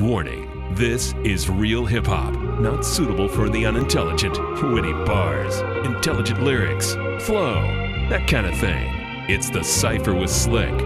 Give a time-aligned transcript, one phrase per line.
[0.00, 4.38] Warning this is real hip hop, not suitable for the unintelligent.
[4.62, 6.92] Witty bars, intelligent lyrics,
[7.24, 7.62] flow,
[8.08, 8.88] that kind of thing.
[9.28, 10.76] It's the Cypher with Slick.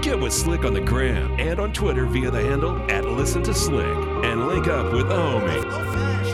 [0.00, 3.52] Get with Slick on the gram and on Twitter via the handle at Listen to
[3.52, 5.88] Slick and link up with Omi.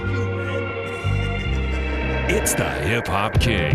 [2.30, 3.74] It's the Hip Hop King.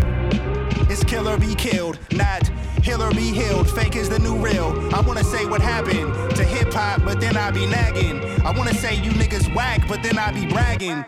[0.88, 2.48] It's kill or be killed, not
[3.14, 3.70] be healed.
[3.70, 4.72] Fake is the new real.
[4.94, 8.33] I wanna say what happened to hip hop, but then I be nagging.
[8.44, 11.02] I wanna say you niggas whack, but then I be bragging.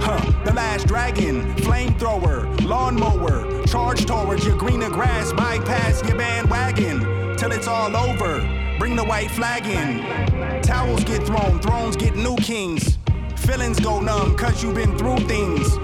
[0.00, 7.52] Huh, the last dragon, flamethrower, lawnmower, charge towards your greener grass, bypass your bandwagon till
[7.52, 8.38] it's all over.
[8.78, 10.62] Bring the white flag in.
[10.62, 12.96] Towels get thrown, thrones get new kings.
[13.36, 15.76] Feelings go numb, cause you been through things.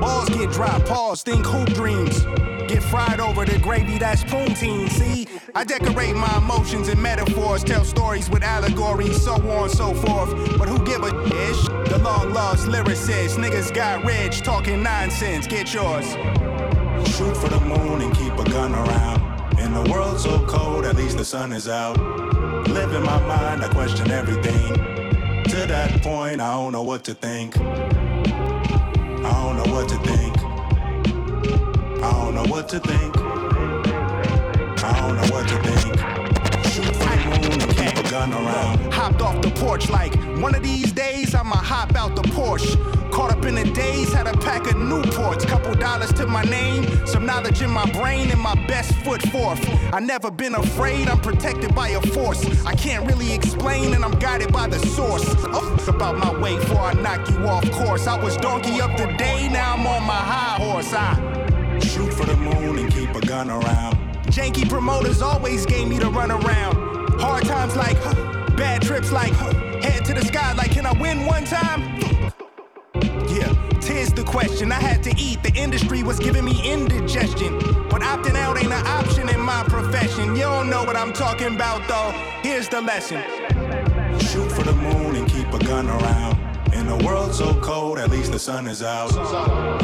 [0.00, 2.24] Balls get dropped, pause, think hoop dreams.
[2.68, 5.26] Get fried over the gravy, that's poutine, see?
[5.54, 10.58] I decorate my emotions and metaphors, tell stories with allegories, so on so forth.
[10.58, 11.10] But who give a
[11.50, 11.62] ish?
[11.90, 16.06] The long lost lyricist, niggas got rich, talking nonsense, get yours.
[17.14, 19.58] Shoot for the moon and keep a gun around.
[19.58, 21.98] In a world so cold, at least the sun is out.
[22.68, 24.74] Live in my mind, I question everything.
[25.44, 27.58] To that point, I don't know what to think.
[27.58, 30.31] I don't know what to think.
[32.02, 33.16] I don't know what to think.
[34.84, 35.96] I don't know what to think.
[36.72, 38.92] Shoot for the moon and keep a gun around.
[38.92, 42.76] Hopped off the porch like one of these days I'ma hop out the Porsche.
[43.12, 47.06] Caught up in the days, had a pack of Newports, couple dollars to my name,
[47.06, 49.60] some knowledge in my brain, and my best foot forth.
[49.92, 52.42] I never been afraid, I'm protected by a force.
[52.64, 55.24] I can't really explain, and I'm guided by the source.
[55.28, 58.06] Oh, about my way before I knock you off course.
[58.06, 60.92] I was donkey up today, now I'm on my high horse.
[60.94, 61.41] I
[61.82, 63.96] Shoot for the moon and keep a gun around.
[64.26, 66.76] Janky promoters always gave me the run around.
[67.20, 68.14] Hard times like, huh,
[68.56, 71.98] bad trips like, huh, head to the sky like, can I win one time?
[73.28, 74.72] Yeah, tis the question.
[74.72, 75.42] I had to eat.
[75.42, 77.58] The industry was giving me indigestion.
[77.88, 80.36] But opting out ain't an option in my profession.
[80.36, 82.10] You don't know what I'm talking about, though.
[82.42, 83.22] Here's the lesson.
[84.18, 86.41] Shoot for the moon and keep a gun around.
[86.82, 89.14] In a world so cold, at least the sun is out.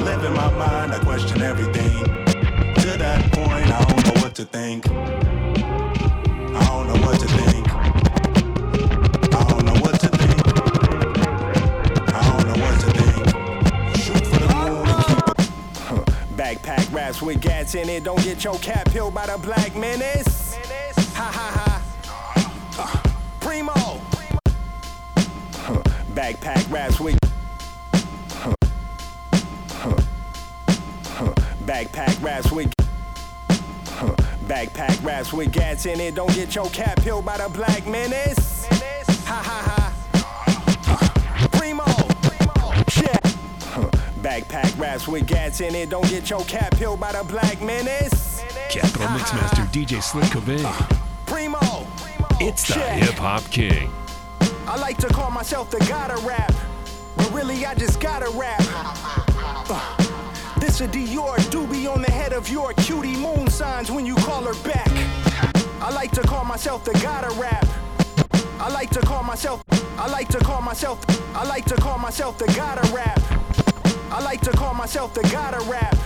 [0.00, 1.92] Live in my mind, I question everything.
[2.02, 4.88] To that point, I don't know what to think.
[4.90, 7.68] I don't know what to think.
[9.32, 10.40] I don't know what to think.
[12.16, 13.26] I don't know what to think.
[16.36, 18.02] Backpack raps with gats in it.
[18.02, 20.56] Don't get your cap peeled by the black menace.
[21.14, 21.80] Ha ha ha.
[22.76, 24.07] Uh, Primo.
[26.18, 27.16] Backpack raps with.
[28.32, 28.52] Huh.
[29.70, 29.96] Huh.
[31.10, 31.34] Huh.
[31.64, 32.74] Backpack raps with.
[34.48, 36.16] Backpack raps with gats in it.
[36.16, 38.66] Don't get your cap peeled by the black menace.
[39.26, 39.92] Ha ha
[40.82, 41.48] ha.
[41.52, 41.84] Primo.
[43.00, 43.20] Yeah.
[44.20, 45.90] Backpack raps with gats in it.
[45.90, 48.42] Don't get your cap peeled by the black menace.
[48.70, 50.66] Capital Mixmaster DJ Slick Cobain.
[51.26, 51.86] Primo.
[52.40, 52.80] It's the.
[52.80, 53.88] Hip Hop King.
[54.68, 56.52] I like to call myself the gotta rap,
[57.16, 58.60] but really I just gotta rap.
[58.60, 64.14] Uh, this a Dior doobie on the head of your cutie moon signs when you
[64.16, 64.90] call her back.
[65.80, 67.66] I like to call myself the gotta rap.
[68.60, 69.62] I like to call myself.
[69.96, 71.02] I like to call myself.
[71.34, 73.22] I like to call myself the gotta rap.
[74.12, 75.96] I like to call myself the gotta rap,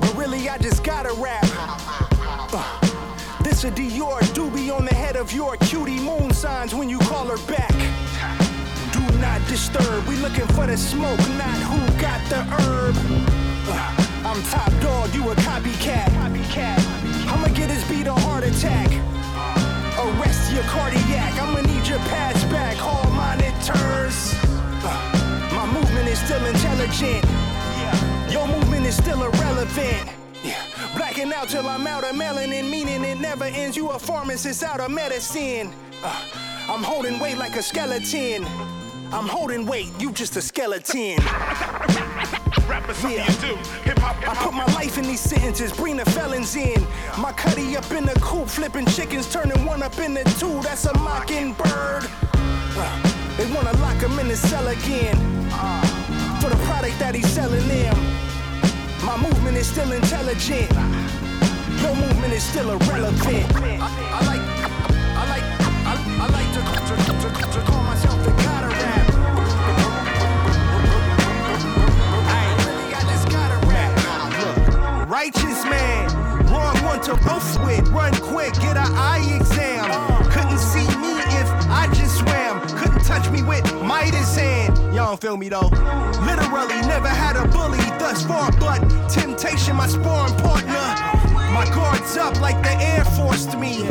[0.00, 1.44] but really I just gotta rap.
[1.44, 2.87] Uh,
[3.48, 7.26] this a Dior doobie on the head of your cutie moon signs when you call
[7.26, 7.72] her back.
[8.92, 12.94] Do not disturb, we looking for the smoke, not who got the herb.
[13.66, 16.08] Uh, I'm top dog, you a copycat.
[16.20, 16.78] copycat.
[17.32, 18.90] I'ma get his beat a heart attack.
[19.98, 24.34] Arrest your cardiac, I'ma need your pads back, hall monitors.
[24.84, 27.24] Uh, my movement is still intelligent.
[28.30, 30.17] Your movement is still irrelevant.
[30.96, 33.76] Blacking out till I'm out of melanin, meaning it never ends.
[33.76, 35.72] You a pharmacist out of medicine.
[36.02, 36.24] Uh,
[36.68, 38.44] I'm holding weight like a skeleton.
[39.10, 41.18] I'm holding weight, you just a skeleton.
[43.02, 43.24] Yeah.
[43.28, 46.86] I put my life in these sentences, bring the felons in.
[47.18, 50.60] My cutty up in the coop, flipping chickens, turning one up into two.
[50.60, 52.04] That's a mockingbird.
[52.34, 55.16] Uh, they wanna lock him in the cell again.
[56.40, 58.27] For the product that he's selling them.
[59.08, 60.70] My movement is still intelligent.
[61.80, 63.46] Your movement is still irrelevant.
[63.56, 64.42] I, I like,
[65.16, 65.46] I like,
[65.88, 69.06] I, I like to, to, to, to call myself the god of rap.
[75.08, 76.10] Righteous man,
[76.52, 77.88] wrong one to oath with.
[77.88, 79.88] Run quick, get an eye exam.
[80.30, 82.60] Couldn't see me if I just swam.
[82.76, 84.04] Couldn't touch me with my
[85.08, 85.70] don't feel me though.
[86.26, 88.78] Literally never had a bully thus far, but
[89.10, 90.72] temptation, my sparring partner.
[91.52, 93.84] My guard's up like the Air Force to me.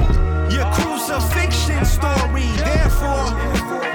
[0.54, 3.30] Your crucifixion story, therefore,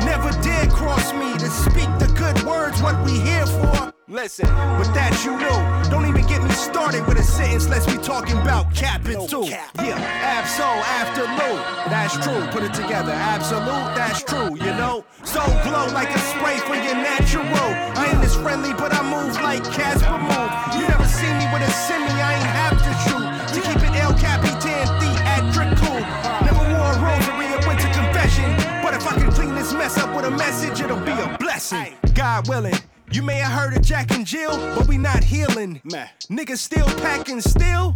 [0.05, 3.92] never dare cross me to speak the good words, what we here for.
[4.09, 5.63] Listen, but that you know.
[5.87, 9.47] Don't even get me started with a sentence, let's be talking about capping too.
[9.47, 9.95] Yeah,
[10.43, 10.67] abso,
[10.99, 11.63] afternoon.
[11.87, 13.15] That's true, put it together.
[13.15, 15.05] Absolute, that's true, you know.
[15.23, 17.47] So glow like a spray for your natural.
[17.95, 20.51] I ain't as friendly, but I move like Casper move.
[20.75, 23.23] You never see me with a semi, I ain't have to shoot.
[23.55, 26.03] To keep it El Capitan theatrical.
[26.43, 28.51] Never wore a rosary or went to confession.
[28.83, 31.95] But if I can clean this mess up with a message, it'll be a blessing.
[32.15, 32.75] God willing.
[33.13, 35.83] You may have heard of Jack and Jill, but we not healing.
[35.85, 36.09] Man.
[36.31, 37.95] Niggas still packing still.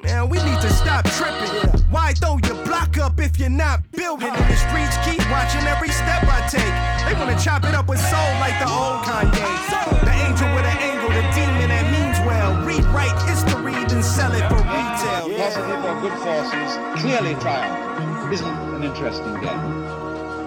[0.00, 1.50] Man, we need to stop tripping.
[1.90, 4.28] Why throw your block up if you're not building?
[4.28, 6.70] And the streets keep watching every step I take.
[7.02, 10.04] They wanna chop it up with soul like the old Kanye.
[10.04, 12.54] The angel with an angle, the demon that means well.
[12.64, 15.34] Rewrite history, then sell it for retail.
[15.34, 18.32] Possibly for good forces, clearly triumph.
[18.32, 19.93] Isn't an interesting game.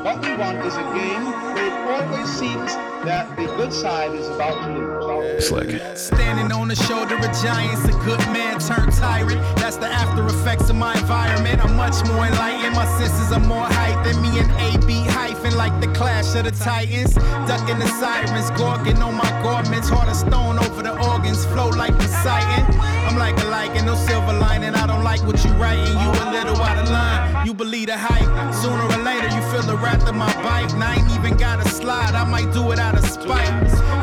[0.07, 2.73] What we want is a game where it always seems
[3.03, 4.96] that the good side is about to lose.
[5.39, 5.81] Slick.
[5.95, 9.39] Standing on the shoulder of giants, a good man turned tyrant.
[9.57, 11.63] That's the after effects of my environment.
[11.63, 12.75] I'm much more enlightened.
[12.75, 16.51] My senses are more hype than me and AB hyphen like the clash of the
[16.51, 17.13] titans.
[17.47, 19.89] Ducking the sirens, gorging on my garments.
[19.89, 22.65] Heart of stone over the organs, flow like Poseidon.
[23.07, 24.75] I'm like a lichen, no silver lining.
[24.75, 25.85] I don't like what you're writing.
[25.85, 27.45] You a little out of line.
[27.45, 28.53] You believe the hype.
[28.53, 30.73] Sooner or later, you feel the wrath of my bite.
[30.73, 32.13] And I ain't even got a slide.
[32.13, 33.47] I might do it out of spite.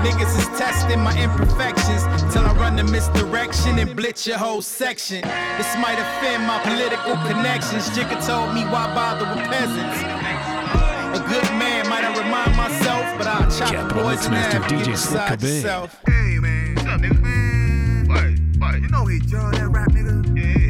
[0.05, 2.03] Niggas is testing my imperfections
[2.33, 5.21] till I run the misdirection and blitz your whole section.
[5.59, 7.91] This might offend my political connections.
[7.91, 10.01] Jigga told me why bother with peasants.
[11.15, 14.55] A good man might I remind myself, but I'll chop the Capital boys in half
[14.55, 15.55] and DJ get Slick beside Cobain.
[15.57, 16.01] yourself.
[16.07, 17.21] Hey man, what's up, nigga?
[17.21, 18.71] Man, what?
[18.73, 18.81] What?
[18.81, 20.37] You know he John, that rap nigga.
[20.37, 20.64] Yeah,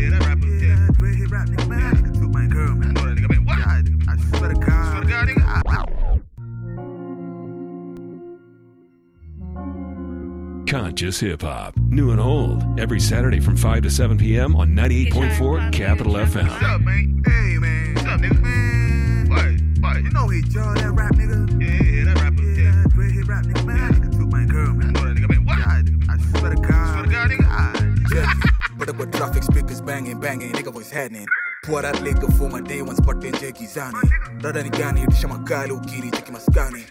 [10.74, 11.76] Conscious Hip Hop.
[11.76, 12.80] New and old.
[12.80, 14.56] Every Saturday from 5 to 7 p.m.
[14.56, 16.48] on 98.4 Capital FM.
[16.48, 16.74] What's FM.
[16.74, 17.22] up, man?
[17.24, 18.40] Hey man, what's up, nigga?
[18.42, 19.84] Man, what?
[19.84, 20.02] What?
[20.02, 21.62] You know he John, that rap nigga.
[21.62, 22.42] Yeah, yeah, that rapper.
[22.42, 23.64] Yeah, that dread hit rap nigga.
[23.64, 24.96] Man, that nigga took my girl, man.
[24.96, 25.30] I know that nigga.
[25.30, 25.58] Man, what?
[25.64, 26.92] I, swear to God.
[26.92, 27.46] Swear to God, nigga.
[27.46, 28.34] I, Yeah,
[28.76, 31.28] but up with traffic speakers banging, banging, nigga what's happening?
[31.62, 34.42] Pour that liquor for my day ones, but then Jackie Zani.
[34.42, 36.84] Dada ni gani, disha makali, ukiri, cheki maskani.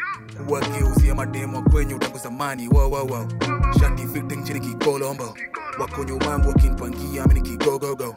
[0.50, 3.28] Wageuzi mademo kwenye utangu zamani, wow.
[3.80, 5.34] Shati fitting chini kikolombo.
[5.80, 8.16] Wako nyumangu wakinipangia, mini kigogogo.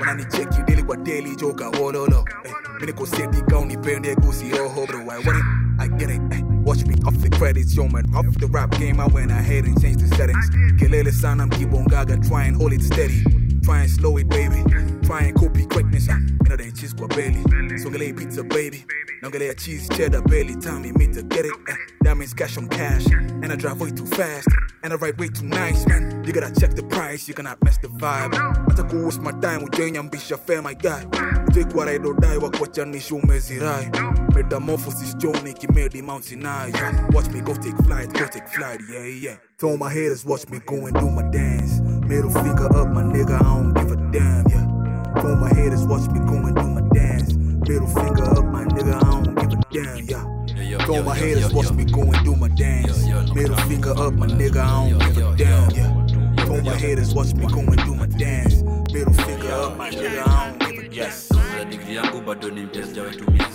[0.00, 2.24] Wananicheki daily kwa daily, joka wololo.
[2.44, 5.00] Eh, mini koseti ka unipende gusi roho, bro.
[5.00, 5.44] I want it,
[5.78, 6.20] I get it.
[6.32, 8.04] Eh, watch me off the credits, yo man.
[8.14, 10.50] Off the rap game, I went ahead and changed the settings.
[10.78, 13.22] Kelele sana mkibongaga, try and hold it steady.
[13.62, 14.62] Try and slow it, baby.
[15.06, 16.08] Try and copy quickness.
[16.10, 17.42] Ah, Mina dai cheese kwa belly.
[17.78, 18.84] Songelei pizza, baby.
[19.22, 20.56] Naongelea cheese, cheddar, belly.
[20.56, 21.52] Time me me to get it.
[21.68, 23.06] Eh, that means cash on cash.
[23.06, 24.48] And I drive way too fast.
[24.82, 26.24] And I ride way too nice, man.
[26.24, 27.28] You gotta check the price.
[27.28, 28.34] You cannot mess the vibe.
[28.68, 31.04] Hata waste my time with jenny and ujanyambisha fair, my guy.
[31.52, 33.90] Take what I don't die, wakuachanisha umezirai.
[34.34, 36.70] Metamorphosis Johnny Kimedi Mount Sinai.
[36.74, 37.06] Yeah.
[37.10, 39.36] Watch me go take flight, go take flight, yeah, yeah.
[39.58, 41.80] Told my haters, watch me go and do my dance.
[42.06, 44.75] Middle finger up, my nigga, I don't give a damn, yeah.
[45.20, 47.34] Told my haters, watch me go and do my dance.
[47.34, 50.78] Middle finger up, my nigga, I don't give a damn, yeah.
[50.86, 53.04] Told my haters, watch me go and do my dance.
[53.34, 56.44] Middle finger up, my nigga, I don't give a damn, yeah.
[56.44, 58.62] Told my haters, watch me go and do my dance.
[58.92, 61.30] Middle finger up, my nigga, I don't give a yes.
[61.32, 63.46] nauza digri yangu bado ni mpya sijawaitumia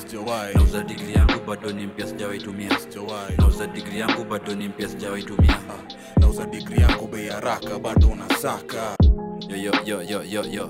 [0.56, 2.70] nauza digri yangu bado ni mpya sijawaitumia
[3.38, 5.58] nauza digri yangu bado ni mpya sijawaitumia
[6.20, 8.96] nauza digri yako bei haraka bado unasaka
[9.50, 10.70] yo yo yo yo yo yo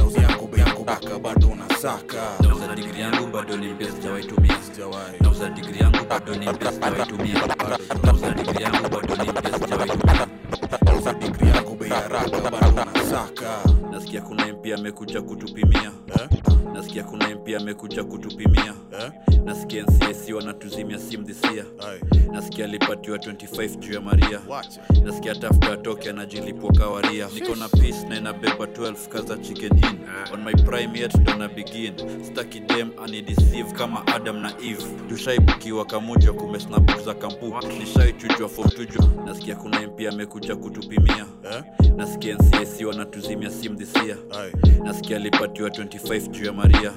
[0.87, 2.17] yako bado unasaka.
[2.41, 4.57] Nauza digri yangu bado ni mpya sijawaitumia
[5.21, 7.41] nauza digri yangu bado ni mpya sijawaitumia
[8.03, 10.27] nauza digri yangu bado ni mpya sijawaitumia
[10.85, 15.91] nauza digri yangu bei haraka bado unasaka tunasaka nasikia kuna mp amekuja kutupimia
[16.73, 18.73] nasikia kuna mp amekuja kutupimia
[19.45, 21.65] nasikia ncs wanatuzimia sim dhisia
[22.31, 24.39] nasikia alipatiwa 25 juu ya maria.
[25.03, 27.27] Nasikia tafuta atoke anajilipwa kawaria.
[27.33, 29.99] Niko na peace na inabeba 12 kaza chicken in.
[30.33, 31.93] On my prime yet ndo na begin.
[32.31, 34.83] Staki dem anideceive kama adam na eve.
[35.09, 41.25] Tushaibukiwa kamuja kumesnabuk za kampu nishaichujwa fom tujo nasikia kuna mp amekuja kutupimia
[41.95, 43.00] nasikia ncs wanatuzimia
[43.51, 44.17] sim dhisia
[44.83, 46.91] nasikia alipatiwa 25 juu ya maria.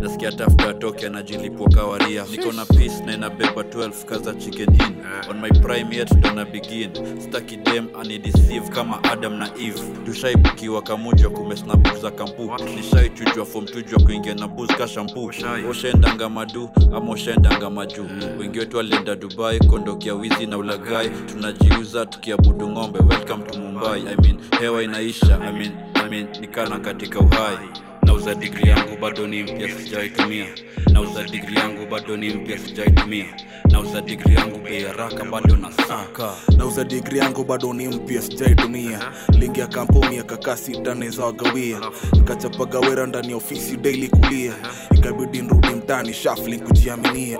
[0.00, 2.24] Nasikia tafuta atoke anajilipwa kawaria.
[2.30, 4.96] Niko na peace na inabeba 12 kaza chicken in.
[5.30, 6.90] On my prime yet ndo na begin.
[7.20, 9.80] Staki dem anideceive kama adam na eve.
[10.06, 12.50] Tushaibukiwa kamuja kumesnabuk za kampu.
[12.76, 14.48] Nishaichujwa fom tujwa kuingia na
[14.78, 15.30] ka shampu
[15.70, 18.06] oshendanga madu ama oshendanga majuu
[18.38, 22.98] wengi wetu alienda dubai kondokia wizi na ulagai tunajiuza tukiabudu ng'ombe.
[22.98, 24.00] Welcome to mumbai.
[24.00, 27.58] I mean, hewa inaisha I mean, I mean, nikana katika uhai
[28.06, 30.46] nauza digri yangu bado ni mpya sijaitumia
[30.92, 33.26] nauza digri yangu bado ni mpya sijaitumia
[33.70, 39.60] nauza digri yangu bei haraka bado nasaka nauza digri yangu bado ni mpya sijaitumia lingi
[39.60, 41.80] ya kampuni miaka sita naweza wagawia.
[42.12, 44.52] Nikachapa ndani ya ofisi daily kulia.
[44.94, 47.38] Ikabidi nrudi mtani shafling kujiaminia.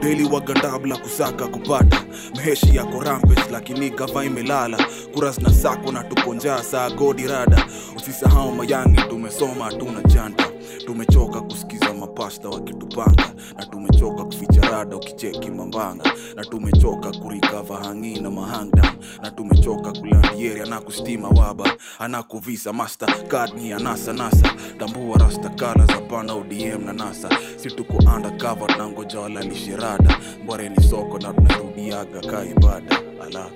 [0.00, 2.04] Daily wagandabla kusaka kupata.
[2.36, 4.78] Meheshi yako rampage lakini gava imelala.
[5.14, 7.66] Kura zinasakwa na tuko njaa saa godi rada.
[7.96, 10.44] Usisahau mayangi tumesoma hatuna janta
[10.86, 16.04] tumechoka kusikiza mapasta wakitupanga na tumechoka kuficha rada ukicheki mambanga
[16.36, 23.72] na tumechoka kurikava hangi na mahangda na tumechoka kulandieri anakustima waba anakuvisa master card ni
[23.72, 27.28] anasa nasa tambua rasta kala za pana odm na nasa.
[27.56, 30.18] Si tuko undercover tunangoja walalishe rada.
[30.42, 33.46] Mbwareni soko na tunarudiaga kaibada ala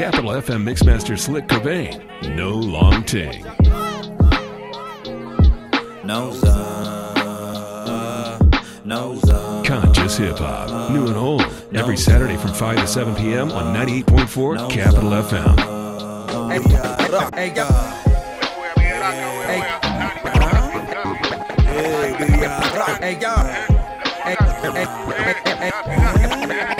[0.00, 2.02] Capital FM Mixmaster Slick Cobain.
[2.34, 3.44] No long ting.
[6.02, 6.32] No
[8.82, 10.90] nauza Conscious hip hop.
[10.90, 11.42] New and old.
[11.74, 13.52] Every Saturday from 5 to 7 p.m.
[13.52, 15.58] on 98.4 Capital FM.
[16.48, 16.60] Hey.
[17.36, 17.50] Hey,
[21.76, 23.00] hey, they are rock.
[23.02, 23.18] hey.
[24.24, 26.79] Hey, hey, hey, hey, hey.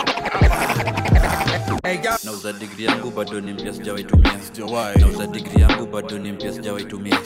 [2.25, 4.99] Nauza digri yangu bado ni mpya sijawaitumia Sijawahi.
[5.01, 7.19] nauza digri yangu bado ni mpya sijawaitumia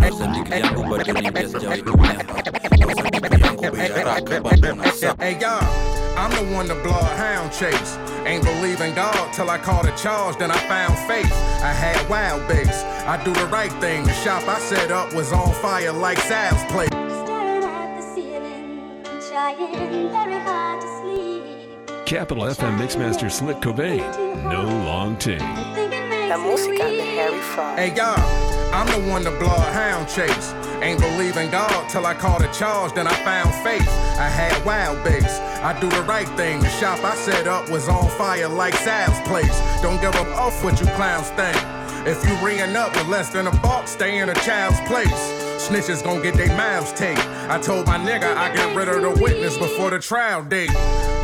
[0.00, 2.12] nauza digri yangu bado ni mpya sijawaitumia
[2.78, 5.64] Nauza digri yangu bei haraka bado nasaka Hey, y'all,
[6.16, 7.96] I'm the one to blow a hound chase.
[8.26, 11.32] Ain't believe in God till I caught a charge, then I found faith.
[11.62, 12.82] I had wild base.
[13.06, 14.04] I do the right thing.
[14.04, 16.88] The shop I set up was on fire like Sal's place.
[16.90, 20.93] Staring at the ceiling, trying very hard to sleep.
[22.06, 24.04] Capital FM Mixmaster Slick Cobain.
[24.44, 25.38] No long ting.
[25.74, 27.00] Thinking makes La me música de.
[27.16, 27.78] Harry Fraud.
[27.78, 28.20] Hey, y'all,
[28.74, 30.52] I'm the one to blow a hound chase.
[30.82, 33.88] Ain't believe in God till I caught a charge, then I found faith.
[34.18, 35.38] I had wild base.
[35.62, 36.60] I do the right thing.
[36.60, 39.58] The shop I set up was on fire like Sal's place.
[39.80, 41.56] Don't give up off what you clowns think.
[42.06, 45.08] If you ringing up with less than a buck, stay in a child's place.
[45.56, 47.24] Snitches gon' get their mouths taped.
[47.48, 50.70] I told my nigga I get rid of the witness before the trial date.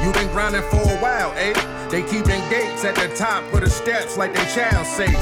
[0.03, 1.53] You been grinding for a while, eh?
[1.91, 5.13] They keeping gates at the top of the steps like they child safe.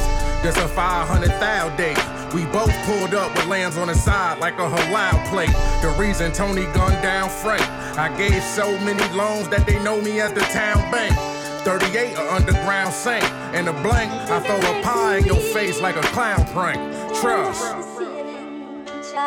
[0.42, 1.99] This a 500 thou date.
[2.32, 5.50] We both pulled up with lands on the side like a halal plate.
[5.82, 7.62] The reason Tony gunned down Frank.
[7.99, 11.16] I gave so many loans that they know me as the town bank.
[11.64, 13.25] 38 a underground saint.
[13.54, 16.78] In a blank, I throw a pie in your face like a clown prank.
[17.20, 18.17] Trust.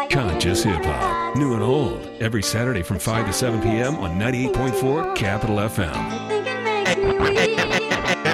[0.10, 1.36] Conscious hip hop.
[1.36, 2.08] New and old.
[2.22, 3.98] Every Saturday from 5 to 7 p.m.
[3.98, 5.94] on 98.4 Capital FM.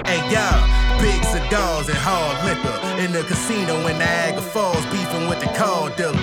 [0.06, 3.02] Hey, y'all, big cigars and hard liquor.
[3.04, 6.14] In the casino in Niagara Falls, beefing with the car dealer.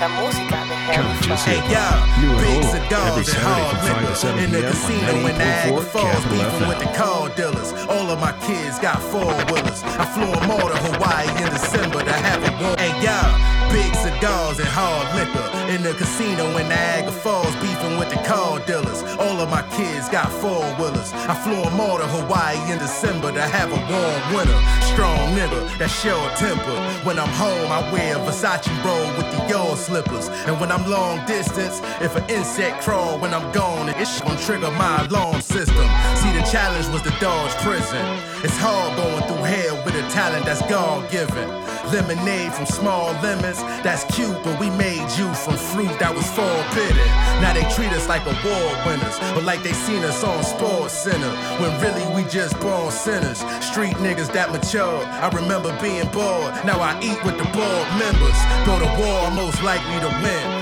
[0.00, 1.46] La música de Harry Conscious Fraud.
[1.46, 1.70] hip Hey, hop.
[1.70, 2.72] y'all, New and big old.
[2.72, 4.14] cigars Every and Saturday hard from 5 to liquor.
[4.16, 6.96] 7 In the casino on in Niagara 98.4 Falls, Capital beefing with the FM.
[6.96, 7.70] car dealers.
[7.92, 9.80] All of my kids got four wheelers.
[10.00, 12.74] I flew them all to Hawaii in December to have a war.
[12.80, 13.28] Hey, y'all,
[13.70, 15.44] big cigars and hard liquor.
[15.70, 19.04] In the casino in Niagara Falls, beefing with the car dealers.
[19.20, 21.12] All of my kids got four wheelers.
[21.30, 24.58] I flew them all to Hawaii in December to have a warm winter.
[24.90, 26.74] Strong nigga, that short temper.
[27.06, 30.26] When I'm home, I wear a Versace robe with the Dior slippers.
[30.50, 34.72] And when I'm long distance, if an insect crawl when I'm gone, it's gonna trigger
[34.72, 35.86] my alarm system.
[36.18, 38.04] See, the challenge was to dodge prison.
[38.42, 41.48] It's hard going through hell with a talent that's God given.
[41.92, 47.06] Lemonade from small lemons, that's cute, but we made you from fruit that was forbidden.
[47.44, 51.30] Now they treat us like award winners, but like they seen us on Sports Center.
[51.60, 53.38] When really we just born sinners.
[53.60, 55.04] Street niggas that mature.
[55.04, 56.52] I remember being bored.
[56.64, 58.38] Now I eat with the board members.
[58.66, 60.59] Go to war, most likely to win.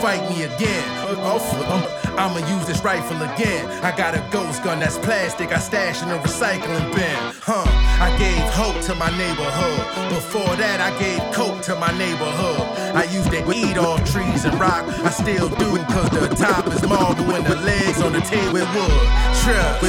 [0.00, 0.84] Fight me again.
[1.08, 3.66] Oh, I'ma use this rifle again.
[3.84, 5.52] I got a ghost gun that's plastic.
[5.52, 7.18] I stash in a recycling bin.
[7.42, 7.64] Huh?
[8.00, 10.08] I gave hope to my neighborhood.
[10.08, 12.62] Before that, I gave coke to my neighborhood.
[12.96, 14.86] I used to eat off trees and rock.
[15.04, 18.54] I still do it cause the top is marble and the legs on the table
[18.54, 19.06] with wood.
[19.44, 19.80] Trust.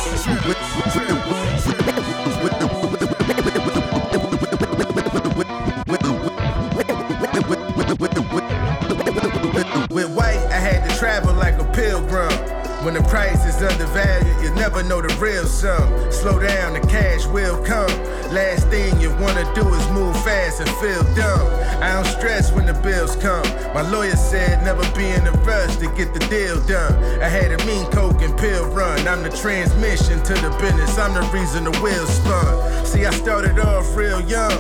[11.82, 12.30] Pilgrim.
[12.86, 15.90] When the price is undervalued, never know the real sum.
[16.12, 17.90] Slow down, the cash will come.
[18.32, 21.48] Last thing you wanna do is move fast and feel dumb.
[21.82, 23.44] I don't stress when the bills come.
[23.74, 26.94] My lawyer said never be in a rush to get the deal done.
[27.24, 29.08] I had a mean coke and pill run.
[29.08, 30.96] I'm the transmission to the business.
[30.96, 32.86] I'm the reason the wheels spun.
[32.86, 34.54] See, I started off real young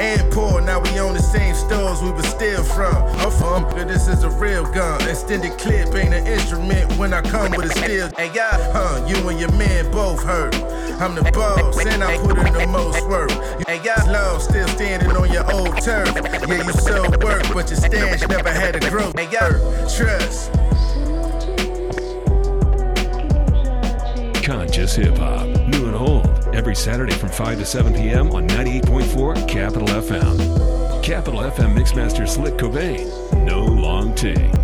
[0.00, 0.60] and poor.
[0.60, 2.94] Now we own the same stores we were still from.
[3.18, 5.02] I'm from, but this is a real gun.
[5.08, 8.08] Extended clip ain't an instrument when I come with a steel.
[8.16, 9.04] Hey, yeah, huh?
[9.08, 10.54] You and your man both hurt.
[11.00, 13.30] I'm the boss, and I put in the most work.
[13.68, 16.10] Hey, yeah, love still standing on your old turf.
[16.48, 19.16] Yeah, you sold work, but your stash never had a growth.
[19.16, 19.48] Hey, yeah,
[19.96, 20.52] trust.
[24.42, 28.30] Conscious hip hop, new and old, every Saturday from 5 to 7 p.m.
[28.32, 31.02] on 98.4 Capital FM.
[31.04, 33.06] Capital FM Mixmaster Slick Cobain,
[33.44, 34.57] no long take.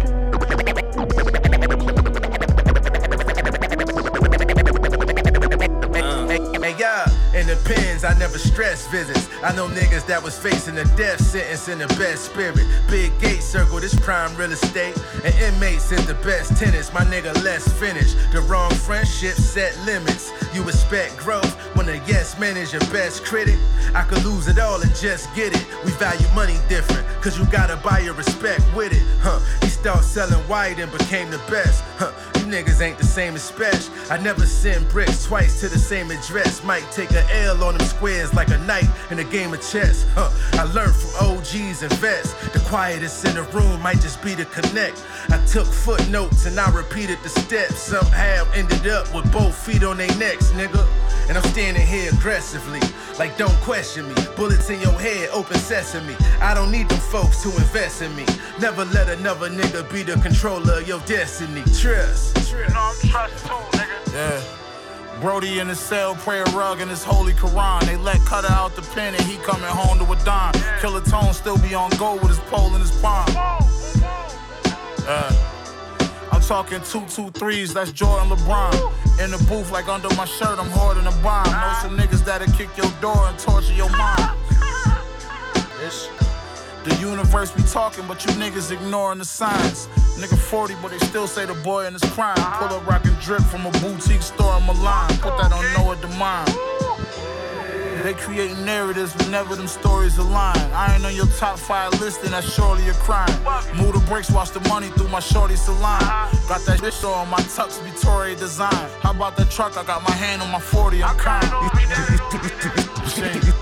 [8.35, 9.29] Never stress visits.
[9.43, 12.67] I know niggas that was facing a death sentence in the best spirit.
[12.91, 14.97] Big gate circle, this prime real estate.
[15.25, 16.93] And inmates is the best tenants.
[16.93, 18.15] My nigga, let's finish.
[18.33, 20.33] The wrong friendship set limits.
[20.53, 23.59] You expect growth when a yes man is your best critic.
[23.95, 25.67] I could lose it all and just get it.
[25.85, 29.03] We value money different, cause you gotta buy your respect with it.
[29.23, 29.41] Huh?
[29.63, 31.83] He started selling white and became the best.
[31.97, 32.13] Huh?
[32.35, 33.95] You niggas ain't the same as special.
[34.11, 36.63] I never send bricks twice to the same address.
[36.65, 40.05] Might take a L on them squares like a knight in a game of chess.
[40.13, 40.29] Huh?
[40.53, 42.35] I learned from OGs and vets.
[42.51, 45.03] The quietest in the room might just be to connect.
[45.31, 47.79] I took footnotes and I repeated the steps.
[47.79, 50.87] Somehow ended up with both feet on their necks, nigga.
[51.31, 52.81] And I'm standing here aggressively,
[53.19, 54.15] like don't question me.
[54.37, 56.17] Bullets in your head, open sesame.
[56.41, 58.27] I don't need them folks to invest in me.
[58.61, 61.63] Never let another nigga be the controller of your destiny.
[61.79, 62.51] Trust.
[62.51, 64.13] You know I'm trust too, nigga.
[64.13, 65.21] Yeah.
[65.21, 67.83] Brody in his cell, prayer rug in his holy Quran.
[67.87, 70.55] They let Cutter out the pen and he coming home to a dime.
[70.81, 73.27] Killer Tone still be on go with his pole in his palm.
[75.07, 75.54] Uh,
[76.49, 78.73] talking two, two, threes, that's Jordan LeBron.
[79.25, 81.45] In the booth, like under my shirt, I'm hoarding a bomb.
[81.47, 83.89] Know some niggas that'll kick your door and torture your.
[85.87, 86.09] Ish.
[86.85, 89.87] The universe be talking, but you niggas ignoring the signs.
[90.19, 92.37] Nigga 40, but they still say the boy in his prime.
[92.37, 95.09] Pull up rock and drip from a boutique store in Milan.
[95.19, 96.94] Put that on Noah Demine.
[98.05, 100.59] They create narratives, but never them stories align.
[100.75, 103.33] I ain't on your top five list, and that's surely a crime.
[103.79, 106.01] Move the brakes, watch the money through my shorty salon.
[106.47, 108.91] Got that bitch on my tux, Victoria design.
[109.01, 109.79] How about the truck?
[109.79, 111.17] I got my hand on my 40, I'm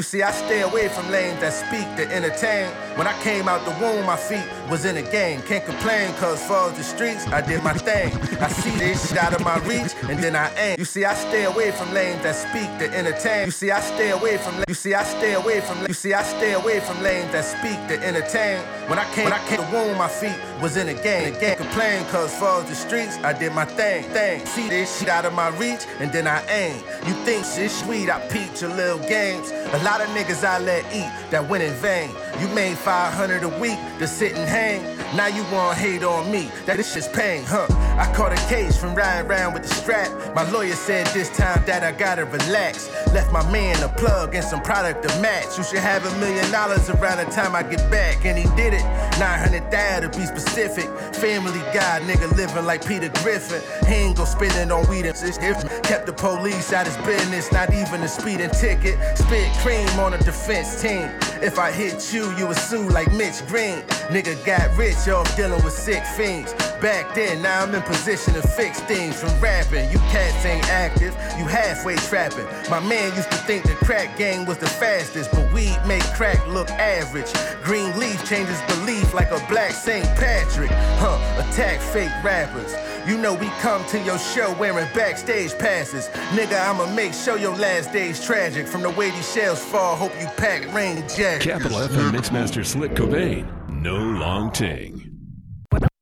[0.00, 2.70] You see, I stay away from lanes that speak to entertain.
[2.96, 5.42] When I came out the womb, my feet was in the game.
[5.42, 8.16] Can't complain, cause for the streets, I did my thing.
[8.40, 10.76] I see this shit out of my reach, and then I aim.
[10.78, 13.44] You see, I stay away from lanes that speak to entertain.
[13.44, 16.22] You see, I stay away from you see, I stay away from you see, I
[16.22, 18.60] stay away from lanes that speak to entertain.
[18.88, 21.34] When I came, when I came the womb, my feet was in the game.
[21.34, 24.04] Can't complain, cause for the streets, I did my thing.
[24.14, 24.46] Thing.
[24.46, 26.76] See this shit out of my reach, and then I aim.
[27.06, 29.50] You think shit sweet, I peep your little games.
[29.50, 32.10] A lot of niggas I let eat that went in vain.
[32.38, 34.82] You made 500 a week to sit and hang.
[35.16, 36.50] Now you want hate on me.
[36.66, 37.66] That this shit's pain, huh?
[37.98, 40.08] I caught a case from riding around with the strap.
[40.34, 42.88] My lawyer said this time that I gotta relax.
[43.12, 45.58] Left my man a plug and some product to match.
[45.58, 48.24] You should have a million dollars around the time I get back.
[48.24, 48.84] And he did it.
[49.18, 50.88] 900,000 to be specific.
[51.16, 53.60] Family guy, nigga living like Peter Griffin.
[53.88, 55.36] He ain't gon' spend it on weed and shit.
[55.82, 58.96] Kept the police out his business, not even a speeding ticket.
[59.18, 61.10] Spit cream on a defense team.
[61.42, 63.80] If I hit you, you would sue like Mitch Green.
[64.10, 66.52] Nigga got rich off dealing with sick fiends.
[66.80, 69.90] Back then, now I'm in position to fix things from rapping.
[69.90, 72.46] You cats ain't active, you halfway trapping.
[72.70, 76.46] My man used to think the crack game was the fastest, but weed make crack
[76.48, 77.32] look average.
[77.62, 80.04] Green leaf changes belief like a black St.
[80.16, 80.70] Patrick.
[80.98, 82.74] Huh, attack fake rappers.
[83.06, 86.08] You know we come to your show wearing backstage passes.
[86.36, 88.66] Nigga, I'ma make sure your last day's tragic.
[88.66, 91.44] From the way these shells fall, hope you pack rain jackets.
[91.46, 93.46] Capital FM Mixmaster Slick Cobain.
[93.70, 95.06] No long ting.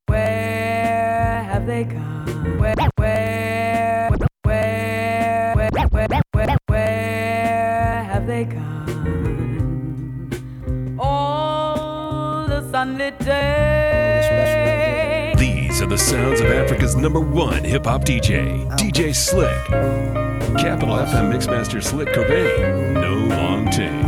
[0.06, 2.58] Where have they gone?
[2.58, 4.11] Where, where,
[4.42, 8.88] where, where, where, where, where have they gone?
[10.98, 13.88] All the sunlit day.
[15.78, 18.74] These are the sounds of Africa's number one hip hop DJ, oh.
[18.74, 19.64] DJ Slick.
[20.58, 22.94] Capital FM Mixmaster Slick Cobain.
[22.94, 24.02] No long ting.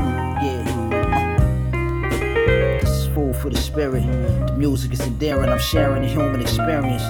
[2.80, 4.02] This is food for the spirit.
[4.48, 5.48] The music is endearing.
[5.48, 7.04] I'm sharing the human experience.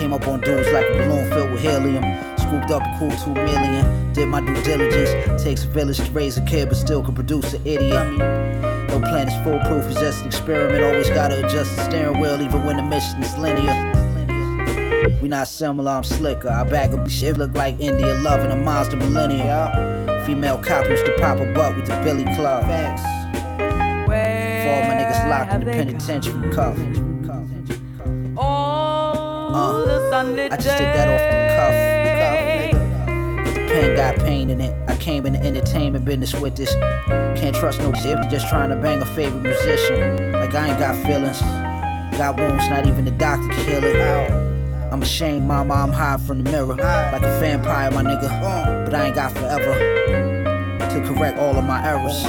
[0.00, 2.02] Came up on dudes like a balloon filled with helium.
[2.38, 4.12] Scooped up a cool two million.
[4.14, 5.44] Did my due diligence.
[5.44, 8.71] Takes a village to raise a kid, but still can produce an idiot.
[8.92, 10.84] No plan is foolproof, it's just an experiment.
[10.84, 13.72] Always gotta adjust the steering wheel, even when the mission is linear.
[15.22, 16.50] We not similar, I'm slicker.
[16.50, 20.26] I bag up shit, look like India loving a monster Millennium.
[20.26, 22.64] Female cop used to pop a butt with the Billy Club.
[22.64, 23.02] Facts.
[24.06, 26.76] My niggas locked in uh, the penitentiary cuff.
[28.36, 32.01] All the sunlit I just did that off the
[33.72, 34.74] pen got pain in it.
[34.88, 36.74] I came in the entertainment business with this.
[37.40, 40.32] Can't trust no shit, just trying to bang a favorite musician.
[40.32, 41.40] Like I ain't got feelings.
[42.18, 44.30] Got wounds, not even the doctor can heal it.
[44.92, 46.74] I'm ashamed, mama, I'm high from the mirror.
[46.74, 48.84] Like a vampire, my nigga.
[48.84, 49.74] But I ain't got forever
[50.78, 52.22] to correct all of my errors.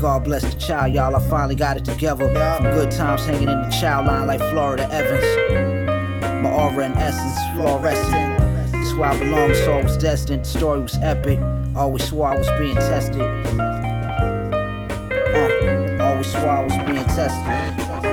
[0.00, 1.14] God bless the child, y'all.
[1.16, 2.26] I finally got it together.
[2.26, 5.26] From good times hanging in the child line like Florida Evans.
[6.42, 8.41] My aura and essence fluorescent.
[8.92, 10.44] That's where I belong, so I was destined.
[10.44, 11.38] The story was epic.
[11.74, 13.22] Always swore I was being tested.
[13.22, 13.24] Uh,
[16.04, 17.42] always swore I was being tested.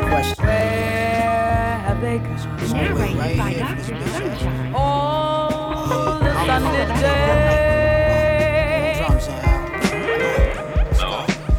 [0.07, 0.45] Question.
[0.45, 2.71] Where have they gone?
[2.71, 3.83] Narrated by Dr.
[3.83, 4.73] Sunshine.
[4.73, 7.35] All the sunlit day.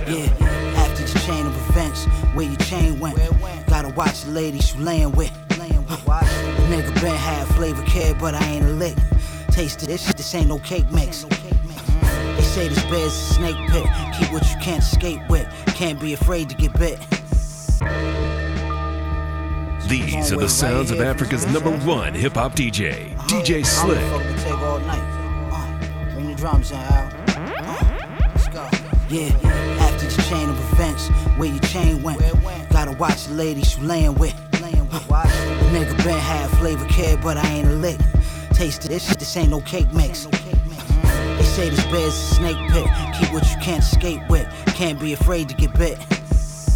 [0.08, 0.46] Yeah,
[0.78, 3.18] after this chain of events, where your chain went.
[3.66, 5.49] Gotta watch the ladies you laying with.
[6.56, 8.96] The nigga been had flavor kid, but I ain't a lick.
[9.50, 11.24] Taste this shit, this ain't no cake mix.
[11.24, 13.86] They say this bed's a snake pit.
[14.18, 15.46] Keep what you can't escape with.
[15.74, 16.98] Can't be afraid to get bit.
[19.88, 23.98] These are the sounds of Africa's number one hip hop DJ, DJ Slick.
[23.98, 25.50] I'ma take all night.
[25.52, 27.10] Uh, bring the drums Al.
[27.28, 27.90] Uh.
[29.08, 29.30] Yeah,
[29.80, 32.20] after this chain of events, where your chain went.
[32.70, 34.39] Gotta watch the ladies you laying with.
[35.72, 37.98] Nigga been had flavor kid, but I ain't a lick.
[38.52, 40.26] Taste this shit, this ain't no cake mix.
[40.26, 42.86] They say this bed's a snake pit.
[43.18, 44.46] Keep what you can't escape with.
[44.66, 45.98] Can't be afraid to get bit.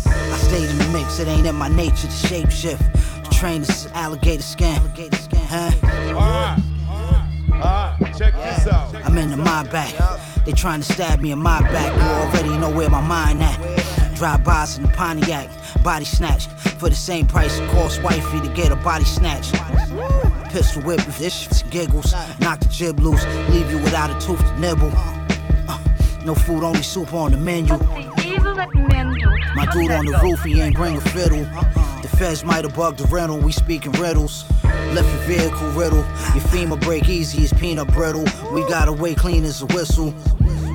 [0.06, 2.82] I stayed in the mix, it ain't in my nature to shape shift.
[3.24, 4.80] The train is alligator skin.
[5.48, 5.70] Huh?
[5.84, 6.58] Alright,
[7.52, 8.94] alright, Check this out.
[9.04, 9.94] I'm in the my back.
[10.44, 11.94] They trying to stab me in my back.
[11.94, 14.14] You already know where my mind at.
[14.14, 15.48] Drive bys in the Pontiac,
[15.84, 16.48] body snatch.
[16.80, 19.52] For the same price it costs wifey to get a body snatch.
[20.50, 22.12] Pistol whip if this shit's giggles.
[22.40, 24.90] Knock the jib loose, leave you without a tooth to nibble.
[25.68, 25.78] Uh,
[26.24, 27.74] no food, only soup on the menu.
[29.54, 31.44] My dude on the roof, he ain't bring a fiddle.
[32.02, 34.44] The feds might have bugged the rental, we speaking riddles.
[34.64, 36.04] Left your vehicle riddle.
[36.34, 38.24] Your femur break easy as peanut brittle.
[38.52, 40.14] We got away clean as a whistle.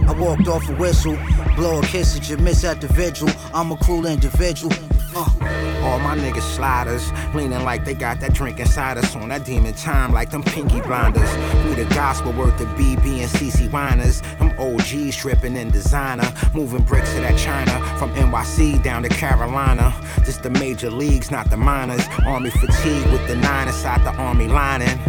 [0.07, 1.17] I walked off a whistle,
[1.55, 3.29] blow a kiss at you, miss at the vigil.
[3.53, 4.73] I'm a cruel individual.
[5.15, 5.59] Uh.
[5.83, 9.73] All my niggas sliders, leaning like they got that drink inside us on that demon
[9.73, 11.29] time, like them pinky blinders.
[11.65, 14.21] We the gospel worth the BB and CC whiners.
[14.39, 19.93] Them OGs tripping in designer, moving bricks to that China from NYC down to Carolina.
[20.25, 22.05] This the major leagues, not the minors.
[22.25, 24.99] Army fatigue with the nine inside the army lining.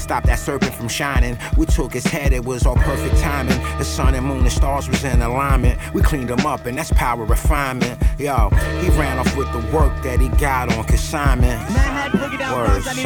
[0.00, 1.38] Stop that serpent from shining.
[1.56, 3.60] We took his head, it was all perfect timing.
[3.78, 5.78] The sun and moon and stars was in alignment.
[5.92, 8.02] We cleaned him up, and that's power refinement.
[8.18, 8.48] Yo,
[8.80, 11.60] he ran off with the work that he got on consignment.
[12.50, 12.96] Word, son.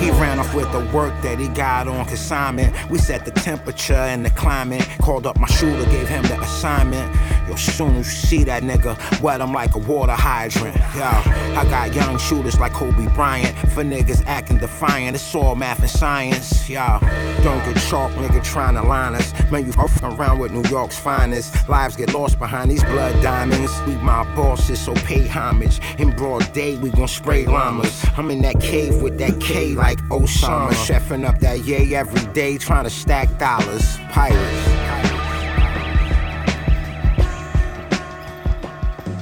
[0.00, 2.74] He ran off with the work that he got on consignment.
[2.90, 4.86] We set the temperature and the climate.
[5.00, 7.14] Called up my shooter, gave him the assignment.
[7.48, 10.76] Yo, soon as you see that nigga, wet him like a water hydrant.
[10.94, 13.56] Yo, I got young shooters like Kobe Bryant.
[13.70, 16.68] For niggas acting defiant, it's all all math and science.
[16.68, 17.00] Y'all
[17.42, 19.32] don't get chalk, nigga, trying to line us.
[19.50, 21.68] Man, you f around with New York's finest.
[21.68, 23.72] Lives get lost behind these blood diamonds.
[23.86, 25.80] We my bosses, so pay homage.
[25.98, 28.04] In broad day, we gon' spray llamas.
[28.16, 30.70] I'm in that cave with that K like Osama.
[30.70, 30.92] Uh-huh.
[30.92, 33.98] Chefing up that yay every day, trying to stack dollars.
[34.10, 34.66] Pirates.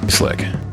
[0.09, 0.63] Slick.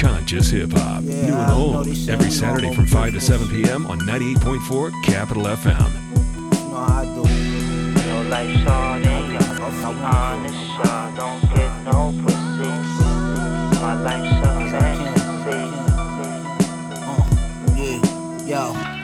[0.00, 1.02] Conscious hip hop.
[1.02, 1.86] New and old.
[2.08, 3.86] Every Saturday from 5 to 7 p.m.
[3.86, 5.92] on 98.4 Capital FM.
[8.06, 9.36] No life shorting,
[9.84, 12.70] I'm honest, y'all don't get no pussy.
[13.78, 15.68] My life's a fantasy.
[18.46, 18.99] Yeah, yo.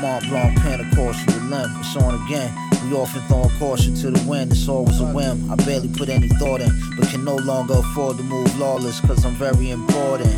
[0.00, 1.38] Mont Blanc pen, of course, you.
[1.80, 2.54] It's on again.
[2.84, 5.50] We often throwing caution to the wind, it's always a whim.
[5.50, 9.24] I barely put any thought in, but can no longer afford to move lawless, cause
[9.24, 10.32] I'm very important.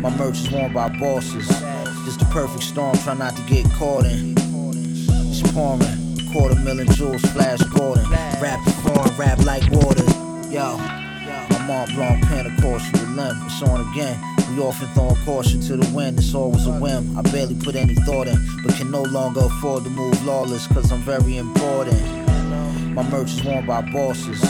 [0.00, 1.46] My merch is worn by bosses.
[2.04, 4.34] Just the perfect storm, try not to get caught in.
[4.38, 8.08] It's pouring, quarter million jewels, flash Gordon.
[8.40, 10.04] Rap foreign, rap like water.
[10.48, 13.00] Yo, my Mont Blanc pen, of course, you.
[13.46, 14.31] It's on again.
[14.54, 17.16] We often throwing caution to the wind, it's always a whim.
[17.16, 20.92] I barely put any thought in, but can no longer afford to move lawless, cause
[20.92, 21.98] I'm very important.
[22.94, 24.42] My merch is worn by bosses.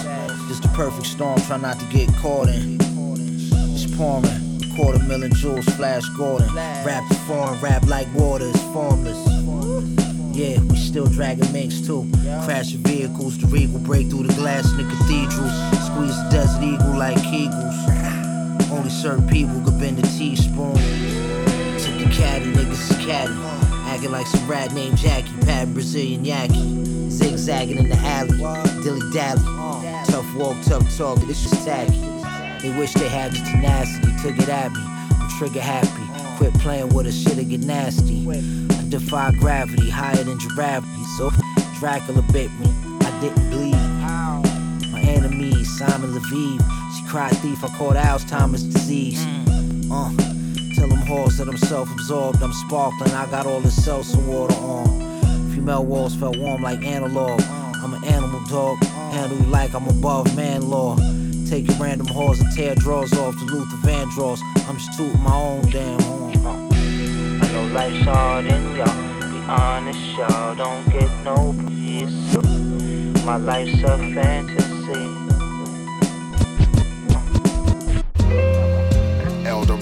[0.49, 2.79] Just the perfect storm, try not to get caught in.
[2.81, 6.53] It's pouring, quarter million jewels, flash Gordon.
[6.53, 9.25] Rap the foreign, rap like water, it's formless.
[10.37, 12.11] Yeah, we still dragging minks too.
[12.45, 15.53] Crashing vehicles, the regal break through the glass in the cathedrals.
[15.87, 18.19] Squeeze the desert eagle like Kegels.
[18.73, 20.75] Only certain people could bend a teaspoon.
[21.79, 23.35] Took the caddy, niggas is caddy.
[23.91, 27.11] Acting like some rat named Jackie, patting Brazilian Yaki.
[27.11, 28.39] Zigzagging in the alley,
[28.83, 29.43] dilly dally.
[30.07, 32.01] Tough walk, tough talk, this is tacky.
[32.63, 34.81] They wish they had the tenacity, took it at me.
[34.81, 38.27] I'm trigger happy, quit playing with us, shit'll get nasty.
[38.27, 41.05] I defy gravity, higher than gravity.
[41.19, 41.31] So
[41.79, 42.71] Dracula bit me,
[43.03, 43.77] I didn't bleed.
[44.93, 46.82] My enemy, Simon Leviev.
[47.13, 49.23] Cried thief, I caught Alzheimer's disease.
[49.27, 49.91] Mm.
[49.91, 54.55] Uh, tell them whores that I'm self-absorbed, I'm sparkling, I got all the seltzer water
[54.55, 55.51] on.
[55.51, 57.39] Female walls felt warm like analog.
[57.39, 57.83] Mm.
[57.83, 59.11] I'm an animal dog, mm.
[59.13, 60.97] handle you like I'm above man law.
[61.51, 64.41] Take your random whores and tear drawers off to Luther Vandross.
[64.67, 66.33] I'm just tooting my own damn horn.
[66.47, 72.39] I know life's hard and y'all be honest, y'all don't get no peace.
[73.27, 75.22] My life's a fantasy.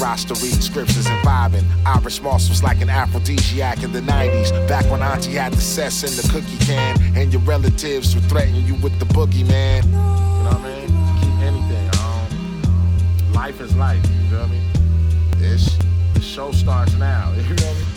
[0.01, 1.65] Roster reading scriptures and vibing.
[1.85, 4.51] Irish moss was like an aphrodisiac in the 90s.
[4.67, 8.55] Back when Auntie had the cess in the cookie can, and your relatives would threaten
[8.67, 9.85] you with the boogeyman.
[9.85, 10.89] You know what I mean?
[11.21, 11.91] Keep anything.
[12.01, 14.03] Um, life is life.
[14.03, 14.61] You feel me?
[15.37, 15.77] This
[16.15, 17.33] the show starts now.
[17.37, 17.90] You feel me?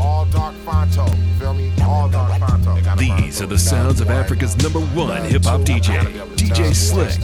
[0.00, 1.08] All dark Fonto.
[1.38, 1.72] Feel me?
[1.82, 2.98] All dark Fonto.
[2.98, 5.98] These are the sounds of Africa's number one hip hop DJ,
[6.36, 7.20] DJ Slick.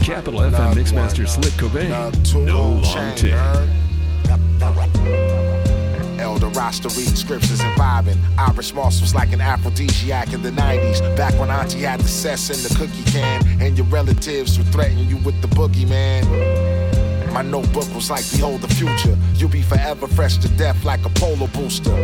[0.00, 1.90] Capital FM Mixmaster Slick Cobain.
[2.44, 3.36] No long tail.
[6.18, 8.18] Elder roster reading scriptures and vibing.
[8.38, 11.16] Irish moss was like an aphrodisiac in the 90s.
[11.16, 14.98] Back when Auntie had the cess in the cookie can, and your relatives would threaten
[15.08, 16.85] you with the boogeyman.
[17.32, 19.16] My notebook was like, behold the future.
[19.34, 21.94] You'll be forever fresh to death like a polo booster.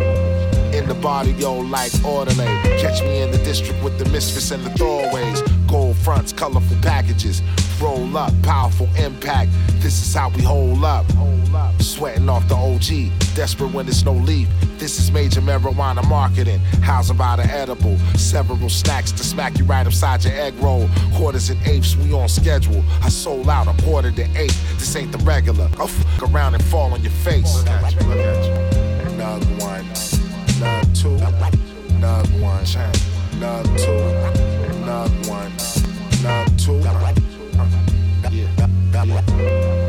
[0.73, 2.47] In the body, yo, like orderly.
[2.81, 5.41] Catch me in the district with the misfits and the throwaways.
[5.69, 7.43] Gold fronts, colorful packages.
[7.81, 9.51] Roll up, powerful impact.
[9.81, 11.07] This is how we hold up.
[11.81, 14.49] Sweating off the OG, desperate when there's no leaf.
[14.83, 16.59] This is major marijuana marketing.
[16.83, 17.97] Housing by the edible.
[18.17, 20.89] Several snacks to smack you right upside your egg roll.
[21.15, 22.83] Quarters and eighths, we on schedule.
[23.01, 24.59] I sold out a quarter to eight.
[24.79, 25.71] This ain't the regular.
[25.79, 27.55] I'll fuck around and fall on your face.
[27.65, 28.33] Look you, look you.
[29.15, 29.85] Nug one,
[30.59, 31.17] nug two,
[32.01, 32.65] nug one,
[33.39, 34.03] nug two,
[34.83, 35.53] nug one,
[36.25, 36.81] nug two.
[38.37, 39.82] Yeah, yeah.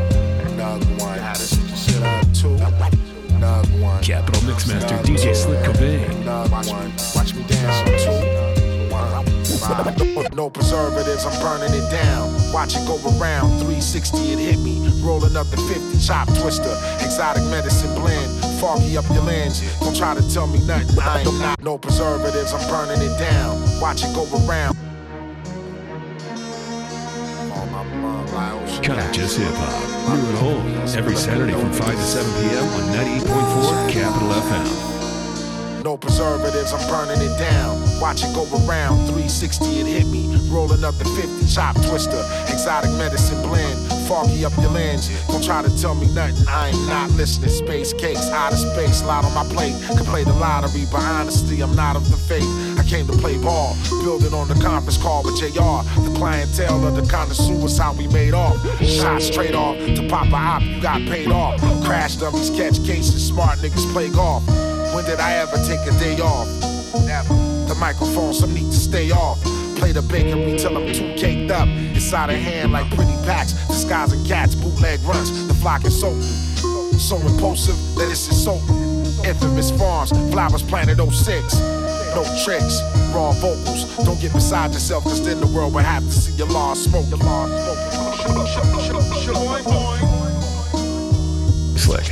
[3.84, 4.02] One.
[4.02, 6.08] Capital Mixmaster DJ Slick Cobain.
[6.50, 8.02] One, watch me dance.
[8.02, 8.44] Two.
[9.64, 12.28] No, no preservatives, I'm burning it down.
[12.52, 13.48] Watch it go around.
[13.60, 14.86] 360, it hit me.
[15.02, 16.74] Rolling up the 50 chop twister.
[17.00, 18.28] Exotic medicine blend.
[18.60, 19.62] Foggy up your lens.
[19.80, 20.98] Don't try to tell me nothing.
[21.00, 21.62] I ain't not.
[21.62, 23.80] No preservatives, I'm burning it down.
[23.80, 24.76] Watch it go around.
[28.34, 30.18] Conscious Hip Hop.
[30.18, 30.96] New and old.
[30.96, 32.64] Every Saturday from 5 to 7 p.m.
[32.64, 32.82] on
[33.22, 35.84] 98.4 Capital FM.
[35.84, 37.78] No preservatives, I'm burning it down.
[38.00, 39.04] Watch it go around.
[39.06, 40.34] 360, it hit me.
[40.50, 42.18] Rolling up the 50 chop twister.
[42.48, 43.78] Exotic medicine blend.
[44.08, 45.08] foggy up your lens.
[45.28, 47.50] Don't try to tell me nothing, I ain't not listening.
[47.50, 49.74] Space cakes, out of space, lot on my plate.
[49.86, 52.73] Can play the lottery, but honestly, I'm not of the faith.
[52.94, 55.82] Came to play ball, building on the conference call with JR.
[56.06, 58.54] The clientele of the connoisseurs, how we made off.
[58.84, 61.60] Shot straight off to pop a op, you got paid off.
[61.84, 64.46] Crash dummies, catch cases, smart niggas play golf.
[64.94, 66.46] When did I ever take a day off?
[67.04, 67.34] Never.
[67.66, 69.42] The microphone, some need to stay off.
[69.74, 71.66] Play the bakery till I'm too caked up.
[71.66, 75.48] Inside a hand like pretty packs, disguising cats, bootleg runs.
[75.48, 78.94] The flock is so, so impulsive that it's insulting.
[79.28, 81.83] Infamous farms, flowers planted 06.
[82.14, 82.80] No tricks,
[83.12, 83.96] raw vocals.
[84.04, 87.08] Don't get beside yourself, cause then the world would have to see your law smoke.
[87.10, 87.46] Your law
[91.76, 92.04] Slick.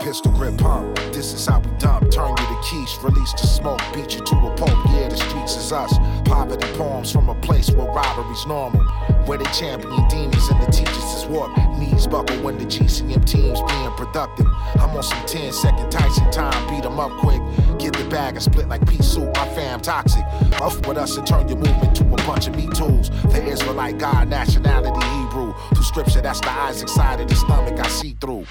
[0.00, 0.96] Pistol grip pump.
[1.12, 2.10] This is how we dump.
[2.10, 4.70] Turn you to quiche, release the smoke, beat you to a pulp.
[4.90, 5.13] Yeah,
[5.48, 5.98] streets is us.
[6.24, 8.82] Poverty poems from a place where robbery's normal.
[9.26, 11.58] Where they champion demons and the teachers is warped.
[11.78, 14.46] Knees buckle when the GCM team's being productive.
[14.76, 17.40] I'm on some 10 second Tyson time, beat 'em up quick.
[17.78, 19.34] Get the bag and split like pea soup.
[19.36, 20.24] My fam toxic.
[20.60, 23.10] Off with us and turn your movement to a bunch of me tools.
[23.32, 25.54] The Israelite God, nationality Hebrew.
[25.74, 28.46] Through scripture, that's the Isaac side of the stomach I see through.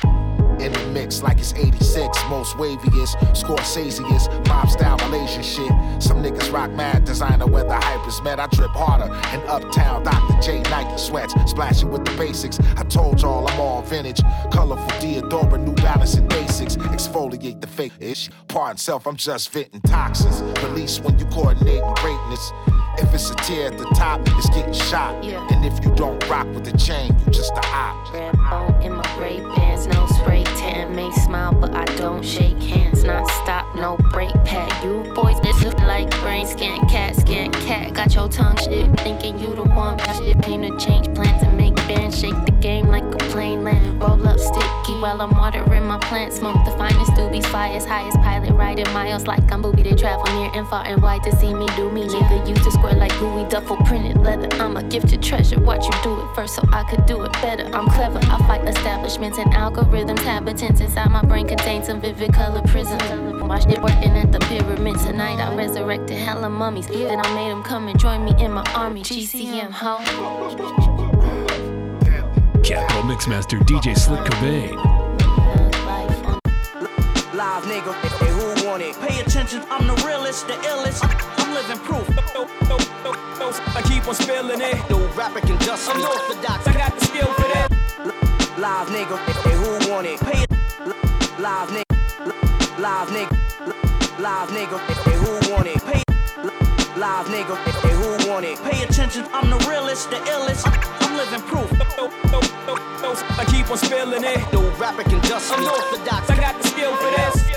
[0.63, 5.67] In the mix like it's 86, most waviest, Scorsese's, mob style Malaysian shit.
[6.01, 8.39] Some niggas rock mad designer where the hype is met.
[8.39, 10.41] I trip harder in uptown Dr.
[10.41, 12.61] J Nike sweats, splashing with the basics.
[12.77, 14.21] I told y'all I'm all vintage,
[14.53, 16.77] colorful Diadora, New Balance and basics.
[16.77, 18.29] Exfoliate the fake ish.
[18.47, 20.41] Pardon self, I'm just venting toxins.
[20.63, 22.53] Release when you coordinating greatness.
[22.97, 25.25] If it's a tear at the top, it's getting shot.
[25.25, 28.13] And if you don't rock with the chain, you just a op.
[28.13, 30.02] Red bone in my gray pants, no
[30.83, 30.95] spray.
[30.95, 33.03] May smile, but I don't shake hands.
[33.03, 34.83] Not stop, no break pad.
[34.83, 37.93] You boys, this look like brain scan, cat scan, cat.
[37.93, 39.97] Got your tongue shit, thinking you the one.
[40.17, 41.43] Shit came to change plans
[41.93, 44.01] and shake the game like a plane land.
[44.01, 46.37] Roll up sticky while I'm watering my plants.
[46.37, 49.95] Smoke the finest doobies, fly as high as pilot, riding miles like I'm booby to
[49.95, 52.07] travel near and far and wide to see me do me.
[52.07, 54.49] Nigga used to square like gooey duffel printed leather.
[54.61, 55.59] I'm a gifted treasure.
[55.59, 57.65] Watch you do it first so I could do it better.
[57.75, 58.19] I'm clever.
[58.23, 60.19] I fight establishments and algorithms.
[60.19, 63.03] Habitants inside my brain contain some vivid color prisms.
[63.41, 65.39] Watched it working at the pyramid tonight.
[65.39, 66.87] I resurrected hella mummies.
[66.87, 69.03] Then I made them come and join me in my army.
[69.03, 71.02] GCM, ho.
[72.63, 74.77] Capital Mixmaster DJ Slick Cobain.
[77.35, 78.95] Live nigga, hey, who want it?
[79.01, 81.03] Pay attention, I'm the realest, the illest.
[81.39, 82.07] I'm living proof.
[83.75, 84.89] I keep on spilling it.
[84.89, 86.65] No rapper can just I'm orthodox.
[86.65, 87.69] I got the skill for that.
[88.57, 90.21] Live nigga, hey, who want it?
[90.21, 90.45] Pay
[91.41, 95.83] Live nigga, live nigga, live nigga, hey, who want it?
[95.83, 96.62] Pay
[96.95, 98.61] Live nigga, hey, who want it?
[98.63, 100.63] Pay attention, I'm the realest, the illest.
[101.01, 101.67] I'm living proof.
[103.39, 104.53] I keep on spilling it.
[104.53, 106.29] No rapper can just I'm orthodox.
[106.29, 107.49] I got the skill for this.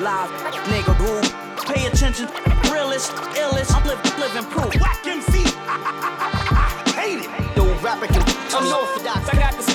[0.00, 0.30] Live
[0.70, 1.72] nigga, who?
[1.72, 2.28] Pay attention,
[2.70, 3.74] realest, illest.
[3.74, 4.72] I'm li- living proof.
[4.80, 5.42] Whack MC.
[6.94, 7.56] Hate it.
[7.56, 8.22] No rapper can.
[8.54, 9.28] I'm orthodox.
[9.28, 9.69] I got the.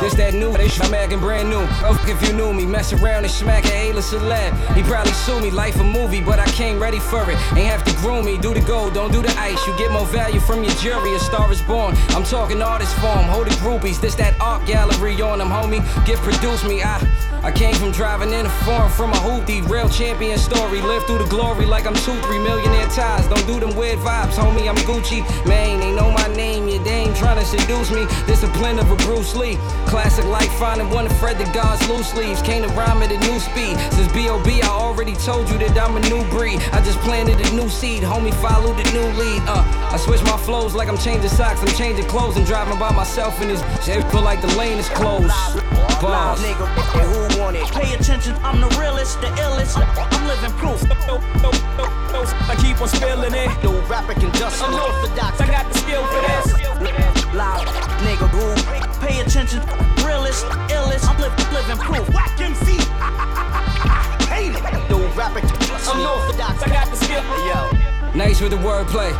[0.00, 1.64] This that new, they sh- acting brand new.
[1.86, 4.52] Oh, if you knew me, mess around and smack a A-list celeb.
[4.74, 7.38] He probably sue me, life a movie, but I came ready for it.
[7.56, 9.64] Ain't have to groom me, do the gold, don't do the ice.
[9.66, 11.94] You get more value from your jury, a star is born.
[12.10, 14.00] I'm talking artist form, hold the groupies.
[14.00, 15.80] This that art gallery on them, homie.
[16.04, 16.98] Get produce me, I.
[17.44, 20.80] I came from driving in a foreign from a hoopty, real champion story.
[20.80, 23.28] Live through the glory like I'm two, three millionaire ties.
[23.28, 24.66] Don't do them weird vibes, homie.
[24.66, 25.20] I'm Gucci.
[25.46, 28.06] Man, they know my name, yeah, they ain't trying to seduce me.
[28.26, 29.43] Discipline of a Bruce Lee.
[29.86, 32.40] Classic like finding one of Fred the God's loose leaves.
[32.42, 33.76] Came to rhyme at a new speed.
[33.92, 36.60] Since B.O.B., I already told you that I'm a new breed.
[36.72, 38.34] I just planted a new seed, homie.
[38.40, 39.42] Follow the new lead.
[39.46, 41.60] Uh, I switch my flows like I'm changing socks.
[41.60, 42.36] I'm changing clothes.
[42.36, 44.02] I'm driving by myself in this shit.
[44.10, 45.28] Feel like the lane is closed.
[46.00, 46.40] Bars.
[46.40, 46.66] nigga,
[47.04, 47.70] who it?
[47.70, 49.76] Pay attention, I'm the realest, the illest.
[49.76, 52.03] I'm living proof.
[52.74, 53.62] I keep on spilling it.
[53.62, 55.40] No rapper can just I'm orthodox.
[55.40, 56.52] I got the skill for this.
[57.34, 57.68] Live
[58.02, 59.06] nigga, who?
[59.06, 59.60] Pay attention,
[60.04, 61.06] realest, illest.
[61.08, 62.08] I'm li- living proof.
[62.12, 62.72] Whack MC.
[64.26, 64.90] Hate it.
[64.90, 66.62] No rapper can just I'm orthodox.
[66.62, 67.22] I got the skill.
[67.46, 68.10] Yo.
[68.14, 69.12] Nice with the wordplay.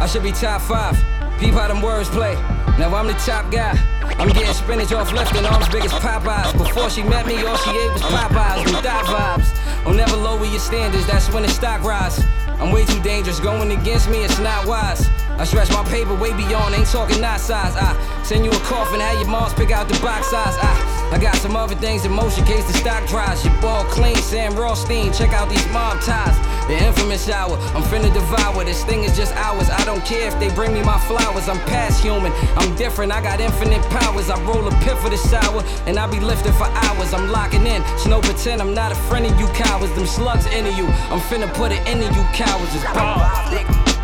[0.00, 0.96] I should be top five.
[1.38, 2.34] Peep how them words play.
[2.78, 3.78] Now I'm the top guy.
[4.18, 6.56] I'm getting spinach off left and arms big as Popeyes.
[6.56, 9.86] Before she met me, all she ate was Popeyes and thigh vibes.
[9.86, 12.24] I'll never lower your standards, that's when the stock rise.
[12.62, 15.10] I'm way too dangerous, going against me, it's not wise.
[15.30, 17.74] I stretch my paper way beyond, ain't talking not size.
[17.74, 20.54] I send you a coffin, have your moms pick out the box size.
[20.62, 23.44] I, I got some other things in motion, case the stock dries.
[23.44, 26.34] Your ball clean, Sam Rothstein, check out these mob ties.
[26.68, 28.64] The infamous hour, I'm finna devour.
[28.64, 29.68] This thing is just ours.
[29.68, 31.50] I don't care if they bring me my flowers.
[31.50, 33.12] I'm past human, I'm different.
[33.12, 34.30] I got infinite powers.
[34.30, 37.12] I roll a pit for the sour, and I be lifting for hours.
[37.12, 37.82] I'm locking in.
[38.08, 39.92] No pretend I'm not a friend of you cowards.
[39.92, 40.86] Them slugs into you.
[41.12, 42.74] I'm finna put it into you cowards.
[42.74, 43.52] It's bars.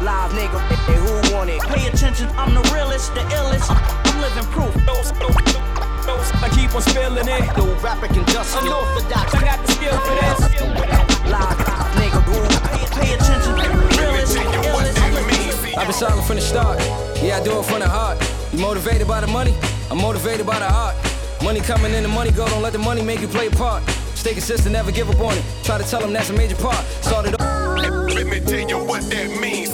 [0.04, 1.60] Live nigga, hey, who want it?
[1.62, 3.66] Pay attention, I'm the realest, the illest.
[3.70, 5.47] I'm living proof.
[6.42, 7.56] I keep on spilling it.
[7.56, 9.34] No rapper can just unorthodox.
[9.34, 10.38] I got the skill for this.
[11.30, 11.58] Live
[11.98, 12.36] nigga, who
[12.98, 13.54] pay attention?
[13.54, 15.78] Realest, the illest.
[15.78, 16.78] I've been silent from the start.
[17.22, 18.18] Yeah, I do it from the heart.
[18.52, 19.54] You motivated by the money?
[19.90, 20.96] I'm motivated by the heart.
[21.42, 22.48] Money coming in, the money go.
[22.48, 23.82] Don't let the money make you play a part.
[24.14, 25.44] Stay consistent, never give up on it.
[25.62, 26.84] Try to tell them that's a major part.
[27.02, 29.67] Started Let me tell you what that means.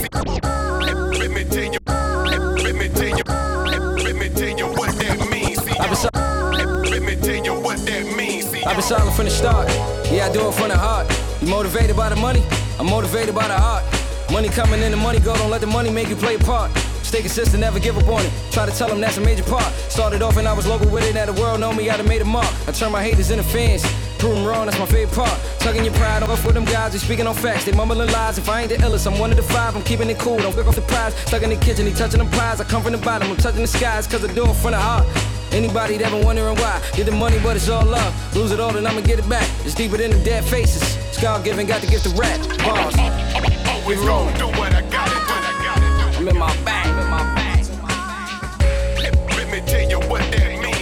[7.76, 8.46] What that means.
[8.66, 9.68] I've been silent from the start.
[10.10, 11.06] Yeah, I do it from the heart.
[11.40, 12.42] You motivated by the money?
[12.78, 13.84] I'm motivated by the heart.
[14.30, 15.34] Money coming in, the money go.
[15.36, 16.70] Don't let the money make you play a part.
[17.02, 18.32] Stay consistent, never give up on it.
[18.50, 19.70] Try to tell them that's a major part.
[19.88, 21.14] Started off and I was local with it.
[21.14, 22.52] Now the world know me, I done made a mark.
[22.66, 23.84] I turn my haters into fans.
[24.18, 25.38] Prove them wrong, that's my favorite part.
[25.58, 27.64] Tugging your pride off with them guys, they speaking on facts.
[27.64, 28.38] They mumbling lies.
[28.38, 29.76] If I ain't the illest, I'm one of the five.
[29.76, 31.14] I'm keeping it cool, don't pick off the prize.
[31.26, 32.60] Stuck in the kitchen, he touching them pies.
[32.60, 34.80] I come from the bottom, I'm touching the skies, cause I do it from the
[34.80, 35.06] heart.
[35.54, 36.82] Anybody that been wondering why?
[36.96, 38.12] Get the money, but it's all love.
[38.34, 39.48] Lose it all, then I'ma get it back.
[39.64, 40.82] It's deeper than the dead faces.
[41.16, 42.40] Scar giving, got to get the rap.
[42.58, 42.96] Bars.
[43.68, 45.34] Always gonna do what I gotta do.
[46.18, 47.64] I'm in my bag, I'm in my bag.
[49.36, 50.80] Let me tell you what that means.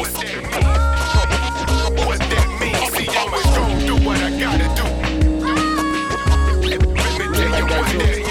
[2.07, 2.93] What that means.
[2.97, 4.85] See, always gonna do what I gotta do.
[6.67, 8.22] Let me tell you what that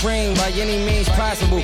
[0.00, 1.62] cream by any means possible.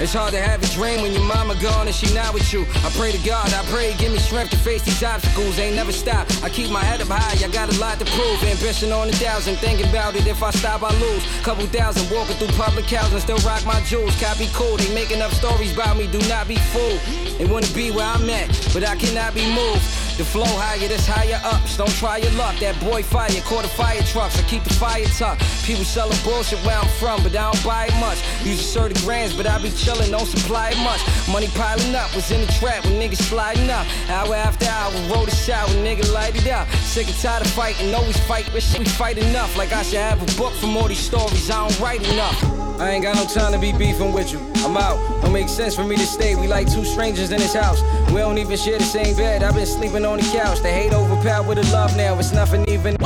[0.00, 2.64] It's hard to have a dream when your mama gone and she not with you.
[2.84, 5.58] I pray to God, I pray, give me strength to face these obstacles.
[5.58, 6.26] Ain't never stop.
[6.42, 8.42] I keep my head up high, I got a lot to prove.
[8.42, 10.26] Ambition on a thousand, thinking about it.
[10.26, 11.22] If I stop, I lose.
[11.42, 14.18] Couple thousand walking through public housing, still rock my jewels.
[14.18, 16.06] Copy cool, they making up stories about me.
[16.06, 17.00] Do not be fooled.
[17.36, 20.09] They wanna be where I'm at, but I cannot be moved.
[20.20, 21.78] The flow higher, this higher ups.
[21.78, 22.54] Don't try your luck.
[22.60, 24.38] That boy fire, quarter fire trucks.
[24.38, 25.40] I keep the fire tucked.
[25.64, 28.20] People selling bullshit where I'm from, but I don't buy it much.
[28.44, 31.00] Use a certain grams, but I be chillin', don't supply it much.
[31.32, 33.86] Money piling up, was in the trap when niggas sliding up.
[34.10, 36.68] Hour after hour, roll the shot when nigga light it up.
[36.84, 39.56] Sick and tired of fighting, always fight, but shit, we fight enough.
[39.56, 42.36] Like I should have a book from all these stories, I don't write enough.
[42.78, 44.49] I ain't got no time to be beefing with you.
[44.64, 44.98] I'm out.
[45.22, 46.34] Don't make sense for me to stay.
[46.34, 47.82] We like two strangers in this house.
[48.10, 49.42] We don't even share the same bed.
[49.42, 50.60] I've been sleeping on the couch.
[50.60, 52.18] The hate overpowered the love now.
[52.18, 52.96] It's nothing even.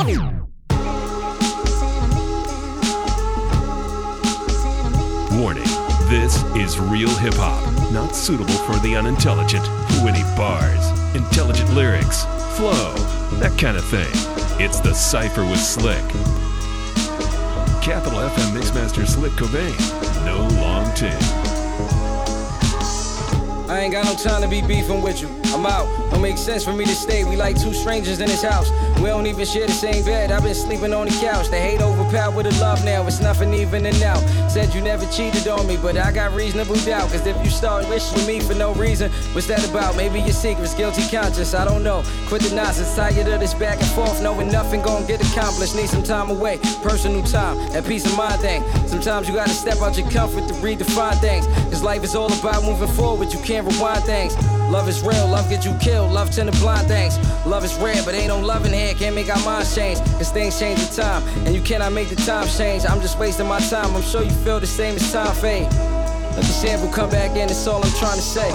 [5.39, 5.75] Warning
[6.09, 9.65] this is real hip hop, not suitable for the unintelligent.
[9.65, 12.25] Who Witty bars, intelligent lyrics,
[12.55, 12.93] flow,
[13.39, 14.11] that kind of thing.
[14.63, 16.07] It's the Cypher with Slick.
[17.81, 19.75] Capital FM Mixmaster Slick Cobain.
[20.25, 21.44] No long tin.
[23.67, 25.44] I ain't got no time to be beefing with you.
[25.55, 25.87] I'm out.
[26.11, 27.23] Don't make sense for me to stay.
[27.23, 28.69] We like two strangers in this house.
[28.97, 30.29] We don't even share the same bed.
[30.29, 31.47] I've been sleeping on the couch.
[31.47, 33.07] The hate overpowered the love now.
[33.07, 34.19] It's nothing even and out.
[34.51, 37.09] Said you never cheated on me, but I got reasonable doubt.
[37.09, 39.95] Cause if you start wishing me for no reason, what's that about?
[39.95, 41.53] Maybe your secret's guilty conscience.
[41.53, 42.03] I don't know.
[42.27, 42.93] Quit the nonsense.
[42.93, 45.73] Tired of this back and forth, knowing nothing gon' get accomplished.
[45.77, 46.57] Need some time away.
[46.83, 47.55] Personal time.
[47.69, 48.61] That peace of mind thing.
[48.87, 51.47] Sometimes you gotta step out your comfort to redefine things.
[51.71, 53.31] Cause life is all about moving forward.
[53.31, 54.35] You can't rewind things.
[54.69, 57.17] Love is real, love get you killed, love tend to blind things.
[57.45, 59.99] Love is rare, but ain't no love in here, can't make our minds change.
[60.17, 62.83] Cause things change with time, and you cannot make the time change.
[62.85, 65.71] I'm just wasting my time, I'm sure you feel the same as time fade.
[65.71, 68.51] Let the sample come back in, that's all I'm trying to say.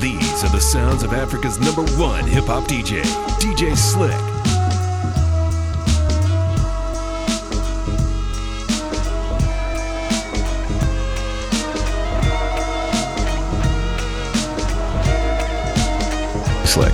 [0.00, 3.02] These are the sounds of Africa's number one hip hop DJ,
[3.40, 4.27] DJ Slick.
[16.68, 16.92] Slick.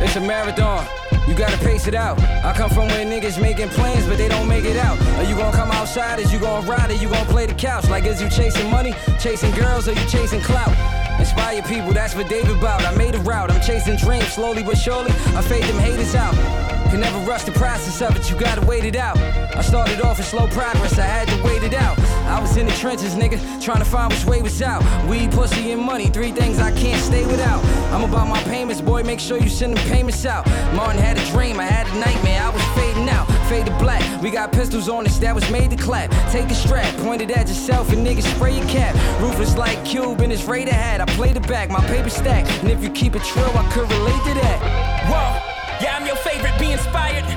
[0.00, 0.86] It's a marathon.
[1.28, 2.18] You gotta pace it out.
[2.42, 4.98] I come from where niggas making plans, but they don't make it out.
[5.18, 6.18] Are you gonna come outside?
[6.18, 7.02] Is you gonna ride it?
[7.02, 7.90] You gonna play the couch?
[7.90, 10.74] Like, is you chasing money, chasing girls, or you chasing clout?
[11.20, 12.82] Inspire people, that's what David about.
[12.86, 15.10] I made a route, I'm chasing dreams slowly but surely.
[15.36, 16.65] I fade them haters out.
[16.90, 19.18] Can never rush the process of it, you gotta wait it out.
[19.18, 21.98] I started off in slow progress, I had to wait it out.
[22.26, 24.82] I was in the trenches, nigga, trying to find which way was out.
[25.06, 27.64] Weed, pussy, and money, three things I can't stay without.
[27.92, 30.46] I'm about my payments, boy, make sure you send them payments out.
[30.74, 33.26] Martin had a dream, I had a nightmare, I was fading out.
[33.48, 36.10] Fade to black, we got pistols on us that was made to clap.
[36.30, 38.94] Take a strap, pointed at yourself, and niggas spray your cap.
[39.20, 42.44] Ruthless like Cube in his Raider hat, I play the back, my paper stack.
[42.62, 45.06] And if you keep it true, I could relate to that.
[45.10, 45.45] Whoa.
[45.76, 47.28] Yeah, I'm your favorite, be inspired.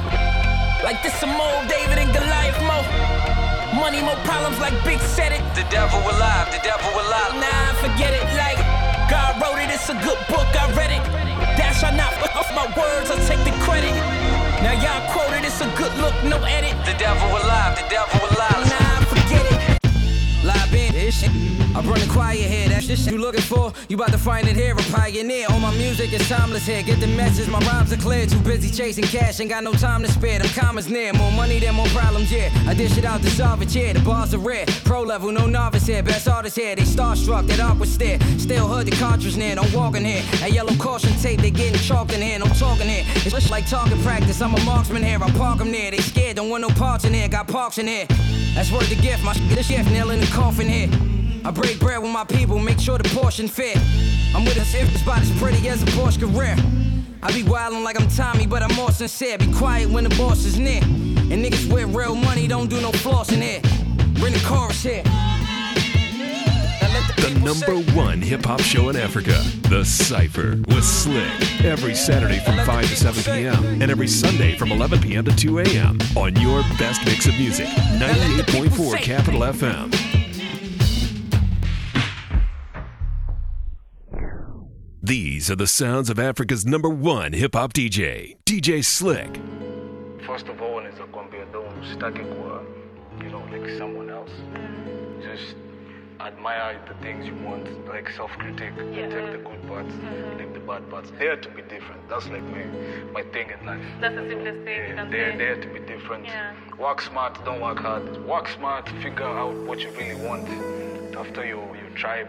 [0.80, 2.80] Like this some old David and Goliath mo.
[3.76, 5.44] Money, more problems like Big said it.
[5.56, 7.36] The devil alive, the devil alive.
[7.36, 8.24] Nah, forget it.
[8.40, 8.60] Like
[9.12, 11.04] God wrote it, it's a good book, I read it.
[11.60, 13.92] Dash I not off my words, I take the credit.
[14.64, 16.80] Now y'all quoted, it's a good look, no edit.
[16.88, 18.64] The devil alive, the devil alive.
[18.72, 18.89] Nah,
[21.10, 23.74] I run the choir here, that's the shit you looking for.
[23.88, 25.48] You about to find it here, a pioneer.
[25.50, 26.84] All my music is timeless here.
[26.84, 28.28] Get the message, my rhymes are clear.
[28.28, 30.38] Too busy chasing cash, ain't got no time to spare.
[30.38, 32.52] Them commas near, more money than more problems, yeah.
[32.68, 33.94] I dish it out to solve it, yeah.
[33.94, 34.68] The bars are rare.
[34.86, 36.04] Pro level, no novice here.
[36.04, 38.20] Best artist here, they starstruck, that awkward stare.
[38.38, 40.22] Still hood, the cartridge near, don't walk in here.
[40.42, 43.04] That yellow caution tape, they getting chalked in here, no talking here.
[43.16, 45.18] It's just like talking practice, I'm a marksman here.
[45.20, 47.28] I park them there, they scared, don't want no parts in here.
[47.28, 48.06] Got parks in here.
[48.54, 50.99] That's worth the gift, my shit, the shift, nail in the coffin here.
[51.46, 53.78] I break bread with my people, make sure the portion fit.
[54.36, 56.56] I'm with a if spot as pretty as a Porsche career.
[57.22, 59.38] I be wildin' like I'm Tommy, but I'm more sincere.
[59.38, 60.82] Be quiet when the boss is near.
[60.82, 63.62] And niggas with real money don't do no floss in here.
[64.20, 65.04] Bring the chorus here.
[67.18, 71.64] The number one hip hop show in Africa, The Cypher with Slick.
[71.64, 73.82] Every Saturday from 5 to 7 p.m.
[73.82, 75.26] and every Sunday from 11 p.m.
[75.26, 76.00] to 2 a.m.
[76.16, 80.09] on your best mix of music, 98.4 Capital FM.
[85.02, 89.40] These are the sounds of Africa's number one hip hop DJ, DJ Slick.
[90.28, 92.20] First of all, naweza kuambia don't usitake
[93.24, 94.32] you know, like someone else.
[95.22, 95.56] Just
[96.20, 98.76] admire the things you want, like self-critic.
[98.76, 100.54] Take the good parts, leave mm-hmm.
[100.54, 101.12] the bad parts.
[101.12, 102.10] Dare to be different.
[102.10, 102.66] That's like my
[103.14, 103.86] my thing in life.
[104.02, 105.62] That's the simplest thing you Yeah, can dare, say.
[105.62, 106.26] to be different.
[106.26, 106.54] Yeah.
[106.78, 108.04] Work smart, don't work hard.
[108.28, 110.50] Work smart, figure out what you really want
[111.16, 112.28] after your, you tribe.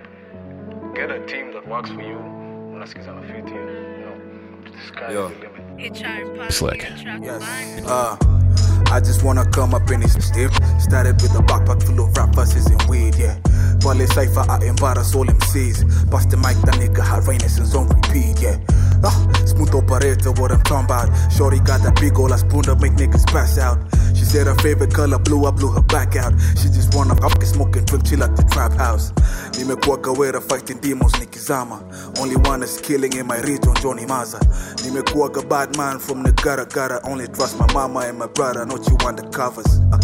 [0.95, 2.40] Get a team that works for you.
[2.81, 4.17] Unasikiza na fit you, you know.
[4.65, 5.27] The sky Yo.
[5.27, 6.53] is the limit.
[6.53, 6.83] Slick.
[7.21, 7.43] Yes.
[7.87, 8.17] Uh,
[8.91, 10.51] I just wanna come up in this step.
[10.81, 13.37] Started with a backpack full of rap verses and weed, yeah.
[13.85, 16.11] Wale Cypher, I embarrass all MCs.
[16.11, 18.57] Bust the mic, that nigga had Renaissance on repeat, yeah.
[19.05, 21.11] Ah, smooth operator, what I'm talking about.
[21.31, 23.77] Shorty got that big ol' ass spoon to make niggas pass out.
[24.21, 26.35] She said her favorite color blue, I blew her back out.
[26.59, 29.13] She just wanna up smoke and drink, chill at the trap house.
[29.59, 31.81] Nimekuwa gawera fighting demons nikizama.
[32.21, 34.39] Only one is killing in my region, Johnny Maza.
[34.85, 37.01] Nimekuwa a bad man from the gutter gutter.
[37.05, 39.81] Only trust my mama and my brother, not you undercovers.
[39.91, 39.97] Uh,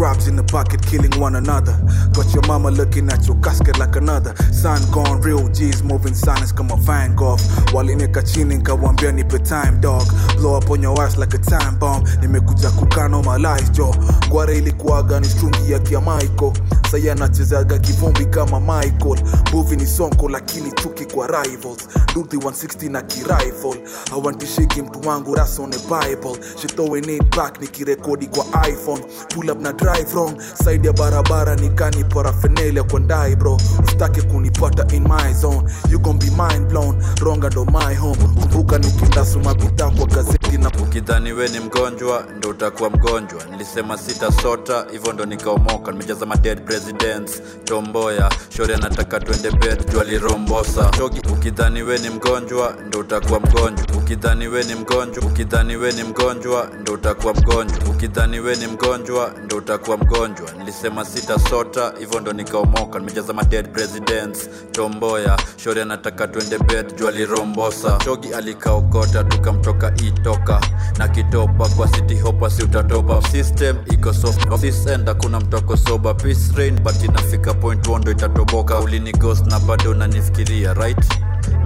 [0.00, 1.76] crabs in the bucket killing one another.
[2.16, 4.34] Got your mama looking at your casket like another.
[4.50, 7.36] Sun gone real G's moving silence kama Van Gogh.
[7.74, 10.02] Walineka chini nkawambia nipe time dog.
[10.38, 12.02] Blow up on your ass like a time bomb.
[12.20, 13.94] Nimekuja kukano life jo.
[14.30, 16.52] Gware ilikuwaga ni strungi ya kia Michael.
[16.90, 19.18] Saya anachezaga kivumbi kama Michael.
[19.52, 21.88] Movie ni sonko lakini chuki kwa rivals.
[22.14, 23.80] Duthi 160 na kirifle.
[24.10, 26.42] Hawantishiki mtu wangu ras on the Bible.
[26.62, 29.02] She throwing it back nikirekodi kwa iPhone.
[29.34, 30.40] Pull up na drive wrong.
[30.64, 33.58] Side ya barabara nikani paraphernalia kwa ndai bro.
[33.84, 35.62] Usitake kunipata in my zone.
[35.90, 37.02] You gon be mind blown.
[37.20, 38.16] Ronga ndo my home.
[38.40, 44.32] Kumbuka nikindasuma bidhaa kwa gazeti na ukidhani we ni mgonjwa ndo utakuwa mgonjwa nilisema sita
[44.32, 51.82] sota hivyo ndo nikaomoka nimejaza ma presidents tomboya shori anataka twende bed jwalirombosa shogi ukidhani
[51.82, 56.92] we ni mgonjwa ndo utakuwa mgonjwa ukidhani we ni mgonjwa ukidhani we ni mgonjwa ndo
[56.92, 60.50] utakuwa mgonjwa ukidhani we ni mgonjwa ndo utakuwa mgonjwa.
[60.58, 62.98] Nilisema sita sota hivyo ndo nikaomoka.
[62.98, 70.60] Nimejaza dead presidents tomboya shori anataka twende bed jwalirombosa chogi alikaokota tukamtoka itoka.
[70.98, 73.22] Na kitopa kwa city hopa si utatopa.
[73.28, 78.78] System iko soft of this end hakuna mtoko soba peace but inafika point wondo itatoboka.
[78.80, 81.04] Ulini ghost na bado unanifikiria right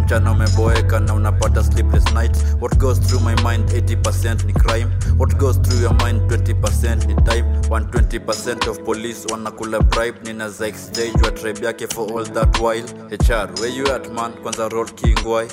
[0.00, 2.44] mchana umeboeka na unapata sleepless nights.
[2.60, 4.90] What goes through my mind 80% ni crime.
[5.18, 7.44] What goes through your mind 20% ni time.
[7.68, 10.18] 120% of police wanakula bribe.
[10.24, 12.86] Nina za exchange wa tribe yake for all that while.
[13.10, 14.32] Hr where you at man?
[14.32, 15.48] Kwanza roll king why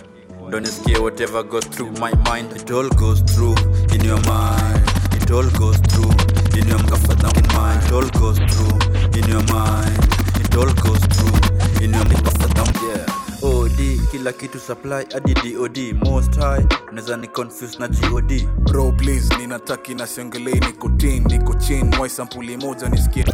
[0.49, 2.51] don't nisikie whatever goes through my mind.
[2.55, 3.55] It all goes through
[3.93, 4.83] in your mind.
[5.13, 6.11] It all goes through
[6.59, 7.83] in your mind.
[7.85, 8.77] It all goes through
[9.17, 9.97] in your mind.
[10.41, 12.40] It all goes through in your OD
[14.21, 19.95] kila kitu supply hadi dod most high unaweza ni confuse na god bro please ninataki
[19.95, 23.25] na sengelei niko tin niko chin mwai sampuli moja nisikie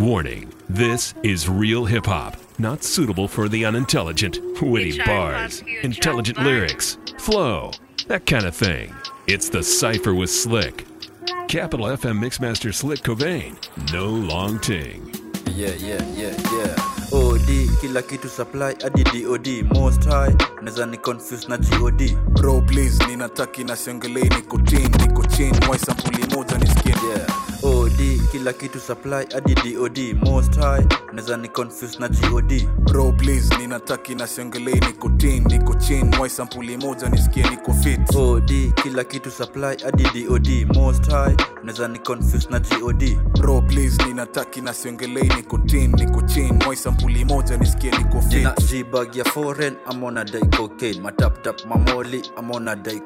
[0.00, 4.40] Warning this is real hip hop, not suitable for the unintelligent.
[4.60, 7.70] Witty bars, intelligent lyrics, flow,
[8.08, 8.92] that kind of thing.
[9.28, 10.86] It's the Cypher with Slick.
[11.46, 13.54] Capital FM Mixmaster Slick Cobain.
[13.92, 15.11] No long ting.
[15.46, 16.76] Yeah, yeah, yeah, yeah.
[17.12, 17.40] od
[17.80, 23.64] kila kitu supply hadi dod most high naweza ni confuse na god bro please ninataki
[23.64, 25.54] na siongelei niko tin niko chin.
[25.66, 27.26] Mwai sampuli moja nisikie yeah.
[27.62, 27.92] od
[28.32, 34.14] kila kitu supply hadi dod most high naweza ni confuse na god bro please ninataki
[34.14, 35.44] na sengelei niko tin
[36.00, 41.36] niko moi sampuli moja nisikie niko fit od kila kitu supply hadi dod most high
[41.64, 46.76] naweza ni confuse na god bro please ninataki na siongelei niko tin niko chin moi
[46.76, 51.00] sampuli moja nisikie niko fit na jibag ya foreign amona dai cocaine.
[51.00, 53.02] Mataptap mamoli amona dai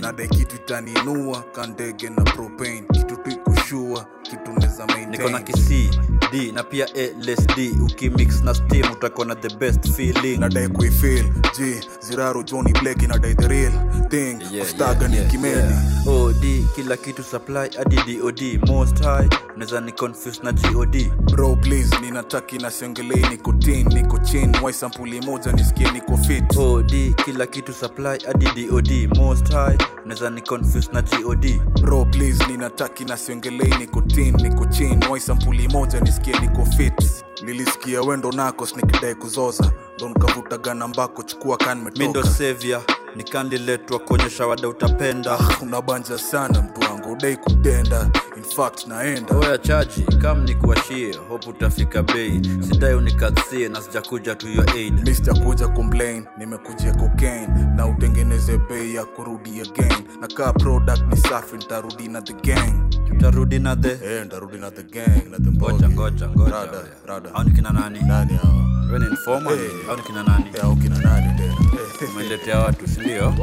[0.00, 2.82] na dai kitu itaniinua kandege na propane.
[2.92, 5.90] Kitu tuikushua kitu neza niko na kisii
[6.32, 10.36] d na pia lsd ukimix na steam utakuwa na the best feeling.
[10.38, 11.24] Nadai kuifil
[11.58, 13.72] g ziraro johnny blake nadai the real
[14.08, 14.38] thing.
[14.52, 16.08] Yeah, staga yeah, ni kimeni yeah.
[16.08, 21.96] od kila kitu supply hadi dod most high unaweza ni confuse na god bro please
[22.00, 24.56] ninataki na siongelei niko tin niko chin.
[24.62, 26.56] Why sampuli moja nisikie niko fit?
[26.56, 32.44] Od kila kitu supply hadi dod most high unaweza ni confuse na god bro please
[32.46, 35.04] ninataki na siongelei niko tin niko chin.
[35.10, 37.24] Why sampuli moja nisikie niko fit.
[37.42, 39.72] Nilisikia wendo nako snikidai kuzoza.
[39.96, 41.90] Ndo nikavutaga nambako chukua kan mi
[42.24, 42.80] sevia
[43.16, 45.38] nikandiletwa kuonyesha wada utapenda.
[45.62, 48.10] Unabanja sana mtu wangu udai kutenda.
[48.36, 49.36] Infact naenda.
[49.36, 52.40] Oya chaji kam nikuashie hope utafika bei.
[52.72, 55.08] Sidai unikatsie na sijakuja to your aid.
[55.08, 57.66] Mi sijakuja complain nimekujia cocaine.
[57.76, 60.04] Na utengeneze bei ya kurudi again.
[60.20, 62.90] Na kaa product ni safi ntarudi na the gang.
[63.20, 63.96] Tarudi na the?
[63.96, 66.50] Hey, ntarudi na the gang na the ngoja ngoja ngoja.
[66.54, 68.00] Rada rada au ni kina nani?
[68.02, 69.52] Nani hawa wewe ni informer?
[69.58, 70.44] Hey, au ni kina nani?
[70.62, 71.69] Au kina nani tena
[72.14, 73.34] umeletea watu sindio?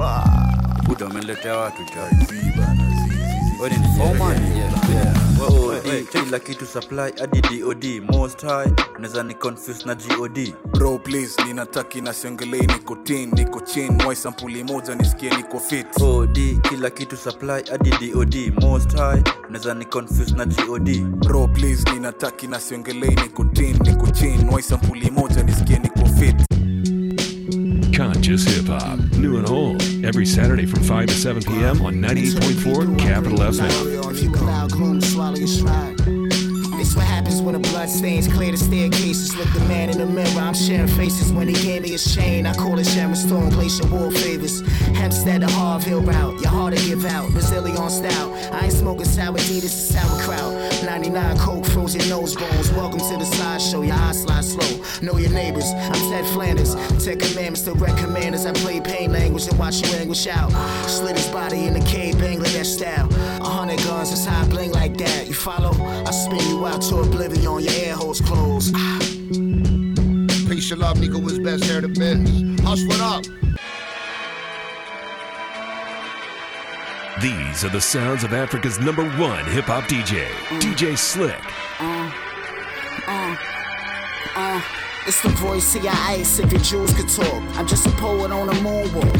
[0.87, 1.81] buda umeletea watu
[6.11, 8.71] kila kitu supply hadi dod most high.
[8.97, 13.91] Unaweza ni confuse na god bro please ninataki na sengelei niko tin niko chin.
[14.03, 16.01] Mwai sampuli moja nisikie niko fit?
[16.01, 19.23] Od kila kitu supply hadi dod most high.
[19.49, 24.45] Unaweza ni confuse na god bro please ninataki na sengelei niko tin niko chin.
[24.45, 26.56] Mwai sampuli moja nisikie niko fit
[27.97, 31.81] Conscious hip hop, new and old, every Saturday from 5 to 7 p.m.
[31.81, 33.97] on 98.4 Capital FM.
[36.87, 39.35] This what happens when the blood stains clear the staircases.
[39.35, 41.33] Look the man in the mirror, I'm sharing faces.
[41.33, 44.61] When he gave me his chain, I call it Sharon Stone, your war favors.
[44.95, 47.29] Hempstead to Harville route, your heart to give out.
[47.31, 50.53] Brazilian style, I ain't smoking sour D, this is sauerkraut.
[50.85, 52.71] 99 coke, frozen nose bones.
[52.71, 54.81] Welcome to the slideshow, your eyes slide slow.
[55.01, 56.73] Know your neighbors, I'm Ned Flanders.
[57.03, 58.45] Ten commandments to red commanders.
[58.45, 60.51] I play pain language and watch you anguish out.
[60.87, 63.09] Slit his body in the cave, Bangladesh style.
[63.41, 65.27] A hundred guns, it's high bling like that.
[65.27, 65.71] You follow?
[66.05, 68.73] I spin you out to oblivion, your air holes closed.
[68.75, 68.99] Ah.
[70.49, 72.59] Peace and love, Nico was best hair to business.
[72.61, 73.23] Hustling up.
[77.21, 80.27] These are the sounds of Africa's number one hip hop DJ,
[80.59, 81.41] DJ Slick.
[81.79, 82.11] Uh,
[83.07, 83.35] uh,
[84.35, 84.61] uh.
[85.07, 87.41] It's the voice of your ice if your jewels could talk.
[87.57, 89.17] I'm just a poet on a moonwalk.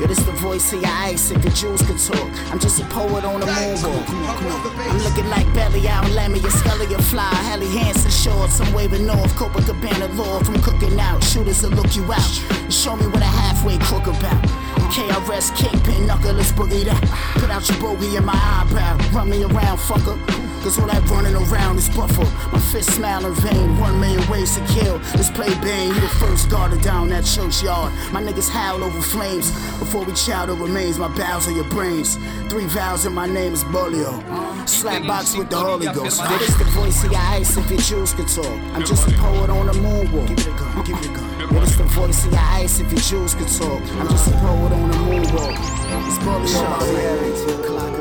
[0.00, 2.30] Yo, this the voice of your ice if your jewels could talk.
[2.50, 4.08] I'm just a poet on a moonwalk.
[4.08, 8.62] I'm looking like Belly out, Lammy, your Scully, your Fly, Helly Hansen shorts.
[8.62, 11.22] I'm waving north, Copacabana law from cooking out.
[11.22, 12.72] Shooters will look you out.
[12.72, 14.42] Show me what a halfway crook about.
[14.88, 17.02] KRS Kingpin, knuckle's boogie that.
[17.38, 18.96] Put out your bogey in my eyebrow.
[19.12, 20.16] Run me around, fucker.
[20.62, 22.24] Cause all that running around is buffer.
[22.52, 23.78] My fist smile in vain.
[23.78, 24.98] One million ways to kill.
[25.16, 25.88] Let's play Bane.
[25.88, 27.94] You the first guarded down that churchyard.
[28.12, 29.50] My niggas howl over flames.
[29.90, 32.16] Before we chow the remains, my bowels are your brains.
[32.48, 34.22] Three vowels in my name is Bolio.
[34.68, 36.20] Slap box with the Holy Ghost.
[36.20, 38.46] What is the voice of your ice if your Jews could talk?
[38.72, 40.28] I'm just a poet on the moonwalk.
[40.28, 41.54] Give me a gun, give me a gun.
[41.56, 43.82] What is the voice of your ice if your Jews could talk?
[43.98, 45.58] I'm just a poet on the moonwalk.
[46.06, 47.99] It's Bolio.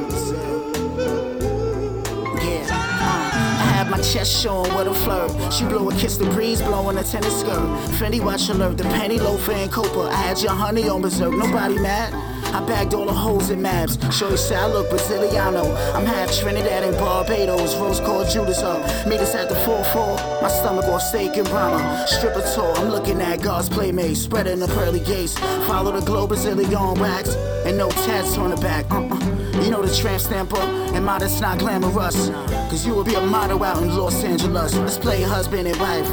[4.11, 5.53] Chest showing with a flirt.
[5.53, 7.61] She blow a kiss, the breeze blowing a tennis skirt.
[7.99, 10.09] Fendi watch alert, the penny loafer and Copa.
[10.11, 12.13] I had your honey on berserk, nobody mad.
[12.51, 13.97] I bagged all the holes in maps.
[14.15, 15.71] Shorty say I look Braziliano.
[15.93, 17.75] I'm half Trinidad and Barbados.
[17.75, 18.81] Rose called Judas up.
[19.05, 20.41] Meet us at the 4-4.
[20.41, 22.07] My stomach all steak and Brahma.
[22.07, 22.73] Stripper tour.
[22.77, 24.21] I'm looking at God's playmates.
[24.21, 25.37] Spreading the pearly gates.
[25.67, 27.35] Follow the globe Brazilian wax.
[27.65, 28.89] And no tats on the back.
[28.89, 29.38] Uh-uh.
[29.63, 30.67] You know the tramp stamp up.
[30.93, 32.29] And modest not glamorous.
[32.69, 34.73] Cause you will be a model out in Los Angeles.
[34.75, 36.09] Let's play husband and wife.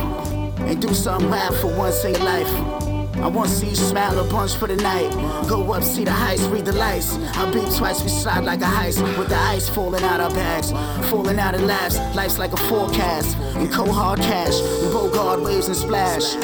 [0.61, 2.86] And do something wild for once in your life.
[3.18, 5.11] I want to see you smile a bunch for the night.
[5.49, 7.16] Go up, see the heights, read the lights.
[7.34, 9.01] I'll beat twice, we slide like a heist.
[9.18, 10.70] With the ice falling out our bags,
[11.09, 11.99] falling out of laughs.
[12.14, 13.36] Life's like a forecast.
[13.57, 16.34] And cold hard cash, we roll guard waves and splash.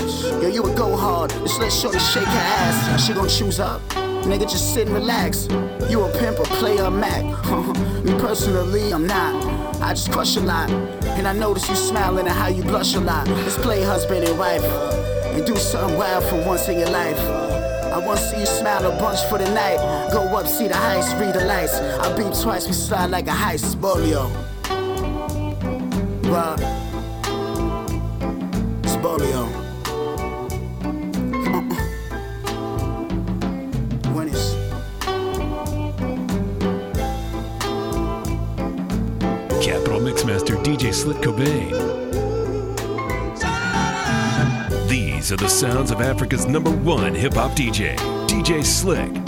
[0.43, 3.07] Yo, you a go hard, just let shorty shake her ass.
[3.07, 3.83] She gon' choose up.
[4.25, 5.49] Nigga, just sit and relax.
[5.91, 7.25] You a pimp or player Mac.
[8.05, 9.45] Me personally, I'm not.
[9.83, 10.71] I just crush a lot.
[10.71, 13.29] And I notice you smiling and how you blush a lot.
[13.29, 17.19] Let's play husband and wife and do something wild for once in your life.
[17.19, 19.77] I want to see you smile a bunch for the night.
[20.13, 21.75] Go up, see the heights, read the lights.
[21.75, 23.77] I beat twice, we slide like a heist.
[23.77, 24.31] Bolio.
[26.25, 26.55] Well,
[28.83, 29.62] it's Bolio.
[40.93, 41.71] Slick Cobain.
[44.89, 49.22] These are the sounds of Africa's number one hip hop DJ, DJ Slick.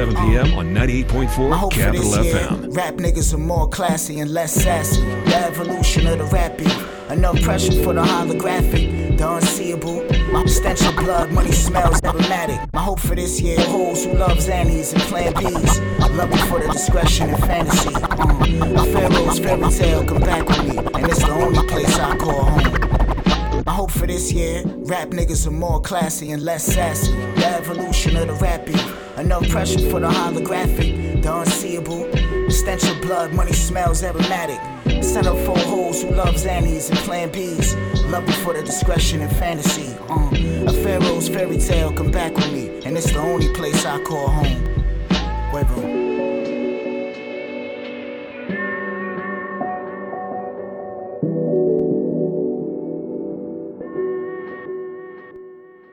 [0.00, 0.54] 7 p.m.
[0.54, 2.74] on My 98.4 hope Capital this year, FM.
[2.74, 5.02] rap niggas are more classy and less sassy.
[5.02, 6.74] The evolution of the rap beat.
[7.10, 10.02] Enough pressure for the holographic, the unseeable.
[10.32, 12.58] My stench of blood, money smells emblematic.
[12.72, 16.16] My hope for this year, hoes who loves Annies and Plan Bs.
[16.16, 17.90] Love for the discretion and fantasy.
[17.90, 18.80] Mm.
[18.80, 22.44] A pharaoh's fairy tale come back with me, and it's the only place I call
[22.44, 23.64] home.
[23.66, 27.12] My hope for this year, rap niggas are more classy and less sassy.
[27.12, 28.82] The evolution of the rap beat.
[29.20, 32.10] Enough pressure for the holographic, the unseeable.
[32.10, 34.58] The stench of blood, money smells aromatic.
[35.04, 38.10] Send up for hoes who loves Annies and Plan Bs.
[38.10, 39.94] Love me for the discretion and fantasy.
[40.08, 40.30] Uh,
[40.66, 44.28] a pharaoh's fairy tale come back with me, and it's the only place I call
[44.28, 44.70] home.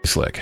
[0.06, 0.42] Slick.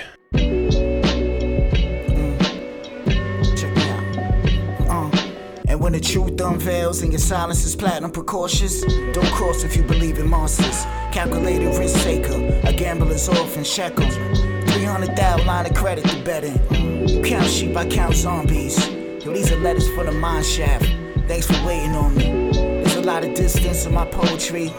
[5.86, 8.80] When the truth unveils and your silence is platinum precautious,
[9.12, 10.82] don't cross if you believe in monsters.
[11.12, 12.34] Calculated risk taker,
[12.64, 14.10] a gambler's orphan shekel.
[14.10, 17.06] 300,000 line of credit to bet in.
[17.06, 18.84] You count sheep, I count zombies.
[19.24, 20.86] Yo, these are letters for the mine shaft.
[21.28, 22.50] Thanks for waiting on me.
[22.82, 24.70] There's a lot of distance in my poetry.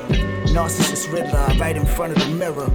[0.51, 2.69] Narcissist Riddler, write in front of the mirror.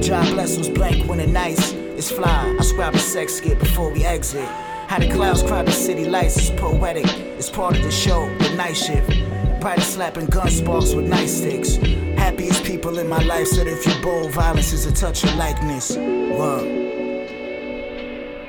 [0.00, 2.56] John Bless was blank when the nights is fly.
[2.58, 4.48] I scribe a sex skit before we exit.
[4.88, 7.06] How the clouds cry the city lights is poetic.
[7.38, 9.10] It's part of the show, the night shift.
[9.60, 11.76] Brighter slapping gun sparks with nightsticks.
[12.16, 15.96] Happiest people in my life said if you're bold, violence is a touch of likeness.
[15.96, 16.84] Word.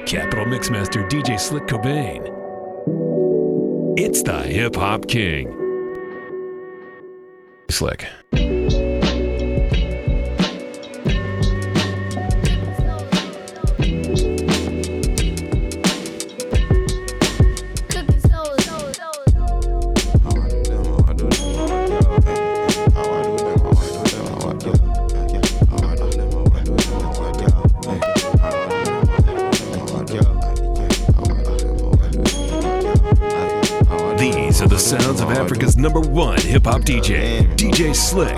[0.06, 2.34] Capital Mixmaster DJ Slick Cobain.
[4.00, 5.54] It's the Hip Hop King.
[7.70, 8.08] Slick.
[34.88, 38.38] Sounds of Africa's number one hip hop DJ, DJ Slick.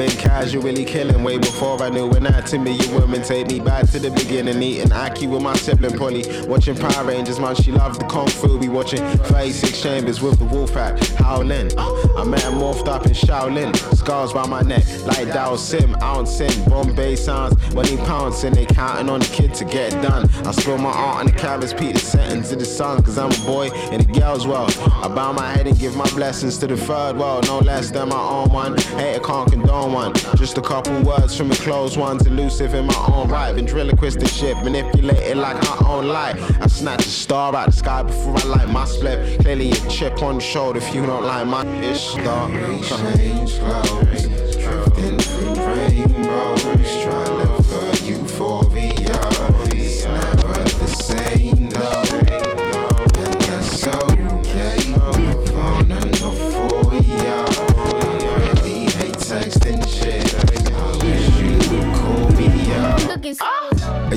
[0.00, 2.72] Been casually killing way before I knew anatomy.
[2.72, 6.24] You women take me back to the beginning, eating Aki with my sibling Polly.
[6.46, 8.58] Watching Power Rangers, man, she loved the Kung Fu.
[8.58, 11.70] Be watching 36 Chambers with the wolf pack, howling.
[11.78, 12.24] I
[12.54, 13.76] morphed up in Shaolin.
[13.94, 16.64] Scars by my neck, like Dao Sim, ouncing.
[16.64, 18.54] Bombay sounds when he pouncing.
[18.54, 20.30] They counting on the kid to get done.
[20.46, 23.30] I spill my art on the canvas, peep the sentence to the sun, cause I'm
[23.30, 24.74] a boy in the girl's world.
[24.80, 28.08] I bow my head and give my blessings to the third world, no less than
[28.08, 28.78] my own one.
[28.96, 30.12] Hater can't condone one.
[30.36, 33.54] Just a couple words from a closed ones, elusive in my own right.
[33.54, 36.36] Ventriloquist the shit, manipulated like my own light.
[36.60, 39.40] I snatch a star out the sky before I light my split.
[39.40, 42.14] Clearly a chip on the shoulder if you don't like my ish.
[42.14, 44.26] Dark change clothes,
[44.56, 45.19] drifting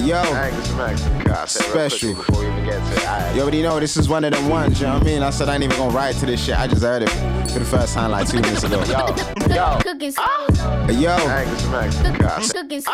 [0.03, 0.21] Yo,
[1.45, 2.09] special.
[2.09, 5.23] You already know this is one of them ones, you know what I mean?
[5.23, 6.59] I said I ain't even gonna ride to this shit.
[6.59, 7.09] I just heard it
[7.51, 8.83] for the first time like two minutes ago.
[8.83, 9.05] Yo,
[9.53, 10.15] yo, Cookies.
[10.87, 11.45] hey, yo, hey,
[12.53, 12.87] Cookies.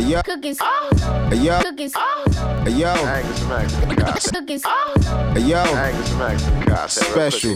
[0.00, 0.58] yo, Cookies.
[0.60, 1.94] hey, yo, Cookies.
[1.94, 2.92] hey, yo,
[4.32, 4.64] Cookies.
[5.34, 7.50] hey, yo, special.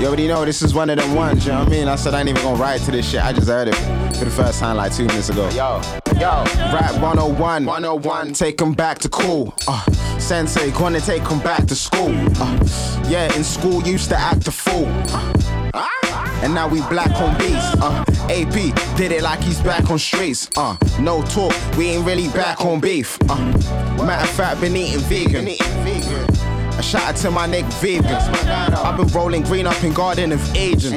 [0.00, 1.88] You already know this is one of them ones, you know what I mean?
[1.88, 3.24] I said I ain't even gonna ride to this shit.
[3.24, 3.74] I just heard it
[4.16, 5.48] for the first time like two minutes ago.
[5.50, 5.80] Yo,
[6.20, 9.54] yo, rap 101, 101, Take take 'em back to cool.
[9.66, 9.82] Uh,
[10.18, 12.12] sensei, gonna take take 'em back to school.
[12.40, 12.58] Uh,
[13.08, 14.86] yeah, in school used to act a fool.
[15.12, 15.32] Uh,
[16.42, 17.74] and now we black on beats.
[17.80, 20.48] Uh, AP did it like he's back on streets.
[20.56, 23.18] Uh, no talk, we ain't really back on beef.
[23.28, 23.36] Uh,
[24.04, 25.46] matter of fact, been eating vegan.
[26.78, 28.28] A shout out to my nigga vegans.
[28.84, 30.92] I've been rolling green up in Garden of Eden.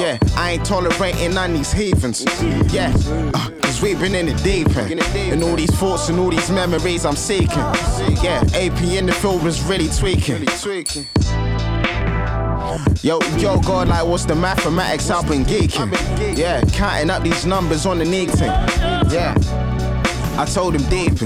[0.00, 2.24] Yeah, I ain't tolerating none of these heathens.
[2.72, 2.92] Yeah,
[3.32, 5.00] uh, cause we been in the deep end.
[5.32, 7.58] And all these thoughts and all these memories I'm seeking.
[8.20, 10.44] Yeah, AP in the field was really tweaking.
[13.02, 15.10] Yo, yo, God, like, what's the mathematics?
[15.10, 16.38] I've been geeking.
[16.38, 18.50] Yeah, counting up these numbers on the neat thing.
[19.10, 19.34] Yeah,
[20.38, 21.20] I told him deep.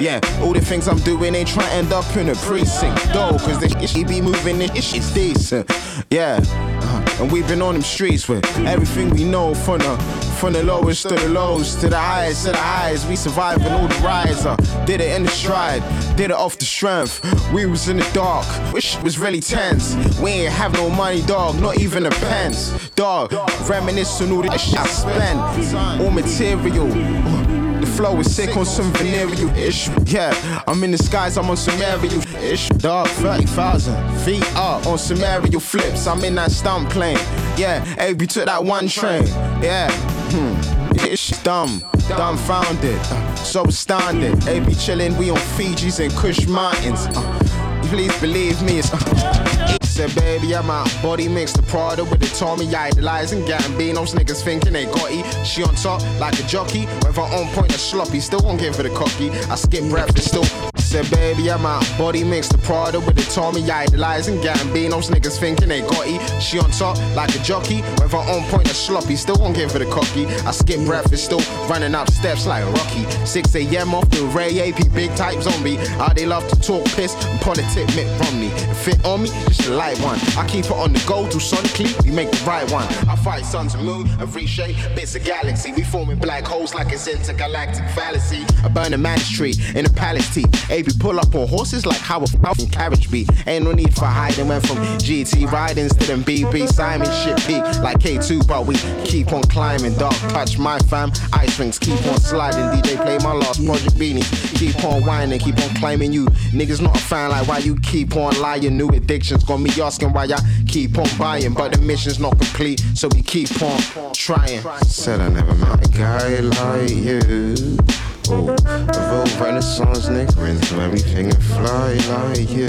[0.00, 2.96] Yeah, all the things I'm doing ain't trying to end up in a precinct.
[3.12, 5.70] Though, cause the shit be moving, this shit's decent.
[6.10, 9.96] Yeah, uh, and we've been on them streets with everything we know from the
[10.40, 13.06] from the lowest to the lows to the highest to the highest.
[13.06, 14.46] We surviving all the rides.
[14.46, 15.82] Uh, did it in the stride,
[16.16, 17.20] did it off the strength.
[17.52, 19.94] We was in the dark, which was really tense.
[20.18, 22.88] We ain't have no money, dog, not even a pence.
[22.90, 23.34] Dog,
[23.68, 26.00] reminiscing all the shit I spent.
[26.00, 27.49] All material.
[27.96, 29.88] Flow is sick on some venereal ish.
[30.06, 32.68] Yeah, I'm in the skies, I'm on some aerial ish.
[32.70, 36.06] Dog, 30,000 feet up on some aerial flips.
[36.06, 37.18] I'm in that stunt plane.
[37.56, 39.26] Yeah, AB took that one train.
[39.62, 39.90] Yeah,
[40.30, 40.80] hmm.
[41.06, 44.46] It's dumb, dumbfounded, uh, so astounded.
[44.48, 47.06] AB chilling, we on Fiji's and Kush Mountains.
[47.14, 48.92] Uh, please believe me, it's.
[48.92, 50.88] Uh, Said, baby, I'm out.
[51.02, 52.74] Body mix the Prada with the Tommy.
[52.74, 54.14] Idolizing Gambinos.
[54.14, 55.46] Niggas thinking they got it.
[55.46, 56.86] She on top like a jockey.
[57.04, 58.20] Whether on point or sloppy.
[58.20, 59.28] Still won't give her the cocky.
[59.28, 60.79] I skip breakfast still.
[60.90, 61.86] Said, baby, I'm out.
[61.96, 63.62] Body mix the Prada with the Tommy.
[63.70, 65.08] Idolizing Gambinos.
[65.08, 66.42] Niggas thinking they got it.
[66.42, 67.82] She on top like a jockey.
[68.00, 69.14] Whether on point or sloppy.
[69.14, 70.26] Still won't give her the cocky.
[70.26, 71.38] I skip breakfast still.
[71.68, 73.08] Running up steps like a Rocky.
[73.24, 73.94] 6 a.m.
[73.94, 74.92] off the Ray AP.
[74.92, 75.76] Big type zombie.
[75.76, 78.50] How they love to talk piss and politic Mitt Romney.
[78.82, 80.18] Fit on me, just a light one.
[80.36, 82.84] I keep it on the go to sonically, we make the right one.
[83.08, 85.72] I fight suns and moon and reshape bits of galaxy.
[85.72, 88.42] We forming black holes like it's intergalactic fallacy.
[88.64, 90.46] I burn a man's tree in a palace tea.
[90.80, 93.26] AB pull up on horses like how a fucking carriage be.
[93.46, 94.48] Ain't no need for hiding.
[94.48, 99.32] Went from GT ridings to them BB Simon shit peak like K2, but we keep
[99.32, 99.94] on climbing.
[99.94, 102.64] Dark touch my fam, ice rings keep on sliding.
[102.80, 104.24] DJ play my last project beanie.
[104.58, 106.26] Keep on whining, keep on climbing you.
[106.52, 108.76] Niggas not a fan like why you keep on lying.
[108.76, 112.80] New addictions got me asking why I keep on buying, but the mission's not complete,
[112.94, 113.80] so we keep on
[114.12, 114.62] trying.
[114.84, 118.09] Said I never met a guy like you.
[118.28, 122.68] Oh, the real Renaissance nigga so everything and fly like you.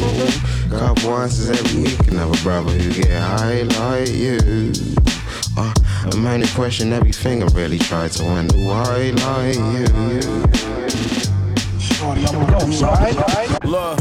[0.00, 4.72] Oh, got once every week, another brother who get high like you.
[5.56, 5.72] Uh,
[6.12, 9.86] a man who question everything and really try to wonder why like you.
[13.64, 13.98] Look,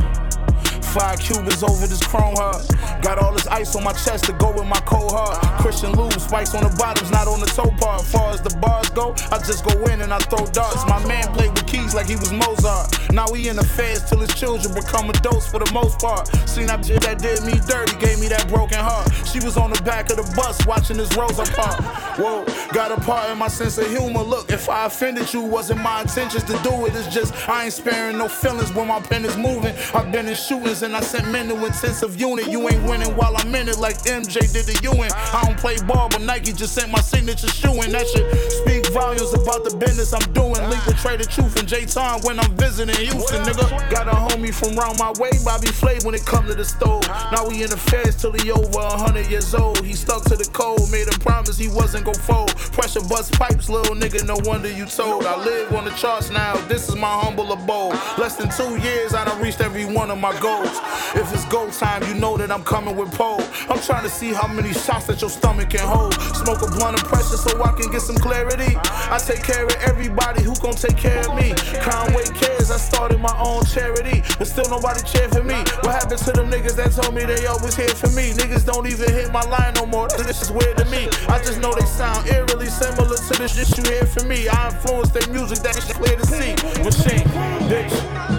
[0.94, 2.62] Five Cubans over this chrome heart.
[3.02, 5.42] Got all this ice on my chest to go with my cold heart.
[5.60, 8.04] Christian lube, spikes on the bottoms, not on the toe part.
[8.04, 10.86] Far as the bars go, I just go in and I throw darts.
[10.86, 13.12] My man played with keys like he was Mozart.
[13.12, 16.28] Now he in the feds till his children become adults for the most part.
[16.48, 19.10] Seen that bitch that did me dirty, gave me that broken heart.
[19.26, 21.82] She was on the back of the bus watching this Rosa Park.
[22.22, 24.22] Whoa, got a part in my sense of humor.
[24.22, 26.94] Look, if I offended you, wasn't my intentions to do it.
[26.94, 29.74] It's just I ain't sparing no feelings when my pen is moving.
[29.96, 32.48] I've been in shootings and I sent men to intensive unit.
[32.48, 35.12] You ain't winning while I'm in it like MJ did the UN.
[35.14, 37.92] I don't play ball, but Nike just sent my signature shoe in.
[37.92, 40.60] That shit speak volumes about the business I'm doing.
[40.70, 43.68] Link with Trae tha Truth and J Time when I'm visiting Houston, nigga.
[43.90, 47.08] Got a homie from round my way, Bobby Flay when it come to the stove.
[47.32, 49.84] Now we in the feds till he over 100 years old.
[49.86, 52.56] He stuck to the code, made a promise he wasn't gon' fold.
[52.74, 55.26] Pressure bust pipes, little nigga, no wonder you told.
[55.26, 57.94] I live on the charts now, this is my humble abode.
[58.18, 60.73] Less than two years, I done reached every one of my goals.
[61.16, 63.42] If it's go time, you know that I'm coming with pole.
[63.70, 66.14] I'm trying to see how many shots that your stomach can hold.
[66.36, 68.76] Smoke a blunt of pressure so I can get some clarity.
[69.10, 71.54] I take care of everybody who gon' take care of me.
[71.82, 75.56] Conway cares, I started my own charity, but still nobody cheer for me.
[75.86, 78.34] What happened to them niggas that told me they always here for me?
[78.34, 80.08] Niggas don't even hit my line no more.
[80.10, 81.10] This is weird to me.
[81.30, 84.48] I just know they sound eerily similar to the shit you hear from me.
[84.48, 86.56] I influence their music, that's clear to see.
[86.84, 87.28] Machine,
[87.70, 88.33] bitch.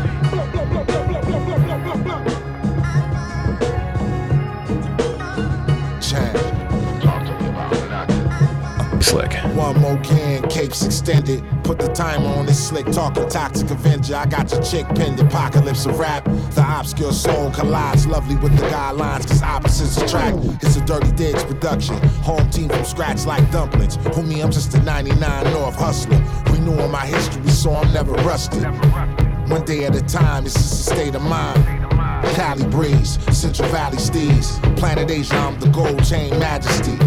[9.14, 9.32] Slick.
[9.54, 11.44] One more can, capes extended.
[11.62, 14.16] Put the timer on this slick talking toxic avenger.
[14.16, 16.24] I got your chick pinned, apocalypse of rap.
[16.24, 20.38] The obscure soul collides lovely with the guidelines, cause opposites attract.
[20.64, 21.96] It's a dirty digs production.
[22.24, 23.98] Home team from scratch like dumplings.
[23.98, 26.20] Homie, I'm just a 99 North hustler.
[26.46, 28.64] Renewing my history so I'm never rusted.
[29.48, 31.64] One day at a time, it's just a state of mind.
[32.34, 34.60] Cali breeze, Central Valley steez.
[34.76, 36.98] Planet Asia, I'm the gold chain majesty.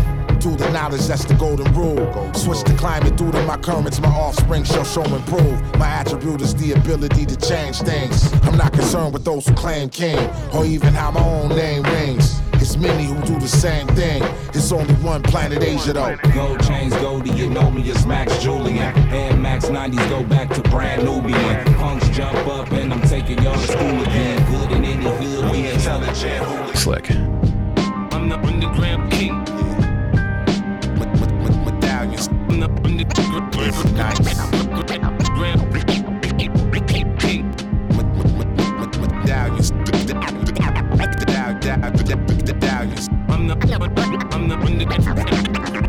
[0.48, 2.34] Through the knowledge, that's the golden rule.
[2.34, 5.60] Switch the climate through to my currents, my offspring shall show improve.
[5.78, 8.32] My attribute is the ability to change things.
[8.44, 10.18] I'm not concerned with those who claim king,
[10.54, 12.40] or even how my own name rings.
[12.54, 14.24] It's many who do the same thing.
[14.54, 16.16] It's only one planet Asia though.
[16.34, 18.96] Gold chains, Goldie, you know me as Max Julien.
[19.12, 21.66] Air Max 90s go back to brand Nubian.
[21.76, 24.50] Punks jump up and I'm taking y'all to school again.
[24.50, 26.78] Good in any hood, we intelligent.
[26.78, 27.12] Slick.
[27.12, 29.37] I'm the underground king.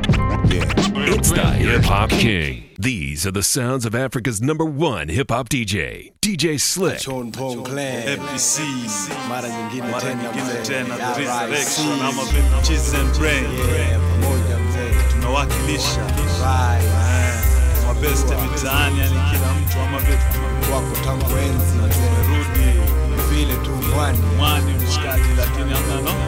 [0.00, 2.64] It's the Hip Hop King.
[2.78, 6.98] These are the sounds of Africa's number one hip hop DJ, DJ Slick.
[7.00, 8.60] FBC
[9.28, 14.58] mara nyingine mara tena nyingine tena the resurrection ama vipi cheese and brain Yeah, pamoja
[14.58, 15.12] mzee.
[15.12, 16.06] tunawakilisha
[16.42, 17.34] Eh,
[17.86, 22.80] mabeste mitaani yani kila mtu ama vitu wako tangu enzi na tumerudi
[23.30, 26.18] vile tu mwani mwani mshikaji lakini hamna no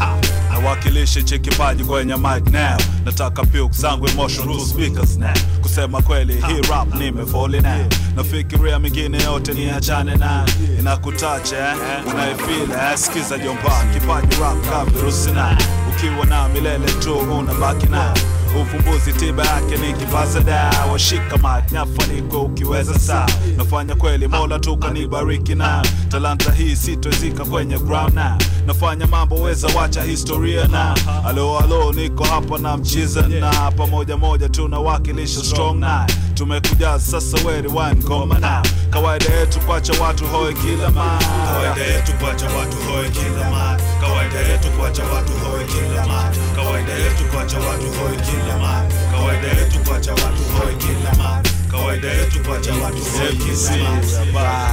[0.00, 0.14] Ah,
[0.52, 5.30] nawakilishe chekipaji kwenye mic now nataka puke zangu emotion to speakers now
[5.62, 7.84] kusema kweli hii rap nimefoli now
[8.16, 10.44] nafikiria mingine yote ni achane na
[10.78, 11.76] inakutacha eh?
[12.14, 12.98] unaifila eh?
[12.98, 15.58] sikiza jomba kipaji rap ka virusi na
[15.90, 18.14] ukiwa na milele tu unabaki na
[18.56, 20.98] ufumbuzi tiba yake ni kipasa dawa.
[20.98, 23.26] Shika mic nyafaniko ukiweza saa.
[23.56, 29.68] Nafanya kweli mola tu kanibariki na talanta hii sitozika kwenye ground na nafanya mambo weza
[29.76, 30.94] wacha historia na
[31.26, 37.68] alo alo niko hapa na mchiza na pamoja moja tunawakilisha strong na tumekuja sasa weri
[37.68, 43.08] one ngoma na kawaida yetu kwacha watu hoe kila ma kawaida yetu kwacha watu hoe
[43.10, 46.30] kila ma kawaida yetu kwacha watu hoe kila ma
[46.68, 52.08] kawaida yetu kwacha watu hoe kila ma kawaida yetu kwacha watu hoe kila ma kawaida
[52.08, 54.68] yetu kwacha watu hoe kila ma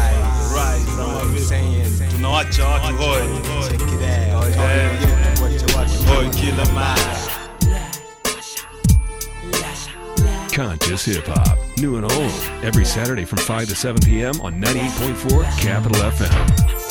[0.56, 0.88] Right,
[1.50, 2.12] right.
[2.12, 3.20] tunawacha watu hoe
[6.08, 6.96] hoe kila ma
[10.56, 11.58] Conscious Hip Hop.
[11.80, 12.32] New and old.
[12.64, 14.40] Every Saturday from 5 to 7 p.m.
[14.42, 16.85] on 98.4 Capital FM.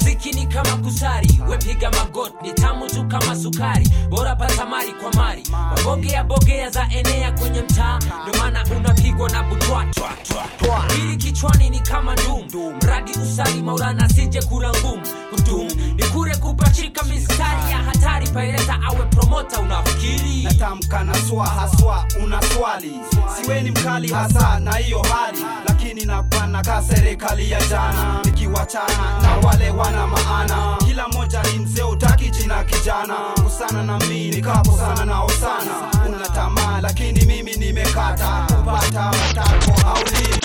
[0.00, 1.40] Muziki ni kama kusari.
[1.48, 3.88] Wepiga magot ni tamu tu kama sukari.
[4.08, 5.42] Bora pata mari kwa mari.
[5.76, 7.98] Wabogea bogea za enea kwenye mtaa.
[8.28, 10.80] Ndio maana unapigwa na butwa twa, twa, twa.
[10.88, 15.02] pili kichwani ni kama ndum mradi usali maulana sije kura ngumu.
[15.30, 18.26] Kutum ni kure kupachika mistari ya hatari.
[18.28, 20.42] Paeleza awe promota unafikiri?
[20.42, 23.00] Natamka na swa haswa una swali.
[23.42, 25.38] Siweni mkali hasa na hiyo hali.
[25.68, 28.20] Lakini napana ka serikali ya jana.
[28.24, 30.76] Nikiwachana na wale wana maana.
[30.86, 33.14] Kila moja ni mzee utaki jina kijana.
[33.44, 35.72] Kusana na mi nikaposana nao sana
[36.16, 38.46] una tamaa lakini mimi nimekata.
[38.56, 40.39] Kupata matako haulii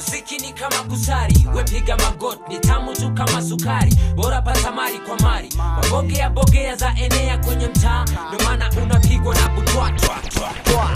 [0.00, 1.46] muziki ni kama kusari.
[1.54, 3.94] Wepiga magot ni tamu tu kama sukari.
[4.14, 8.04] Bora pata mari kwa mari mabogea bogea za enea kwenye mtaa.
[8.04, 10.16] Ndio maana unapigwa na butwatwa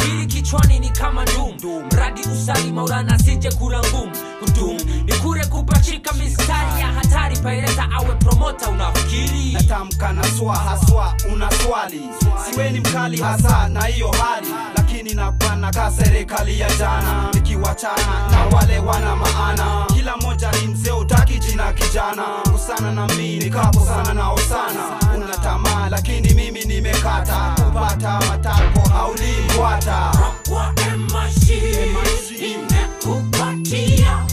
[0.08, 1.54] ili kichwani ni kama dum,
[1.92, 4.12] mradi usali maulana sije kura ngumu.
[4.40, 7.36] Kudum ni kure kupachika mistari ya hatari.
[7.36, 9.52] Paileta awe promota unafikiri?
[9.52, 12.00] Natamka na swa haswa una swali.
[12.50, 14.48] Siweni mkali hasa na hiyo hali
[14.94, 19.86] lakini napana ka serikali ya jana nikiwachana na wale wana maana.
[19.94, 22.22] Kila moja ni mzee utaki jina kijana.
[22.52, 27.54] Kusana na mi nikakosana nao sana una tamaa lakini mimi nimekata.
[27.64, 30.12] Kupata matako haulimfuata
[32.38, 34.26] imekupatia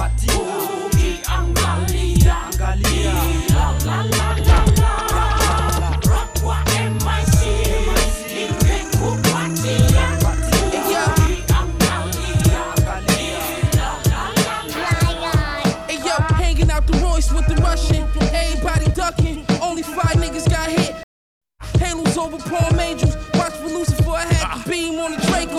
[22.11, 23.15] Halos over Palm Angels.
[23.35, 24.11] Watch for Lucifer.
[24.11, 25.55] I had the beam on the Draco.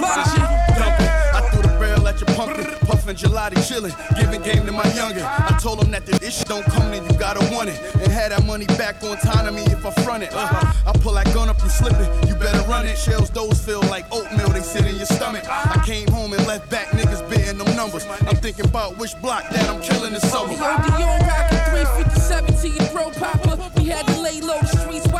[0.00, 0.42] Launching.
[0.42, 5.24] I threw the barrel at your pumpkin, puffin' gelati chillin', giving game to my youngin'.
[5.24, 7.80] I told him that the shit don't come, then you gotta want it.
[7.94, 10.30] And had that money back on time to me if I front it.
[10.32, 12.96] Uh, I pull that gun up and slip it, you better run it.
[12.96, 15.44] Shells, those feel like oatmeal, they sit in your stomach.
[15.48, 18.06] I came home and left back niggas bidding them numbers.
[18.26, 20.52] I'm thinking about which block that I'm killing this summer.
[20.52, 23.58] Yo, Dior rockin' 357 to your throat popper.
[23.76, 25.11] We had to lay low, the streets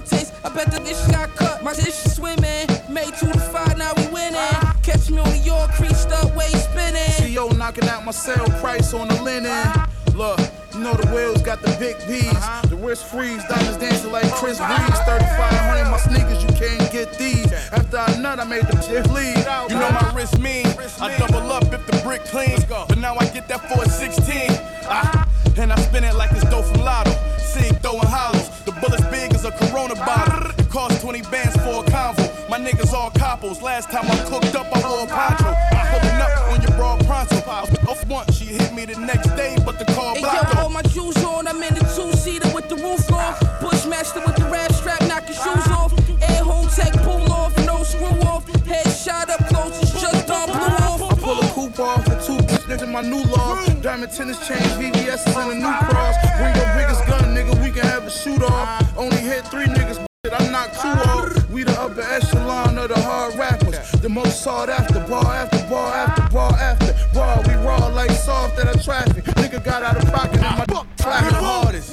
[0.00, 0.32] duct tapes.
[0.44, 1.62] I bet the dish got cut.
[1.62, 2.66] My dish is swimming.
[2.88, 4.40] Made two to five, now we winning.
[4.82, 7.34] Catch me on the York, creased up, way spinning.
[7.34, 9.72] CO knocking out my sale price on the linen.
[10.14, 10.38] Look,
[10.74, 12.68] you know the wheels got the big B's.
[12.68, 15.00] The wrist freeze, diamonds dancing like Chris Breeze.
[15.06, 17.52] 3500 my sneakers, you can't get these.
[17.72, 19.38] After I nut, I made the shit bleed.
[19.70, 20.66] You know my wrist mean.
[21.00, 22.58] I double up if the brick clean.
[22.68, 24.50] But now I get that for a 16.
[24.92, 27.12] Ah, and I spin it like it's dough from Lotto.
[27.38, 28.49] Sig throwing hollows.
[28.64, 30.50] The bullet's big as a Corona bottle.
[30.58, 32.48] It cost 20 bands for a convo.
[32.48, 33.62] My niggas all coppos.
[33.62, 35.54] Last time I cooked up, I wore a poncho.
[35.90, 37.36] Pulling up on your broad pronto.
[37.50, 40.54] I was off once, she hit me the next day, but the call Hey blocked
[40.54, 40.62] yo, her.
[40.62, 43.34] all my jewels on, I'm in the two-seater with the roof on.
[43.60, 45.92] Bushmaster with the rap strap, knock your shoes off.
[46.22, 48.46] Air home tech, pull off, no screw off.
[48.66, 51.02] Head shot up close, it's just on blew off.
[51.02, 52.36] I pull a coupe off with two
[52.70, 53.82] niggas in my new loft.
[53.82, 56.14] Diamond tennis chains, VVS and a new cross.
[56.38, 57.09] Bring your biggest gun,
[57.40, 58.96] nigga, we can have a shoot off.
[58.96, 61.50] Only hit three niggas, but I knocked two off.
[61.50, 63.90] We the upper echelon of the hard rappers.
[64.00, 67.42] The most sought after, bar after bar after bar after bar.
[67.46, 69.24] We raw like soft at a traffic.
[69.24, 71.92] Nigga got out of pocket and my Flapping the hardest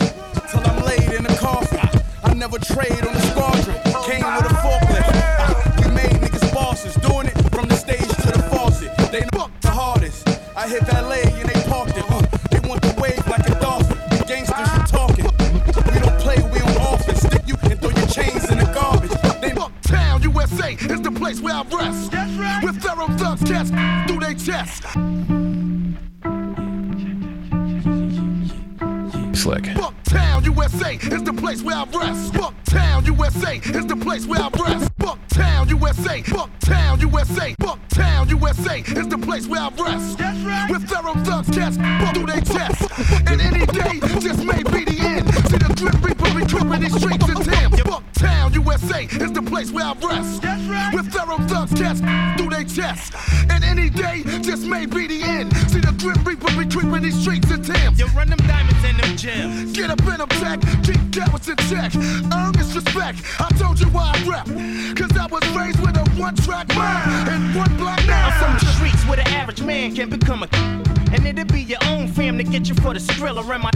[0.50, 1.80] till I'm laid in the coffin.
[2.24, 3.78] I never trade on the squadron.
[4.04, 5.86] Came with a forklift.
[5.86, 8.92] We made niggas bosses, doing it from the stage to the faucet.
[9.12, 10.28] They know the hardest.
[10.56, 11.47] I hit valet and
[20.82, 22.12] is the place where I rest.
[22.64, 23.70] With thorough thugs cats
[24.08, 24.84] through their chest.
[29.38, 29.64] Slick.
[29.64, 32.34] Bucktown, USA is the place where I rest.
[32.34, 34.98] Bucktown, USA is the place where I rest.
[34.98, 36.22] Bucktown, USA.
[36.24, 37.56] Bucktown, USA.
[37.56, 40.20] Bucktown, USA is the place where I rest.
[40.70, 42.90] With thorough thugs cats through their chest.
[43.28, 45.34] And any day just may be the end.
[45.50, 47.27] See the grim reaper recruiting these streets and Thames.
[47.27, 47.27] Bucktown,
[48.68, 50.44] USA is the place where I rest.
[50.94, 52.02] With thorough thugs cats
[52.38, 53.14] through their chest.
[53.50, 55.56] And any day just may be the end.
[55.72, 57.98] See the grim reaper recruiting these streets and Thames.
[57.98, 59.72] You run them diamonds in them gems.
[59.72, 61.96] Get up in them tech, keep carrots in check.
[61.96, 63.24] Earn this respect.
[63.40, 64.48] I told you why I rap.
[64.98, 68.74] Cause I was raised with a one track mind and one black I'm from the
[68.76, 70.48] streets where the average man can become a
[71.14, 73.72] and it'll be your own fam to get you for the skrilla and my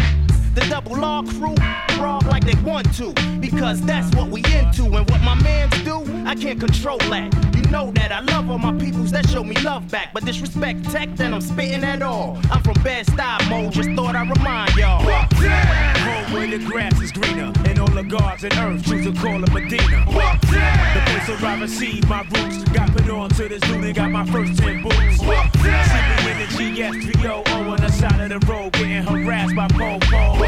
[0.54, 1.56] the double law crew
[2.00, 4.84] raw like they want to because that's what we into.
[4.86, 7.34] And what my mans do I can't control that.
[7.56, 10.14] You know that I love all my peoples that show me love back.
[10.14, 12.38] But disrespect tech that I'm spitting at all.
[12.52, 15.02] I'm from bad style mode just thought I'd remind y'all.
[15.02, 19.44] Home where the grass is greener and all the gods and earth choose to call
[19.44, 20.06] it Medina.
[20.06, 22.64] The place where I received my roots.
[22.72, 25.18] Got put on to this dude and got my first 10 boots.
[25.18, 30.46] Sleeping energy, yes, 300 on the side of the road, getting harassed by Po Popo.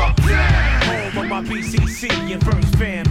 [0.88, 3.06] Home on my BCC and first fan,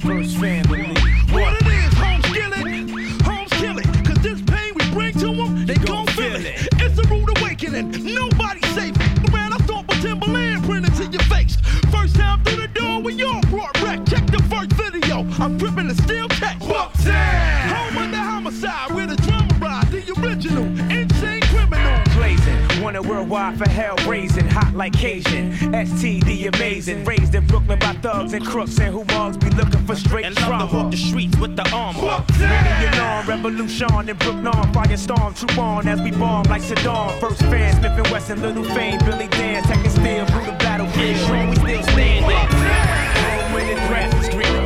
[0.00, 0.94] first fan with me.
[1.32, 5.74] What it is, home's it, home's killing, cause this pain we bring to them, they
[5.74, 6.44] gon' feel it.
[6.44, 6.68] it.
[6.80, 8.96] It's a rude awakening, nobody safe.
[9.32, 11.56] Man, I thought with Timberland printed to your face.
[11.90, 14.04] First time through the door, we all brought wreck.
[14.06, 16.62] Check the first video, I'm dripping and still catch.
[16.62, 18.93] Home under homicide.
[23.24, 25.52] For hell raising, hot like Cajun.
[25.52, 29.96] STD amazing, raised in Brooklyn by thugs and crooks and who mugs be looking for
[29.96, 32.00] straight and love to walk the streets with the armor.
[32.80, 37.18] Your lawn, revolution in Brooklyn, firestorm, troop on as we bomb like Saddam.
[37.18, 41.48] First fan, Smith and Wesson, Little Fame, Billy Danze, Tekken Steel, through the battlefield, strong
[41.48, 42.24] we still standing.
[42.24, 44.63] Home the grass is greener,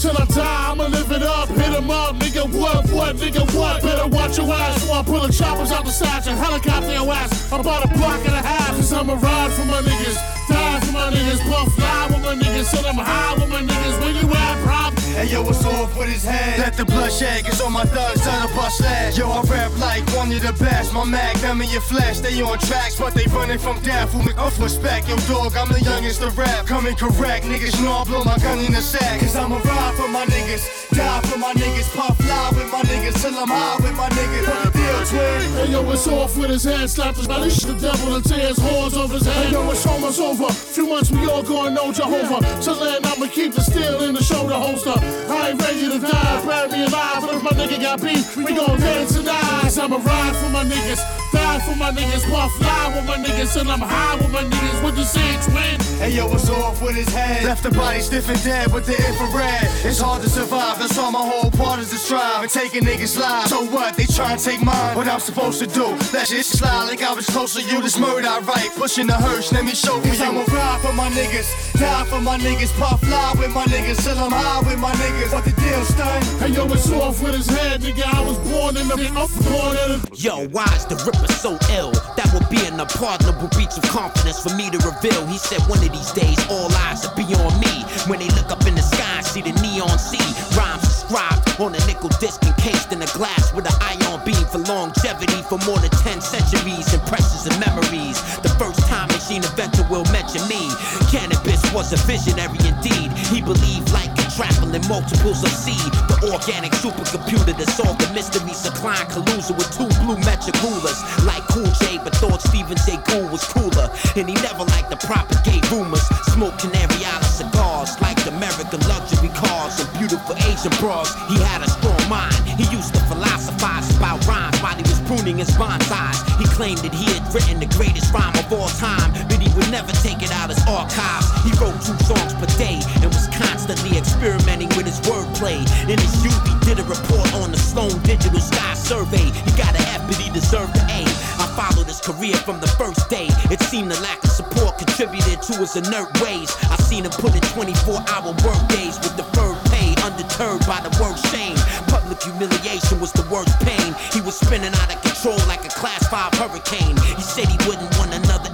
[0.00, 0.70] till I die.
[0.70, 2.44] I'ma live it up, hit 'em up, nigga.
[2.58, 3.82] What, what, nigga, what?
[3.82, 7.12] Better watch your ass while I pull the choppers out the sides and helicopter your
[7.12, 8.70] ass about a block and a half.
[8.76, 10.16] Cause I'ma ride for my niggas,
[10.48, 14.00] die for my niggas, puff fly with my niggas, till I'm high with my niggas.
[14.00, 14.79] When you at?
[15.10, 16.58] Hey yo, what's off with his head?
[16.60, 19.16] Let the bloodshed, cause all my thugs the bust lead.
[19.18, 20.94] Yo, I rap like one of the best.
[20.94, 24.12] My mag, them in your flesh, they on tracks, but they running from death.
[24.12, 25.08] Who make off respect?
[25.08, 26.66] Yo, dog, I'm the youngest to rap.
[26.66, 29.20] Coming correct, niggas know I blow my gun in the sack.
[29.20, 33.20] Cause I'ma ride for my niggas, die for my niggas, puff fly with my niggas,
[33.20, 34.46] till I'm high with my niggas.
[34.46, 35.66] What the deal, twin?
[35.66, 38.96] Hey yo, it's off with his head, slap his body, the devil and tears horns
[38.96, 39.46] over his head.
[39.46, 40.52] Hey yo, it's almost over.
[40.52, 42.40] Few months we all gonna know Jehovah.
[42.62, 44.99] Till then, I'ma keep the steel in the shoulder holster.
[45.02, 47.20] I ain't ready to die, bury me alive.
[47.22, 49.60] But if my nigga got beef, we gon' dance and die.
[49.62, 51.00] Cause I'ma ride for my niggas,
[51.32, 54.82] die for my niggas, puff fly with my niggas, till I'm high with my niggas.
[54.82, 55.78] What you say, twin?
[56.00, 57.44] Hey yo, what's off with his head?
[57.44, 59.68] Left the body stiff and dead with the infrared.
[59.84, 63.18] It's hard to survive, that's all my whole part is to strive and taking niggas
[63.18, 63.50] lives.
[63.50, 63.96] So what?
[63.96, 64.96] They try and take mine.
[64.96, 65.86] What I'm supposed to do?
[66.12, 67.80] Let shit slide like I was close to you.
[67.80, 69.52] This murder I write, pushing the hearse.
[69.52, 70.10] Let me show you.
[70.20, 74.18] I'ma ride for my niggas, die for my niggas, puff fly with my niggas, till
[74.18, 75.32] I'm high with my niggas.
[75.32, 76.22] What the deal, stun?
[76.40, 78.04] Hey yo, it's off with his head, nigga.
[78.04, 81.92] I was born in the born in the Yo, why is the Ripper so ill?
[82.16, 85.26] That would be an unpardonable breach of confidence for me to reveal.
[85.26, 87.84] He said one of these days all eyes will be on me.
[88.08, 90.18] When they look up in the sky see the neon sea,
[90.58, 94.58] rhymes inscribed on a nickel disc encased in a glass with an ion beam for
[94.58, 96.92] longevity for more than 10 centuries.
[96.92, 98.18] Impressions and memories.
[98.42, 100.68] The first time machine inventor will mention me.
[101.12, 103.12] Canibus was a visionary indeed.
[103.30, 105.72] He believed like could travel in multiples of C.
[106.08, 110.98] The organic supercomputer that solved the mysteries of Klein Kaluza with two blue metric rulers.
[111.24, 112.98] Like Cool J, but thought Stephen J.
[113.06, 113.90] Gould was cooler.
[114.16, 116.04] And he never liked to propagate rumors.
[116.32, 117.34] Smoke Canary Island
[117.80, 121.16] like American luxury cars and beautiful Asian bras.
[121.32, 122.36] He had a strong mind.
[122.60, 126.20] He used to philosophize about rhymes while he was pruning his bonsais.
[126.36, 129.70] He claimed that he had written the greatest rhyme of all time, but he would
[129.72, 131.24] never take it out of his archives.
[131.40, 135.64] He wrote two songs per day and was constantly experimenting with his wordplay.
[135.88, 139.24] In his youth, he did a report on the Sloan Digital Sky Survey.
[139.24, 141.08] He got an F, but he deserved the A.
[141.40, 143.28] I followed his career from the first day.
[143.48, 146.52] It seemed the lack of support contributed to his inert ways.
[146.68, 150.92] I seen him put in 24 hour work days with deferred pay, undeterred by the
[151.00, 151.56] word shame.
[151.88, 153.96] Public humiliation was the worst pain.
[154.12, 156.96] He was spinning out of control like a class 5 hurricane.
[157.16, 158.52] He said he wouldn't want another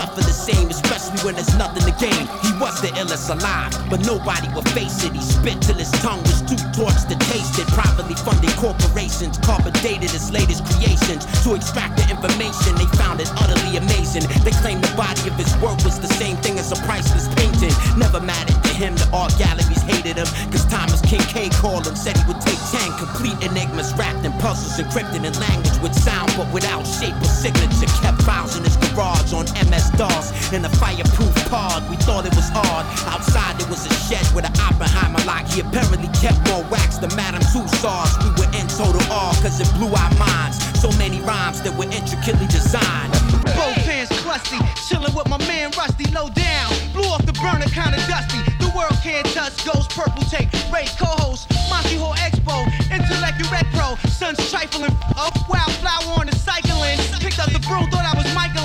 [0.00, 2.24] suffer the same, especially when there's nothing to gain.
[2.40, 5.12] He was the illest alive, but nobody would face it.
[5.12, 7.68] He spit till his tongue was too torched to taste it.
[7.76, 12.72] Privately funded corporations carbon dated his latest creations to extract the information.
[12.80, 14.24] They found it utterly amazing.
[14.40, 17.74] They claimed the body of his work was the same thing as a priceless painting.
[18.00, 20.28] Never mattered to him, the art galleries hated him.
[20.48, 24.80] Cause Thomas Kinkade called him, said he would take 10 complete enigmas wrapped in puzzles
[24.80, 27.92] encrypted in language with sound but without shape or signature.
[28.00, 31.88] Kept files in his garage on MS DOS in a fireproof pod.
[31.90, 32.84] We thought it was odd.
[33.06, 35.46] Outside there was a shed with an Oppenheimer lock.
[35.46, 38.14] He apparently kept more wax than Madame Tussauds.
[38.22, 40.58] We were in total awe cause it blew our minds.
[40.80, 43.12] So many rhymes that were intricately designed.
[43.56, 44.56] Both hands crusty,
[44.86, 46.70] chillin' with my man Rusty, low down.
[46.92, 48.40] Blew off the burner, kinda dusty.
[48.60, 50.48] The world can't touch, ghost purple tape.
[50.72, 53.96] Race co-host, Monkey Hole Expo, Intellect Rec Pro.
[54.08, 56.98] Sun's trifling, up wildflower on the cycling.
[57.20, 58.59] Picked up the broom, thought I was Michaelin.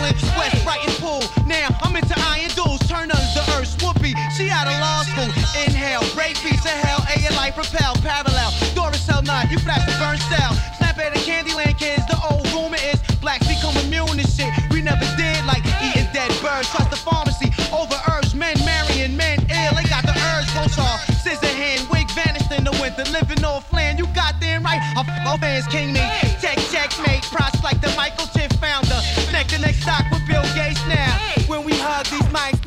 [5.65, 8.51] Inhale, break piece of hell, A your life propel, parallel.
[8.77, 10.53] Duracell nut, you flash the burn cell.
[10.77, 14.53] Snap at the Candyland kids, the old rumor is blacks become immune to shit.
[14.69, 16.69] We never did like eating dead birds.
[16.69, 19.73] Trust the pharmacy over herbs, men marrying men ill.
[19.73, 21.01] They got the urge, close off.
[21.25, 23.03] Scissor hand, wig vanished in the winter.
[23.09, 24.81] Living off land, you got them right.
[25.25, 26.05] All fans king me.
[26.39, 27.23] Check, checkmate.
[27.33, 29.01] Props like the microchip founder.
[29.31, 31.17] Neck to neck stock with Bill Gates now.
[31.47, 32.64] When we hug these mics,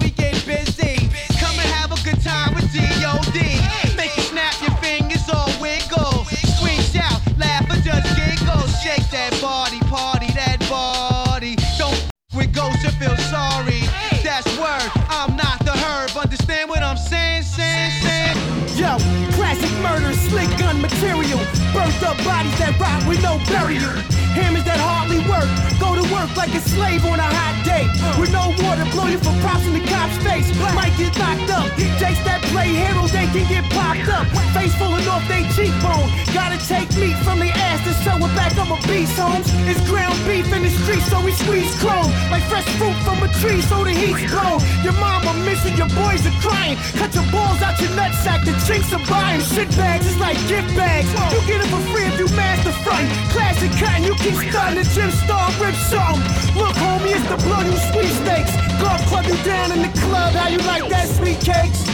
[16.28, 18.36] understand what I'm saying, saying, saying?
[18.76, 18.98] Yo,
[19.32, 21.57] classic murder, slick gun material.
[21.74, 23.92] Yo, up bodies that rot with no burial.
[24.32, 25.48] Hammers that hardly work.
[25.82, 27.84] Go to work like a slave on a hot day.
[28.20, 30.48] With no water, blow you for props in the cop's face.
[30.74, 31.66] Might get knocked up.
[31.98, 34.26] Jakes that play heroes, they can get popped up.
[34.54, 36.08] Face falling off they cheekbone.
[36.32, 38.54] Gotta take meat from the ass to sew it back.
[38.56, 39.48] I'm a beast, homes.
[39.66, 42.10] It's ground beef in the streets, so we squeeze chrome.
[42.30, 44.62] Like fresh fruit from a tree, so the heat's blown.
[44.86, 46.78] Your mama missing, your boys are crying.
[46.96, 49.42] Cut your balls out your nutsack, the chinks are buying.
[49.42, 51.10] Shit bags is like gift bags.
[51.34, 53.08] You get it for free if you master front.
[53.30, 56.22] Classic cotton, you keep the gym star rip something.
[56.56, 58.52] Look, homie, it's the bloody sweepstakes.
[58.80, 61.88] Golf club you down in the club, how you like that sweet cakes?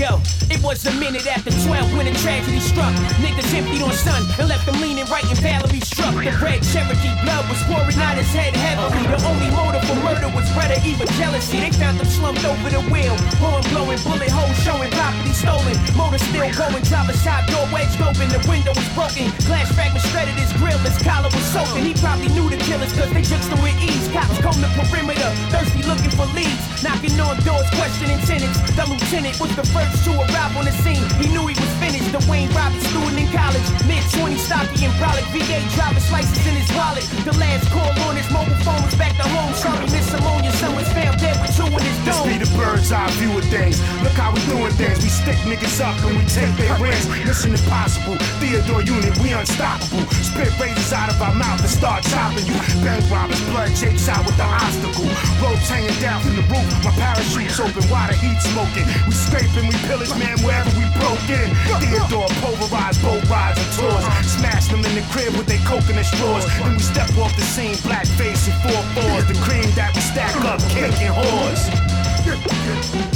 [0.00, 0.16] Yo,
[0.48, 2.88] it was a minute after 12 when a tragedy struck.
[3.20, 6.16] Niggas emptied on sun and left them leaning right in Valerie struck.
[6.16, 9.04] The red Cherokee blood was pouring out his head heavily.
[9.12, 11.60] The only motive for murder was brother, even jealousy.
[11.60, 13.12] They found them slumped over the wheel.
[13.44, 15.76] Horn blowing, bullet holes showing, property stolen.
[15.92, 17.59] Motor still going, driver side door
[18.00, 18.28] open.
[18.32, 19.28] The window was broken.
[19.44, 21.84] Glass fragments shredded his grill, his collar was soaking.
[21.84, 24.08] He probably knew the killers cause they him with ease.
[24.08, 25.19] Cops comb the perimeter,
[25.60, 26.56] thirsty looking for leads.
[26.82, 28.56] Knocking on doors, questioning tenants.
[28.72, 31.04] The lieutenant was the first to arrive on the scene.
[31.20, 32.08] He knew he was finished.
[32.12, 33.68] The Wayne Roberts student in college.
[33.84, 35.26] Mid 20 stocky and brolic.
[35.36, 37.04] VA driver's license in his wallet.
[37.28, 39.52] The last call on his mobile phone was back to home.
[39.52, 40.52] Sorry, Miss Ammonia.
[40.56, 42.28] Someone's found dead with two in his This dome.
[42.28, 43.76] be the bird's eye view of things.
[44.00, 45.04] Look how we doing things.
[45.04, 47.04] We stick niggas up and we take their rings.
[47.28, 48.16] Mission impossible.
[48.40, 50.08] Theodore unit, we unstoppable.
[50.24, 52.56] Spit razors out of our mouth and start chopping you.
[52.80, 55.04] Bank robbers, blood jakes out with the obstacle.
[55.50, 56.62] Ropes hanging down from the roof.
[56.86, 58.86] My parachute's open while the heat smoking.
[59.02, 61.50] We scraping, we pillage, man, wherever we broke in.
[61.82, 64.04] Theodore pulverized boat rides and tours.
[64.30, 66.46] Smash them in the crib with their coconut straws.
[66.62, 69.26] Then we step off the scene, black face and four fours.
[69.26, 72.59] The cream that we stack up, cake and whores.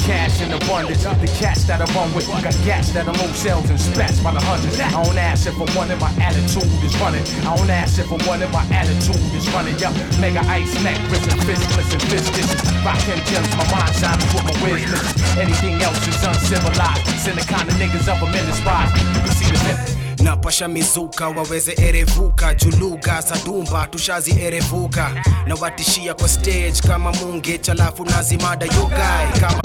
[0.05, 3.71] Cash in abundance, the cats that I run with got gas that are low sales
[3.71, 4.79] and spats by the hundreds.
[4.79, 7.25] I don't ask if I'm one and my attitude is running.
[7.41, 9.73] I don't ask if I'm one and my attitude is running.
[9.81, 12.53] Yup, mega ice neck, wrist and fistless and fistless.
[12.85, 15.41] Rockin' gems, my mind shining with my wisdom.
[15.41, 17.09] Anything else is uncivilized.
[17.17, 18.93] Send the kind of niggas up a minute spot.
[19.25, 19.94] You see the.
[20.25, 22.55] Napasha mizuka waweze erevuka.
[22.55, 25.11] Juluga sadumba tushazi erevuka
[25.47, 29.63] na watishia kwa stage kama munge chalafu nazimada yugai kama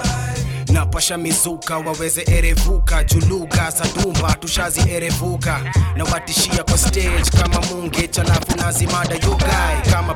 [0.72, 3.04] napasha mizuka waweze erevuka.
[3.04, 5.60] Juluga sadumba tushazi erevuka
[5.96, 10.14] na watishia kwa stage kama munge chalafu nazimada yugai kama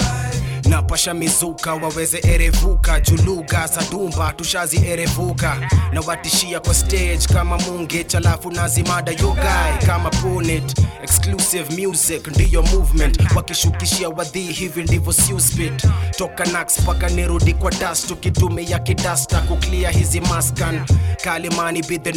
[0.69, 3.01] napasha mizuka waweze erevuka.
[3.01, 5.57] Juluga sadumba tushazi erevuka
[5.93, 13.19] na watishia kwa stage kama munge chalafu nazimada yugai kama punit exclusive music ndiyo movement.
[13.36, 15.86] Wakishukishia wadhii hivi ndivyo siuspit
[16.19, 20.81] toka nax mpaka nirudi kwa das tukitumia kidasta kuklia hizi maskan.
[21.24, 22.12] Kalimani be the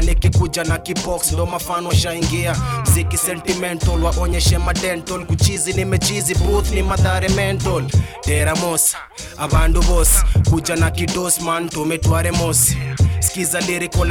[0.00, 2.56] nikikuja na kibox ndo mafano shaingia.
[2.82, 7.82] Mziki sentimental waonyeshe madental kuchizi nimechizi booth ni madhare mental
[8.26, 8.96] deramos
[9.38, 10.18] abandu bose
[10.50, 12.76] kuja na kidos man tumetware mosi.
[13.20, 14.10] Skiza lyrical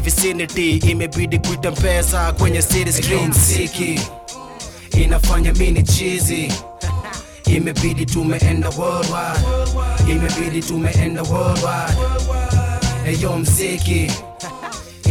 [0.00, 2.62] vicinity imebidi kuita mpesa kwenye
[3.32, 4.00] city
[4.90, 6.52] inafanya mini chizi
[7.46, 8.70] imebidi tumeenda
[10.10, 11.22] imebidi tumeenda
[13.06, 14.10] eyo mziki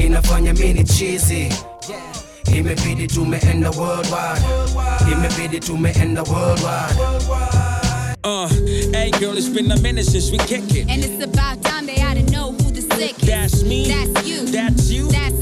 [0.04, 1.50] inafanya mini chizi
[2.58, 4.42] imebidi tumeenda worldwide
[5.12, 6.96] imebidi tumeenda worldwide
[8.28, 8.50] Uh,
[8.92, 10.90] hey girl, it's been a minute since we kick it.
[10.90, 13.28] And it's about time they ought to know who the sick is.
[13.28, 13.86] That's me.
[13.88, 14.46] That's you.
[14.48, 15.08] That's you.
[15.12, 15.35] That's me.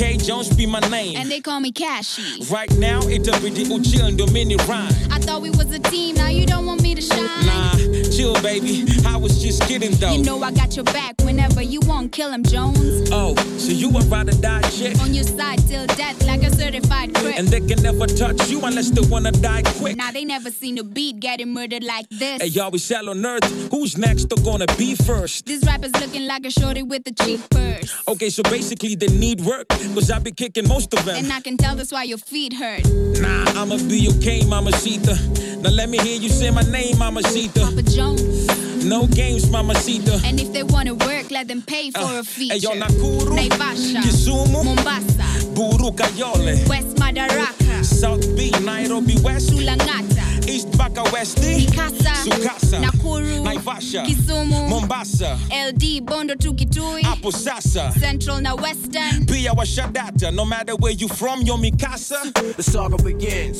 [0.00, 1.14] K Jones be my name.
[1.18, 2.42] And they call me Cashy.
[2.50, 4.90] Right now, it'll be the Uchill and Domini rhyme.
[5.10, 7.44] I thought we was a team, now you don't want me to shine.
[7.44, 7.74] Nah,
[8.10, 8.86] chill, baby.
[9.04, 10.14] I was just kidding, though.
[10.14, 13.10] You know I got your back whenever you want, kill him, Jones.
[13.12, 14.98] Oh, so you a ride or die chick?
[15.02, 17.38] On your side till death, like a certified crip.
[17.38, 19.98] And they can never touch you unless they wanna die quick.
[19.98, 22.40] Now they never seen a beat getting murdered like this.
[22.40, 23.44] Hey, y'all, we sell on earth.
[23.70, 25.44] Who's next or gonna be first?
[25.44, 27.94] This rapper's looking like a shorty with a cheap purse.
[28.08, 31.16] Okay, so basically they need work, cause I be kicking most of them.
[31.16, 32.84] And I can tell that's why your feet hurt.
[33.20, 35.14] Nah, I'ma be okay, Mamacita.
[35.62, 37.60] Now let me hear you say my name, Mamacita.
[37.60, 38.46] Papa Jones.
[38.84, 40.20] No games, Mamacita.
[40.24, 42.56] And if they wanna work, let them pay for uh, a feature.
[42.56, 46.68] Yo, Nakuru, Naivasha, Kisumu, Mombasa, Buru Kayole, eh.
[46.68, 54.04] West Madaraka, South B, Nairobi West, Sulangata, East Baka West D, Mikasa, Sukasa, Nakuru, Naivasha,
[54.04, 59.26] Kisumu, Mombasa, LD, Bondo to Kitui, Hapo Sasa, Central na Western.
[59.26, 60.34] Pia Washadata.
[60.34, 62.32] No matter where you from, yo Mikasa.
[62.56, 63.58] The saga begins.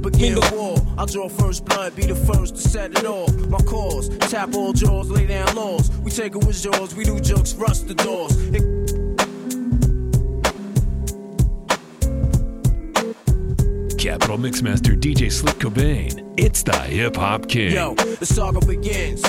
[0.00, 0.76] Begin the war.
[0.96, 3.30] I'll draw first blood, be the first to set it off.
[3.48, 5.90] My cause, tap all jaws, lay down laws.
[6.02, 8.34] We take it with yours, we do jokes, rust the doors.
[8.54, 8.77] It-
[13.98, 16.32] Capital Mixmaster DJ Slick Cobain.
[16.36, 17.72] It's the Hip Hop King.
[17.72, 19.22] Yo, the saga begins.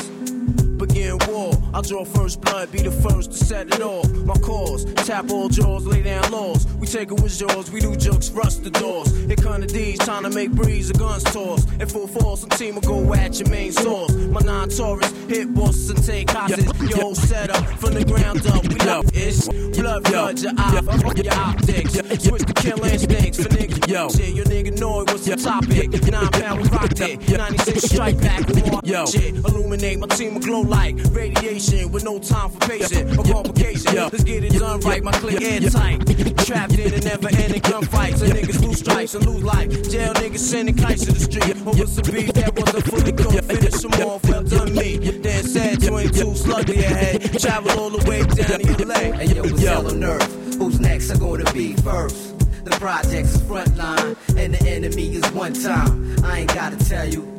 [0.77, 1.53] Begin war.
[1.73, 4.09] I'll draw first blood, be the first to set it off.
[4.25, 6.65] My cause, tap all jaws, lay down laws.
[6.79, 9.15] We take it with jaws, we do jokes, rust the doors.
[9.27, 11.65] Hit kind of D's, trying to make breeze, the guns toss.
[11.73, 14.13] In full force, some team will go at your main source.
[14.13, 16.65] My non Taurus, hit bosses and take hostage.
[16.89, 18.67] Your whole setup from the ground up.
[18.67, 19.47] We love it's
[19.77, 20.81] blood, blood, your eye,
[21.15, 21.93] your optics.
[21.93, 23.87] Switch the kill instincts for niggas.
[23.87, 25.91] Yo, shit, your nigga know it was the topic.
[26.09, 29.05] Nine pound rock it, 96 strike back with more Yo.
[29.05, 29.35] shit.
[29.35, 33.93] Illuminate my team will glow like radiation with no time for patient or complication.
[33.93, 36.07] Let's get it done right, my click airtight.
[36.45, 38.19] Trapped in a never ending gunfights.
[38.19, 39.69] So niggas lose stripes and lose life.
[39.91, 41.57] Jail niggas sending kites to the street.
[41.67, 43.43] Over some beef that wasn't fully cooked.
[43.43, 44.97] Finish them off, well done me.
[44.97, 47.39] Then said 22 slug to your head.
[47.39, 49.19] Travel all the way down to LA.
[49.19, 50.55] And yo, what's hell on earth?
[50.55, 52.39] Who's next are gonna be first?
[52.63, 56.23] The project's front line, and the enemy is one time.
[56.23, 57.38] I ain't gotta tell you,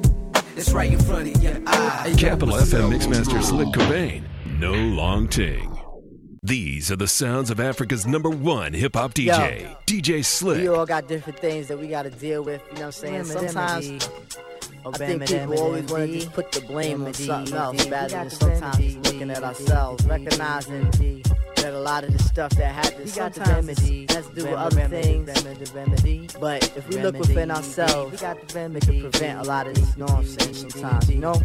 [0.61, 2.03] it's right in front of your ah.
[2.05, 2.15] eye.
[2.17, 2.93] Capital FM?
[2.93, 4.25] Mixmaster Slick Cobain.
[4.59, 5.77] No long ting.
[6.43, 10.59] These are the sounds of Africa's number one hip hop DJ, DJ Slick.
[10.59, 12.63] We all got different things that we got to deal with.
[12.69, 13.25] You know what I'm saying?
[13.25, 14.09] Sometimes
[14.87, 18.31] I think people always want to just put the blame on something else rather than
[18.31, 21.23] sometimes looking at ourselves, recognizing
[21.61, 26.33] that a lot of the stuff that happens sometimes has to do with other things.
[26.39, 31.11] But if we look within ourselves, we can prevent a lot of these nonsense sometimes,
[31.11, 31.41] you know?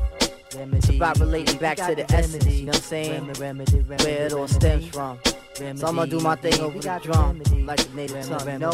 [0.58, 3.28] It's about relating back to the essence, you know what I'm saying?
[3.28, 5.20] Where it all stems from.
[5.56, 8.72] So I'm gonna do my thing over the drum, like the native tongue, you know?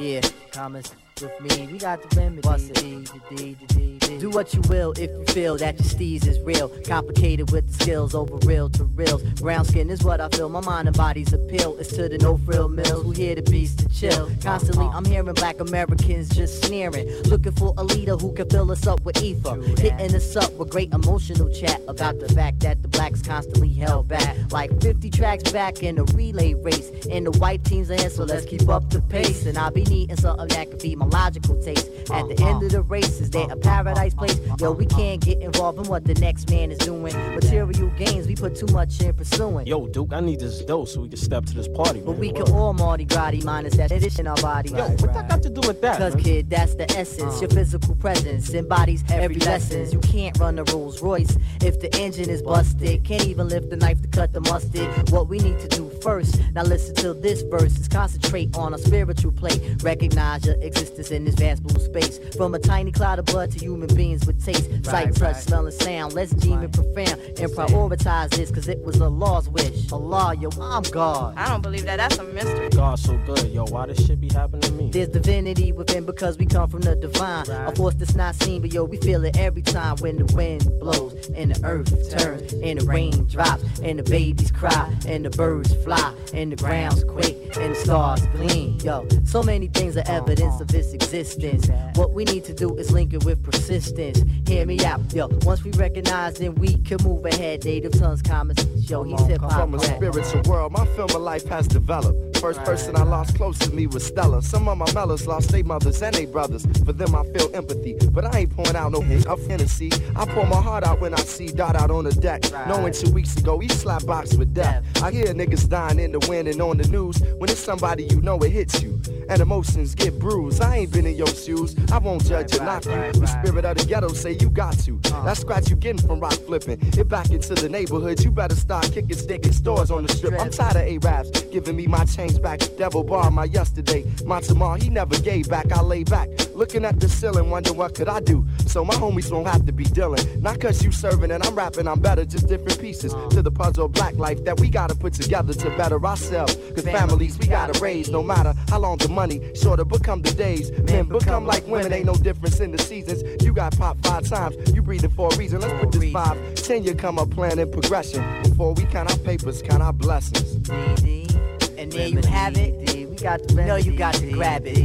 [0.00, 0.20] Yeah,
[0.52, 3.04] comments with me, we got the remedy.
[3.30, 4.20] It?
[4.20, 6.68] Do what you will if you feel that your steez is real.
[6.84, 9.22] Complicated with the skills over real to reals.
[9.40, 10.48] Brown skin is what I feel.
[10.48, 13.74] My mind and body's appeal is to the no frill mills who hear the beats
[13.76, 14.30] to chill.
[14.42, 18.86] Constantly, I'm hearing black Americans just sneering, looking for a leader who can fill us
[18.86, 22.88] up with ether, hitting us up with great emotional chat about the fact that the
[22.88, 24.36] blacks constantly held back.
[24.50, 28.24] Like 50 tracks back in a relay race, and the white teams are in, so
[28.24, 29.46] let's keep up the pace.
[29.46, 31.88] And I'll be needing something that can feed my logical taste.
[32.10, 34.38] At the end of the race, is there a paradise place?
[34.60, 37.14] Yo, we can't get involved in what the next man is doing.
[37.34, 39.66] Material gains, we put too much in pursuing.
[39.66, 42.06] Yo, Duke, I need this dough so we can step to this party, Man.
[42.06, 44.70] But we can all Mardi Gras minus that shit in our body.
[44.70, 45.98] Yo, what that got to do with that?
[45.98, 46.24] Cause man?
[46.24, 47.40] kid, that's the essence.
[47.40, 49.90] Your physical presence embodies every lesson.
[49.90, 53.04] You can't run the Rolls Royce if the engine is busted.
[53.04, 55.10] Can't even lift the knife to cut the mustard.
[55.10, 56.40] What we need to do first.
[56.54, 57.78] Now listen to this verse.
[57.78, 59.60] Is concentrate on a spiritual plate.
[59.82, 62.18] Recognize your existence in this vast blue space.
[62.36, 65.74] From a tiny cloud of blood to human beings with taste, sight, touch, smell, and
[65.74, 66.14] sound.
[66.14, 69.90] Let's deem it profound and prioritize this, cause it was a law's wish.
[69.92, 71.34] Allah, yo, I'm God.
[71.36, 71.96] I don't believe that.
[71.96, 72.68] That's a mystery.
[72.70, 73.64] God so good, yo.
[73.64, 74.90] Why this shit be happening to me?
[74.90, 77.48] There's divinity within because we come from the divine.
[77.50, 80.64] A force that's not seen, but yo, we feel it every time when the wind
[80.80, 85.30] blows and the earth turns and the rain drops and the babies cry and the
[85.30, 85.87] birds fly
[86.34, 88.78] and the grounds quake and the stars gleam.
[88.80, 91.68] Yo, so many things are evidence of its existence.
[91.94, 94.22] What we need to do is link it with persistence.
[94.46, 95.28] Hear me out, yo.
[95.42, 97.64] Once we recognize, then we can move ahead.
[97.64, 99.52] Native tongues, comments, yo, he's hip hop.
[99.52, 102.37] From a spiritual world, my film of life has developed.
[102.40, 104.40] First person I lost close to me was Stella.
[104.42, 106.64] Some of my mellows lost their mothers and their brothers.
[106.84, 107.96] For them, I feel empathy.
[108.12, 109.90] But I ain't pouring out no hate of Hennessy.
[110.14, 112.44] I pour my heart out when I see Dot out on the deck.
[112.68, 114.84] Knowing two weeks ago, he slapped box with death.
[115.02, 117.20] I hear niggas dying in the wind and on the news.
[117.38, 118.97] When it's somebody you know, it hits you.
[119.28, 120.62] And emotions get bruised.
[120.62, 121.76] I ain't been in your shoes.
[121.92, 122.92] I won't judge or knock you.
[122.92, 124.98] The spirit of the ghetto say you got to.
[125.24, 126.78] That scratch you getting from rock flipping.
[126.98, 128.22] It back into the neighborhood.
[128.24, 130.40] You better start kicking stick in stores on the strip.
[130.40, 132.60] I'm tired of A-Raps giving me my change back.
[132.76, 134.04] Devil bar my yesterday.
[134.24, 135.72] My tomorrow, he never gave back.
[135.72, 136.28] I lay back.
[136.54, 138.44] Looking at the ceiling, wonder what could I do.
[138.66, 140.24] So my homies don't have to be dealing.
[140.42, 142.24] Not cause you serving and I'm rapping, I'm better.
[142.24, 145.70] Just different pieces to the puzzle of black life that we gotta put together to
[145.76, 146.56] better ourselves.
[146.74, 149.40] Cause families we gotta raise no matter how long the money.
[149.54, 150.70] Shorter become the days.
[150.90, 153.20] Men become like women, ain't no difference in the seasons.
[153.42, 155.60] You got pop five times, you breathing for a reason.
[155.60, 158.22] Let's put this five, ten year come up plan in progression.
[158.44, 160.54] Before we count our papers, count our blessings.
[160.70, 162.74] And there you have it.
[163.10, 164.78] We got to know you got to grab it.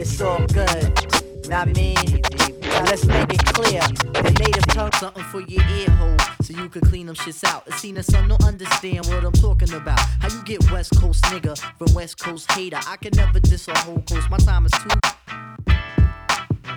[0.00, 1.48] It's all good.
[1.48, 1.96] Not me.
[2.76, 3.80] Now let's make it clear.
[3.80, 6.18] The native tongue something for your ear hole.
[6.42, 7.72] So you can clean them shits out.
[7.72, 9.98] See that some don't understand what I'm talking about.
[9.98, 12.78] How you get West Coast nigga from West Coast hater.
[12.86, 14.28] I can never diss a whole coast.
[14.28, 14.90] My time is too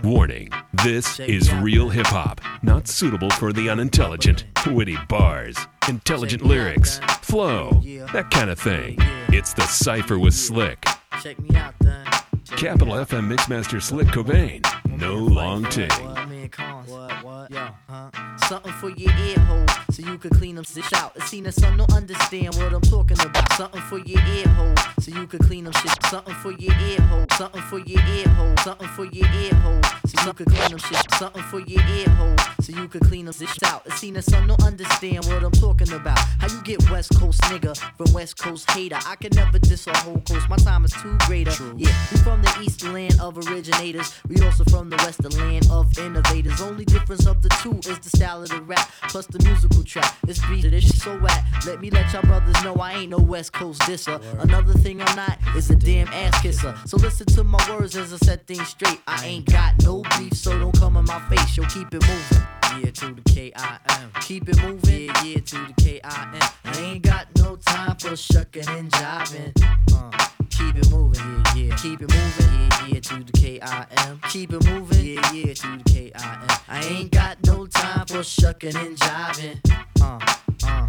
[0.01, 0.49] Warning
[0.83, 4.45] this is real hip hop, not suitable for the unintelligent.
[4.65, 5.57] Witty bars,
[5.89, 7.81] intelligent lyrics, flow,
[8.13, 8.95] that kind of thing.
[9.27, 10.85] It's the Cypher with Slick.
[11.21, 12.05] Check me out then.
[12.45, 14.65] Capital FM Mixmaster Slick Cobain.
[14.97, 15.91] No long take.
[15.91, 18.09] What, what, Yo, huh?
[18.47, 21.15] Something for your ear hole, so you could clean them shit out.
[21.15, 23.51] It seen that son don't understand what I'm talking about.
[23.53, 25.91] Something for your ear hole, so you could clean them shit.
[26.05, 29.81] Something for your ear hole, something for your ear hole, something for your ear hole,
[30.05, 31.11] so you could clean them shit.
[31.13, 33.85] Something for your ear hole, so you could clean them shit out.
[33.85, 36.19] It seen that son don't understand what I'm talking about.
[36.39, 38.99] How you get West Coast nigga from West Coast hater?
[39.05, 40.49] I can never diss a whole coast.
[40.49, 41.51] My time is too greater.
[41.77, 44.13] Yeah, we from the east land of originators.
[44.27, 46.61] We also from the west the land of innovators.
[46.61, 50.15] Only difference of the two is the style of the rap plus the musical track.
[50.23, 51.43] This beat this shit so whack.
[51.65, 54.21] Let me let y'all brothers know I ain't no West Coast disser.
[54.39, 56.77] Another thing I'm not is a damn ass kisser.
[56.85, 59.01] So listen to my words as I set things straight.
[59.07, 61.57] I ain't got no beef, so don't come in my face.
[61.57, 62.58] Yo, keep it moving.
[62.81, 64.11] Yeah, to the K-I-M.
[64.21, 65.07] Keep it moving.
[65.07, 66.49] Yeah, yeah, to the K-I-M.
[66.63, 69.51] I ain't got no time for shucking and jiving.
[69.93, 70.11] Uh,
[70.49, 71.21] keep it moving.
[71.57, 71.75] Yeah, yeah.
[71.75, 72.53] Keep it moving.
[72.53, 74.21] Yeah, yeah, to the K-I-M.
[74.29, 75.05] Keep it moving.
[75.05, 76.47] Yeah, yeah, to the K-I-M.
[76.69, 79.59] I ain't got no time for shucking and jiving.
[80.01, 80.19] Uh,
[80.63, 80.87] uh.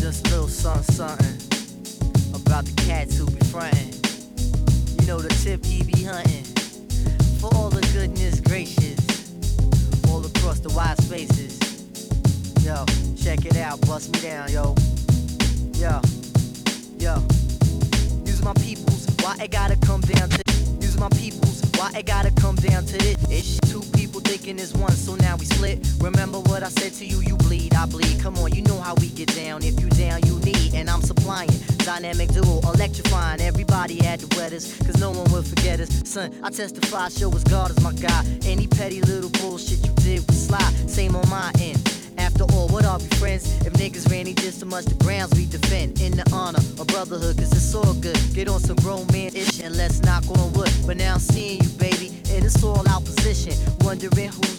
[0.00, 3.94] Just a little something, something about the cats who be frontin'.
[5.00, 6.49] You know the tip he be hunting
[7.54, 8.98] all the goodness gracious,
[10.08, 11.58] all across the wide spaces.
[12.64, 12.84] Yo,
[13.16, 14.74] check it out, bust me down, yo.
[15.74, 16.00] Yo,
[16.98, 17.22] yo.
[18.24, 20.49] Use my peoples, why gotta come down to
[21.00, 23.16] my peoples, why it gotta come down to this?
[23.30, 25.78] It's two people thinking it's one, so now we split.
[25.98, 28.20] Remember what I said to you, you bleed, I bleed.
[28.20, 29.64] Come on, you know how we get down.
[29.64, 31.50] If you down, you need, and I'm supplying.
[31.78, 35.88] Dynamic duo, electrifying everybody at the wetters, cause no one will forget us.
[36.04, 38.22] Son, I testify, show us God is my guy.
[38.44, 41.99] Any petty little bullshit you did was slide, same on my end.
[42.20, 43.46] After all, what are we friends?
[43.66, 46.86] If niggas ran each just so much the grounds we defend in the honor of
[46.88, 48.20] brotherhood, cause it's all good.
[48.34, 50.70] Get on some grown man ish and let's knock on wood.
[50.86, 53.54] But now I'm seeing you, baby, and it's all out position.
[53.80, 54.49] Wondering who's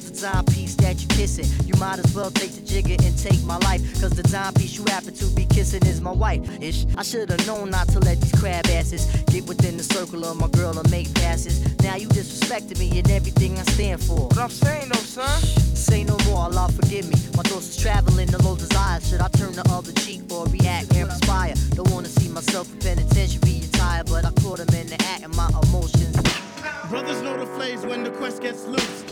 [1.22, 1.68] kissing.
[1.68, 4.84] You might as well take the jigger and take my life, cause the timepiece you
[4.88, 6.42] happen to be kissing is my wife.
[6.60, 10.38] Ish, I should've known not to let these crab asses get within the circle of
[10.38, 11.56] my girl and make passes.
[11.84, 14.30] Now you disrespecting me and everything I stand for.
[14.34, 15.42] What I'm saying though, son.
[15.76, 17.18] Say no more, Allah forgive me.
[17.38, 19.00] My thoughts is traveling, the low desire.
[19.02, 21.54] Should I turn the other cheek or react and inspire?
[21.76, 25.36] Don't wanna see myself in penitentiary attire, but I caught him in the act and
[25.36, 26.18] my emotions.
[26.90, 29.11] Brothers know the flames when the quest gets loose.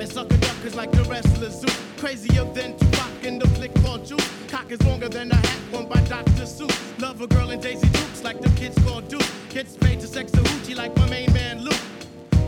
[0.00, 1.76] Slamming sucker duckers like the wrestlers Zeus.
[1.98, 4.26] Crazier than Tupac in the flick called Juice.
[4.48, 6.46] Cock is longer than a hat worn by Dr.
[6.46, 7.00] Seuss.
[7.00, 9.28] Love a girl in Daisy Dukes like the kids called Duke.
[9.50, 11.84] Kids paid to sex a hoochie like my main man Luke.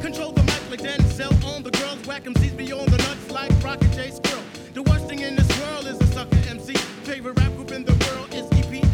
[0.00, 1.98] Control the mic like Denzel on the girls.
[2.06, 4.42] Whack 'em C's beyond the nuts like Rocket J Squirrel.
[4.72, 6.74] The worst thing in this world is a sucker MC.
[7.04, 8.21] Favorite rap group in the world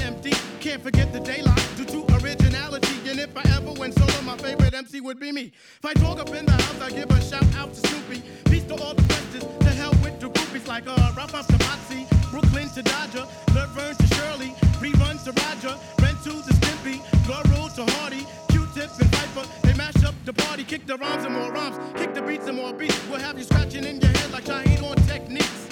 [0.09, 2.97] Can't forget the daylight due to originality.
[3.10, 5.52] And if I ever went solo, my favorite MC would be me.
[5.78, 8.22] If I talk up in the house, I give a shout out to Snoopy.
[8.47, 9.44] Peace to all the questions.
[9.44, 13.97] To hell with the groupies like uh, Ralph off to Moxie, Brooklyn to Dodger, Laverne
[13.97, 19.47] to Shirley, reruns to Roger, Ren to the Stimpy, Gloral to Hardy, Q-Tip and Viper.
[19.62, 22.56] They mash up the party, kick the rhymes and more rhymes, kick the beats and
[22.56, 22.98] more beats.
[23.10, 25.68] We'll have you scratching in your head like Shaheed on techniques.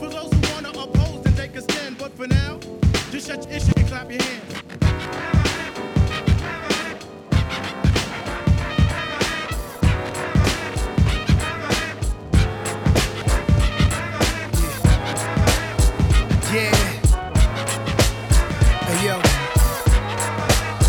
[0.00, 0.75] For those who wanna
[1.46, 1.98] take a stand.
[1.98, 2.58] But for now,
[3.10, 4.42] just shut your issue and clap your hands.
[16.52, 16.74] Yeah.
[18.86, 19.16] Hey, yo.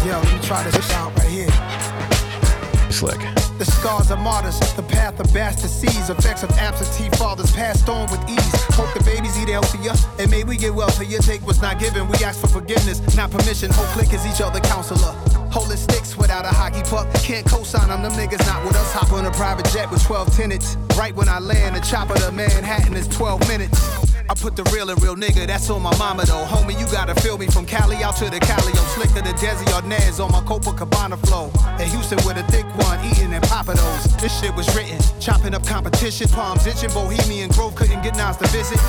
[0.05, 2.91] Yo, let me try this out right here.
[2.91, 3.46] Slick.
[3.57, 8.09] The scars of martyrs, the path of bastard seeds, effects of absentee fathers passed on
[8.11, 8.63] with ease.
[8.75, 11.17] Hope the babies eat healthier, and may we get wealthier.
[11.19, 13.71] Take what's not given, we ask for forgiveness, not permission.
[13.71, 15.11] Whole click is each other counselor.
[15.49, 17.11] Holding sticks without a hockey puck.
[17.15, 18.93] Can't co-sign them, them niggas not with us.
[18.93, 20.77] Hop on a private jet with 12 tenants.
[20.95, 24.16] Right when I land, the chopper to Manhattan is 12 minutes.
[24.29, 26.43] I put the real and real nigga, that's on my mama though.
[26.45, 28.73] Homie, you gotta feel me from Cali out to the Cali.
[28.73, 31.49] I'm slicker than Desi Arnaz on my Copacabana flow.
[31.79, 34.17] In Houston with a thick one, eating and those.
[34.17, 36.27] This shit was written, chopping up competition.
[36.27, 38.79] Palms itching, Bohemian Grove couldn't get Nas to visit.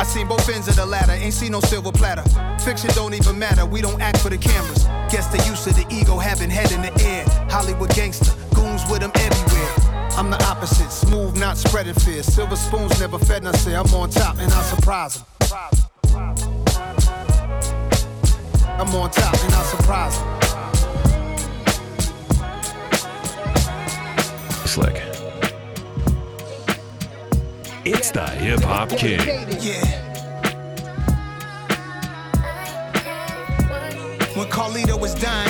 [0.00, 2.24] I seen both ends of the ladder, ain't seen no silver platter.
[2.64, 4.84] Fiction don't even matter, we don't act for the cameras.
[5.10, 7.24] Guess the use of the ego having head in the air.
[7.50, 9.85] Hollywood gangster, goons with them everywhere.
[10.16, 12.22] I'm the opposite, smooth, not spreading fear.
[12.22, 15.26] Silver spoons never fed, and I say I'm on top, and I surprise them.
[18.78, 20.40] I'm on top, and I surprise them.
[24.66, 25.02] Slick.
[27.84, 29.20] It's the Hip Hop King.
[29.60, 30.02] Yeah.
[34.34, 35.45] When Carlito was dying,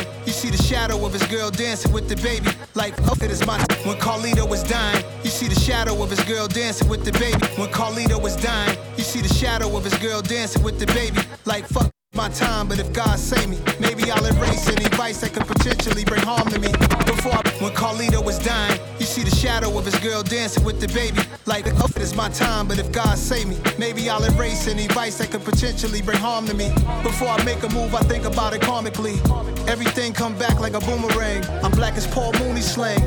[0.46, 2.50] see the shadow of his girl dancing with the baby.
[2.74, 3.58] Like, oh, it is my.
[3.84, 7.44] When Carlito was dying, you see the shadow of his girl dancing with the baby.
[7.58, 11.20] When Carlito was dying, you see the shadow of his girl dancing with the baby.
[11.44, 15.34] Like, fuck my time, but if God save me, maybe I'll erase any vice that
[15.34, 16.72] could potentially bring harm to me.
[17.04, 20.80] Before I, when Carlito was dying, you see the shadow of his girl dancing with
[20.80, 21.20] the baby.
[21.44, 24.86] Like, oh, it is my time, but if God save me, maybe I'll erase any
[24.88, 26.70] vice that could potentially bring harm to me.
[27.02, 29.16] Before I make a move, I think about it karmically.
[29.68, 31.44] Everything come back like a boomerang.
[31.62, 33.02] I'm black as Paul Mooney slang.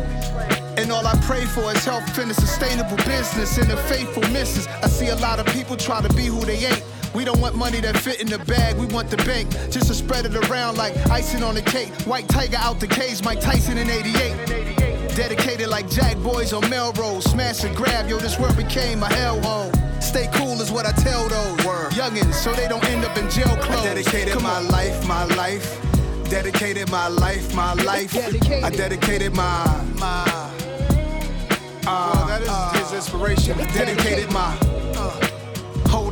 [0.78, 4.68] And all I pray for is health and a sustainable business and a faithful missus.
[4.68, 6.84] I see a lot of people try to be who they ain't.
[7.14, 9.52] We don't want money that fit in the bag, we want the bank.
[9.72, 11.90] Just to spread it around like icing on the cake.
[12.06, 15.16] White tiger out the cage, Mike Tyson in 88.
[15.16, 17.26] Dedicated like Jack Boys on Melrose.
[17.26, 19.74] Smash and grab, yo, this world became a hellhole.
[20.02, 21.60] Stay cool is what I tell those
[22.00, 23.82] youngins so they don't end up in jail clothes.
[23.82, 24.68] I dedicated Come my on.
[24.70, 25.78] life, my life.
[26.30, 28.16] Dedicated my life, my life.
[28.64, 30.24] I dedicated my my.
[31.86, 33.58] Uh, that is uh, his inspiration.
[33.58, 34.56] Dedicated my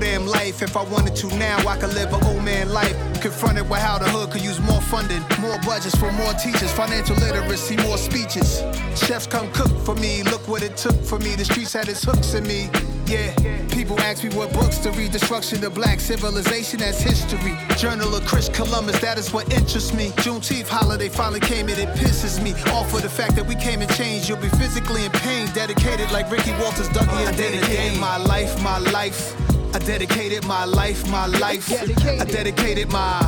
[0.08, 0.62] damn life.
[0.62, 2.96] If I wanted to now, I could live an old man life.
[3.22, 7.16] Confronted with how the hood could use more funding, more budgets for more teachers, financial
[7.18, 8.64] literacy, more speeches.
[8.96, 10.24] Chefs come cook for me.
[10.24, 11.36] Look what it took for me.
[11.36, 12.70] The streets had its hooks in me.
[13.06, 13.34] Yeah,
[13.78, 15.12] people ask me what books to read.
[15.12, 17.56] Destruction of black civilization as history.
[17.78, 20.12] Journal of Chris Columbus, that is what interests me.
[20.24, 23.82] Juneteenth holiday finally came and it pisses me off for the fact that we came
[23.82, 24.30] and changed.
[24.30, 28.62] You'll be physically in pain, dedicated like Ricky Walters, Dougie, and dedicated dedicated my life,
[28.62, 29.57] my life.
[29.74, 31.70] I dedicated my life, my life.
[31.72, 33.20] I dedicated my.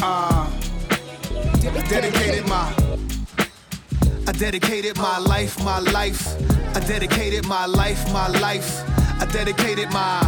[0.00, 0.50] Uh,
[1.62, 2.74] I dedicated my.
[4.26, 6.36] I dedicated my life, my life.
[6.76, 8.82] I dedicated my life, my life.
[9.20, 10.20] I dedicated my.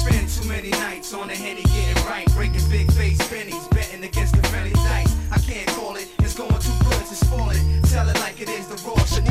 [0.00, 4.34] Spend too many nights on the henny getting right, breaking big face pennies, betting against
[4.34, 5.14] the friendly dice.
[5.30, 7.84] I can't call it, it's going too good to spoil it.
[7.90, 9.27] Tell it like it is, the raw should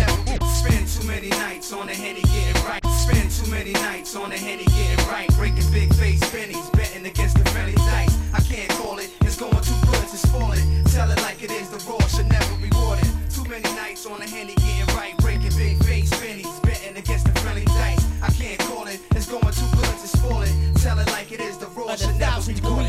[1.08, 2.86] many nights on the henny getting right.
[2.86, 7.38] Spend too many nights on the henny getting right, breaking big face pennies, betting against
[7.38, 8.16] the friendly dice.
[8.34, 10.86] I can't call it, it's going too good to spoil it.
[10.92, 12.07] Tell it like it is, the raw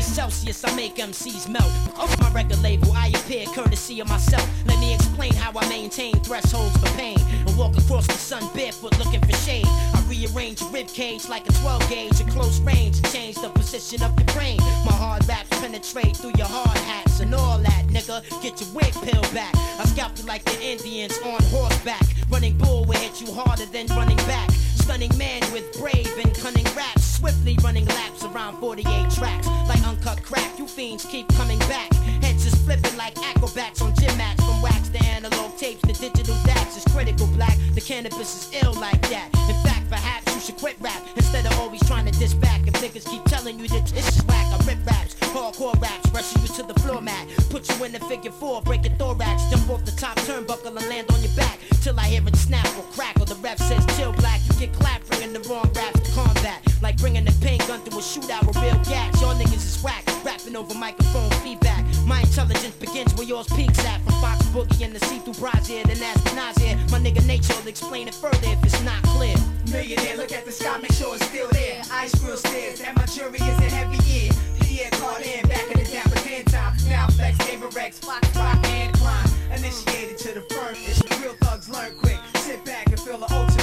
[0.09, 1.71] Celsius, I make MCs melt.
[1.97, 4.47] Off my record label, I appear courtesy of myself.
[4.65, 7.19] Let me explain how I maintain thresholds for pain.
[7.45, 9.67] And walk across the sun barefoot looking for shade.
[9.67, 13.01] I rearrange rib cage like a 12 gauge at close range.
[13.13, 14.57] Change the position of your brain.
[14.85, 18.23] My hard raps penetrate through your hard hats and all that, nigga.
[18.41, 19.55] Get your wig peeled back.
[19.55, 22.03] I scalp you like the Indians on horseback.
[22.29, 24.49] Running bull will hit you harder than running back.
[24.89, 27.05] Stunning man with brave and cunning raps.
[27.19, 29.45] Swiftly running laps around 48 tracks.
[29.67, 31.93] Like uncut crack, you fiends keep coming back.
[32.23, 34.43] Heads is flipping like acrobats on gym mats.
[34.43, 37.55] From wax to analog tapes to digital DATs is critical black.
[37.75, 39.29] The Canibus is ill like that.
[39.47, 42.61] In fact, perhaps you should quit rap instead of always trying to diss back.
[42.65, 46.41] If niggas keep telling you that this is whack, I rip raps, hardcore raps, rushing
[46.41, 47.27] you to the floor mat.
[47.51, 50.89] Put you in the figure four, break your thorax, jump off the top turnbuckle and
[50.89, 51.59] land on your back.
[51.83, 54.41] Till I hear it snap or crack, or the ref says chill black.
[54.59, 56.59] Get clapped, bringing the wrong raps to combat.
[56.81, 59.21] Like bringing the pain gun to a shootout with real gas.
[59.21, 61.85] Y'all niggas is whack, rapping over microphone feedback.
[62.05, 64.01] My intelligence begins where yours peaks at.
[64.03, 66.75] From Fox Boogie and the see-through brazier, then the Nazir.
[66.91, 69.37] My nigga Nature will explain it further if it's not clear.
[69.71, 71.81] Millionaire, look at the sky, make sure it's still there.
[71.93, 74.31] Ice grill stairs, and my jury is a heavy year.
[74.59, 76.75] Pierre Cardin, back in the dapper ten time.
[76.89, 79.29] Now flex, Avirex, Fox, rock, and climb.
[79.55, 82.19] Initiated to the firm, it's real thugs learn quick.
[82.43, 83.58] Sit back and feel the ultimate.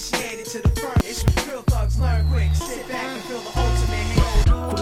[0.00, 2.54] Initiated to the firm, it's real thugs learn quick.
[2.54, 3.22] Sit back and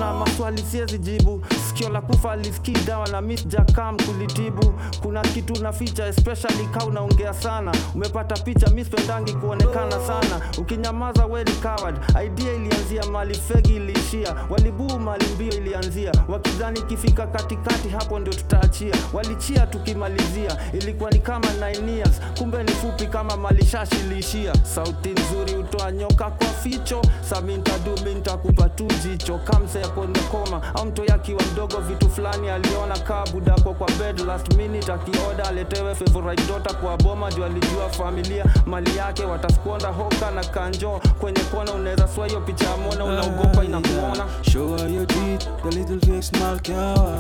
[0.09, 1.43] kuna maswali siezi jibu.
[1.69, 4.75] Sikio la kufa lisikii dawa na mit jakam kulitibu.
[5.03, 7.73] Kuna kitu na ficha especially ka unaongea sana.
[7.95, 10.41] Umepata picha mi spendangi kuonekana sana.
[10.59, 11.97] Ukinyamaza weli coward.
[12.25, 14.35] Idea ilianzia mali fegi iliishia.
[14.51, 16.13] Walibuu mali mbio ilianzia.
[16.29, 18.95] Wakidhani ikifika katikati hapo ndio tutaachia.
[19.13, 20.57] Walichia tukimalizia.
[20.73, 22.21] Ilikuwa ni kama nine years.
[22.39, 24.53] Kumbe ni fupi kama malishashi iliishia.
[24.63, 27.03] Sauti nzuri utoa nyoka kwa ficho.
[27.31, 29.39] Samintadumi ntakupa tu jicho.
[29.39, 32.99] Kamse yakondekoma au mto akiwa mdogo vitu fulani aliona.
[32.99, 35.49] Kaa budako kwa bed last minute akioda.
[35.49, 38.45] Aletewe favorite daughter kwa boma juu alijua familia.
[38.67, 41.01] Mali yake wataskuonda hoka na kanjo.
[41.21, 44.27] Kwenye kona unaweza swa hiyo picha ya mona unaogopa inakuona.
[44.53, 47.19] Show her your teeth, the little fake smile kawa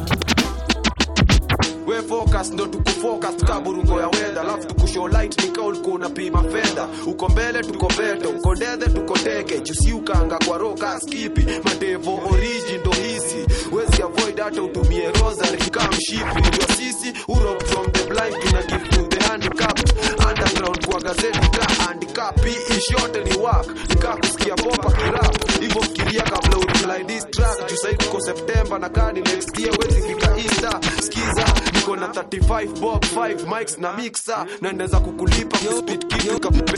[1.89, 6.89] we focus ndo tukufocus tukaburungo ya weda alafu tukushow light nika ulikuwa unapima fedha.
[7.07, 9.61] Uko mbele tuko beto uko ndethe tuko teke.
[9.61, 11.47] Jusi ukanga kwa roka skipi.
[11.65, 13.47] Matevo oriji ndo hisi.
[13.73, 16.41] Wezi avoid hata utumie rosary kama mshipi.
[16.49, 19.93] Ndio sisi urop from the blind tuna give to the handicapped
[20.29, 22.45] underground kwa gazeti ka handicap.
[22.45, 27.59] Hii ish yote ni work nikaa kusikia popa kirap hivyo fikiria kabla ureply this track.
[27.71, 30.81] Juu kuko september na kani next year wezi fika easter.
[31.03, 31.45] Skiza
[31.89, 34.47] niko na 35 bob 5 mics na mixer.
[34.61, 36.73] Na naweza kukulipa speed kick kuspit kitu kakupe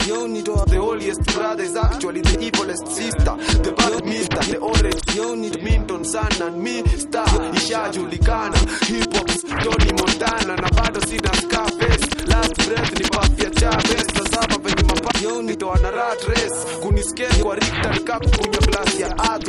[0.69, 3.35] the holiest brother is actually the evilest sister.
[3.63, 7.27] The bad mister the orange the minton son and me star.
[7.53, 8.57] Ishajulikana
[8.87, 9.27] hip hop
[9.63, 10.55] Tony Montana.
[10.55, 14.07] Na bado sina scarface last breath ni puff ya Chavez.
[14.15, 16.79] Sasa venye mapayo nitoa ana rat race.
[16.81, 19.47] Kuniscare kwa Richter cup kunywa glass ya earth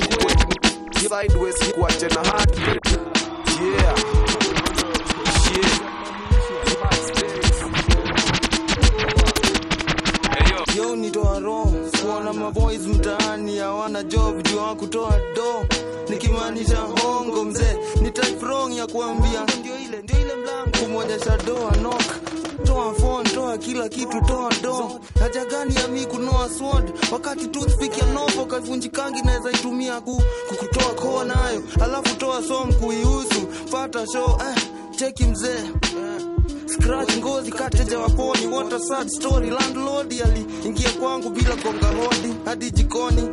[1.08, 4.21] sideways kuacha na heart yeah
[12.12, 15.66] kuona maboys mtaani hawana job juu hawakutoa do
[16.08, 19.46] nikimaanisha hongo mzee ni type wrong ya kuambia.
[19.60, 20.70] Ndio ile ndio ile mlango.
[20.82, 22.02] Kumwonyesha do knock.
[22.64, 26.92] Toa phone toa kila kitu toa do haja gani ya mimi kunoa sword?
[27.12, 31.62] Wakati toothpick ya novo kaivunjikangi naweza itumia ku, kukutoa koa nayo.
[31.84, 34.62] Alafu toa som kuihusu pata show eh,
[34.96, 35.48] cheki mzee.
[35.48, 36.31] eh
[36.72, 38.46] scratch ngozi kateja waponi.
[38.46, 39.50] What sad story.
[39.50, 43.28] Landlord aliingia kwangu bila gonga hodi hadi jikoni.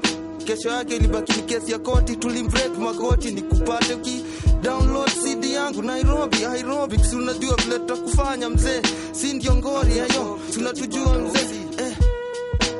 [0.46, 2.16] Kesho yake ilibaki ni kesi ya koti.
[2.16, 4.26] Tulimbreak magoti ni kupate ki.
[4.62, 8.82] Download cd yangu nairobi nairobi si unajua vile tutakufanya mzee.
[9.12, 11.60] Si ndio ngori ayo tunatujua mzee.
[11.78, 11.98] Eh,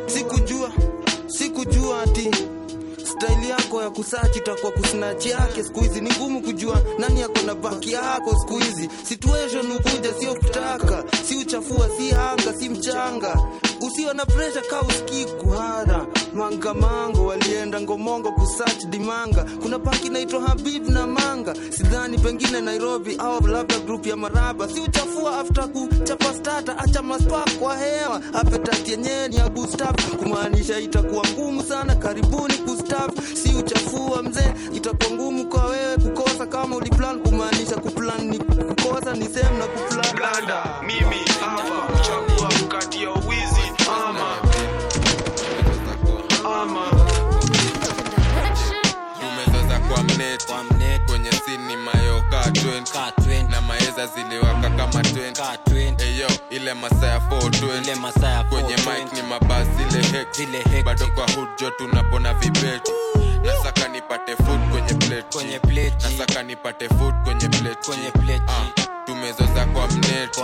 [0.08, 0.72] sikujua
[1.28, 2.30] sikujua ati
[3.20, 5.64] staili yako ya kusachi itakuwa kusnatch yake.
[5.64, 8.90] Siku hizi ni ngumu kujua nani yako na baki yako siku hizi.
[9.04, 11.04] Situation ukuja sio kutaka.
[11.28, 13.38] Si uchafua si hanga si mchanga.
[13.82, 16.06] Usio na pressure ka usikii kuhara.
[16.34, 19.46] Manga mango walienda ngomongo kusearch dimanga.
[19.62, 21.54] Kuna paki naitwa habib na manga.
[21.70, 24.68] Sidhani pengine nairobi au labda group ya maraba.
[24.70, 28.22] Si uchafua after kuchapa stata acha maspak kwa hewa.
[28.34, 33.09] Apetati yenyewe ni ya Gustav, kumaanisha itakuwa ngumu sana karibuni gustaf
[33.44, 36.46] si uchafua mzee itakuwa ngumu kwa wewe kukosa.
[36.46, 40.16] Kama uliplan kumaanisha kuplan ni kukosa ni sehemu na kuplan.
[40.16, 43.72] Blanda mimi hapa kuchagua kati ya uwizi
[44.08, 44.36] ama.
[46.62, 46.86] Ama.
[49.22, 50.46] Umezoza kwa mneti
[51.08, 55.89] kwenye sini mayoka 20 na maeza ziliwaka kama 20
[56.20, 57.96] eyo ile masaa ya 420
[58.50, 62.92] kwenye mik ni mabasi ile bado kwa hujo tunapona vibeti.
[63.46, 64.60] Nasaka nipate food
[65.32, 65.96] kwenye plate.
[66.04, 67.50] Nasaka nipate food kwenye
[68.12, 68.42] plate.
[68.48, 70.40] Ah, tumezoza kwa mnet.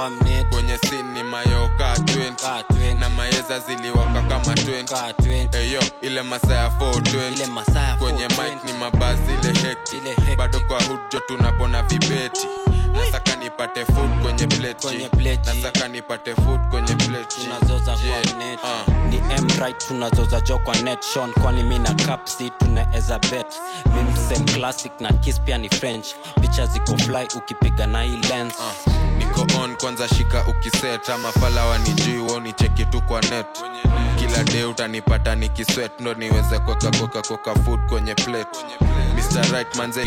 [0.50, 0.78] Kwenye
[1.14, 8.64] ni mayoka 20 na maeza ziliwaka kama 20 eyo ile masaa ya 420 kwenye mik
[8.64, 12.48] ni mabasi ile hek bado kwa hujo tunapona vibeti
[12.96, 15.54] nasaka nipate food kwenye plate.
[15.64, 17.36] Nataka nipate food kwenye plate.
[17.44, 18.24] Tunazoza Yeah.
[18.28, 18.60] kwa net.
[18.64, 18.92] Ah.
[19.10, 21.04] ni mright tunazoza jo kwa net.
[21.14, 23.46] Shon kwani mi na capsi tunaeza bet.
[23.96, 26.08] Mimsem classic na kis pia ni french.
[26.42, 28.54] Picha ziko fly ukipiga na hii lens.
[29.18, 33.46] Niko on kwanza shika ukiseta ama falawa ni juu woni cheki tu kwa net
[34.36, 38.60] kila de utanipata nikiswet ndo niweze kweka koka koka food kwenye plate
[39.16, 39.52] Mr.
[39.54, 40.06] Right manze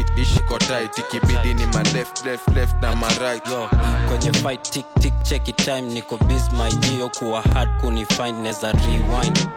[2.82, 3.70] na ma right yo
[4.08, 4.70] kwenye fight
[7.08, 9.48] kuwa hard kunifind neza rewind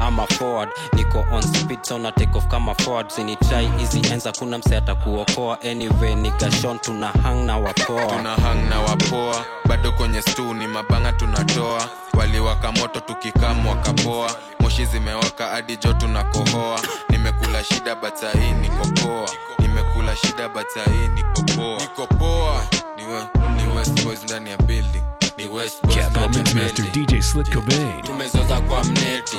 [0.00, 4.58] ama forward niko on speed so na take off kama forward sinitrai hizi enza kuna
[4.58, 5.58] mse atakuokoa.
[5.62, 11.12] Anyway nikashon tuna hang na wapoa tuna hang na wapoa bado kwenye stu ni mabanga
[11.12, 11.88] tunatoa.
[12.18, 14.30] Waliwaka moto tukikam wakapoa
[14.60, 16.80] moshi zimewaka hadi jo tunakohoa.
[17.10, 22.62] Nimekula shida batai nikopoa nimekula shida batai nikopoa nikopoa
[22.96, 23.22] niwe
[23.56, 25.02] niwe boys ndani ya building
[25.42, 26.82] Capital Mixmaster.
[26.92, 28.02] DJ Slick Cobain.
[28.02, 29.36] tumezoza kwa mneti.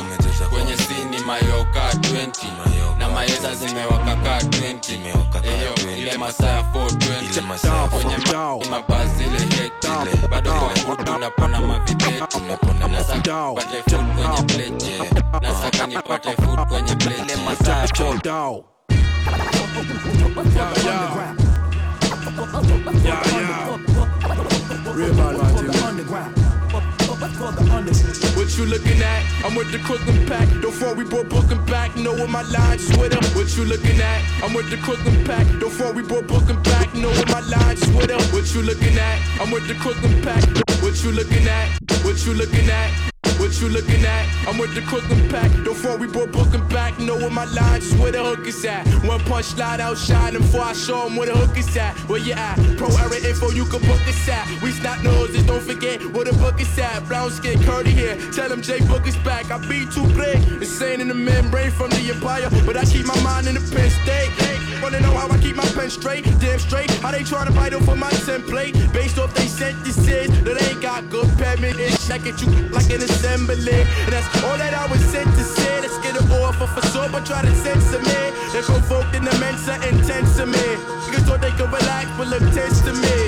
[0.49, 8.23] Kwenye sini mayoka 20 na maeza zimewaka ka 20 ile masaa ya 420 kwenye ma-
[9.55, 9.87] hekti
[10.31, 12.39] bado kwa hudu napona mavibeti
[13.01, 15.41] nasaka nipate food kwenye plate yeah.
[15.41, 17.21] nasaka nipate food kwenye plate.
[17.23, 18.63] Ile masaa ya 4
[28.35, 29.45] What you looking at?
[29.45, 30.47] I'm with the Crooklyn pack.
[30.61, 33.23] Before we brought Brooklyn back, know what my lines with them.
[33.35, 34.43] What you looking at?
[34.43, 35.45] I'm with the Crooklyn pack.
[35.59, 38.21] Before we brought Brooklyn back, know what my lines with them.
[38.33, 39.41] What you looking at?
[39.41, 40.43] I'm with the Crooklyn pack.
[40.81, 41.79] What you looking at?
[42.03, 43.08] What you looking at?
[43.23, 44.47] What you looking at?
[44.47, 45.51] I'm with the Crooklyn pack.
[45.63, 48.85] Before we brought Brooklyn back, know where my lines where the hook is at.
[49.05, 51.95] One punch slide outshine them before I show them where the hook is at.
[52.09, 52.55] Where you at?
[52.77, 54.45] Pro era info, you can book us at.
[54.61, 57.05] We snot noses, don't forget where the book is at.
[57.07, 58.17] Brown skin, Curdy here.
[58.31, 59.49] Tell them Jay Book is back.
[59.51, 60.37] I be too big.
[60.61, 62.49] Insane in the membrane from the empire.
[62.65, 64.58] But I keep my mind in the pen state.
[64.81, 66.23] Wanna know how I keep my pen straight?
[66.39, 66.89] Damn straight.
[67.03, 68.73] How they tryna bite off for my template?
[68.93, 71.77] Based off they sentences that ain't got good payment.
[71.79, 73.81] It's like it you like an assembly.
[73.83, 75.81] And that's all that I was sent to say.
[75.81, 77.13] Let's get it off for soap.
[77.13, 78.21] I try to censor me.
[78.53, 80.67] They provoked in the mensa intense to me.
[81.05, 83.19] Niggas thought they could relax, but look tense to me.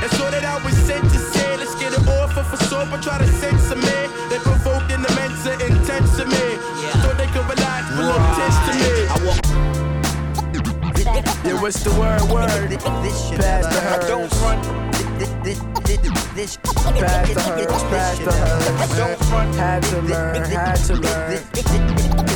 [0.00, 1.56] That's all that I was sent to say.
[1.56, 2.92] Let's get it off for soap.
[2.92, 3.98] I try to censor me.
[4.30, 6.46] They provoked in the mensa intense to me.
[7.02, 8.92] Thought they could relax, but look tense to me.
[9.10, 9.41] I walk.
[11.44, 12.22] Yeah, what's the word?
[12.32, 12.70] Word.
[12.80, 14.08] Pass the herd.
[14.08, 15.41] Don't front.
[16.34, 17.68] This pass the herd.
[17.68, 18.96] Pass the herd.
[18.96, 19.54] Don't.
[19.54, 20.44] Had to learn.
[20.50, 21.42] Had to learn.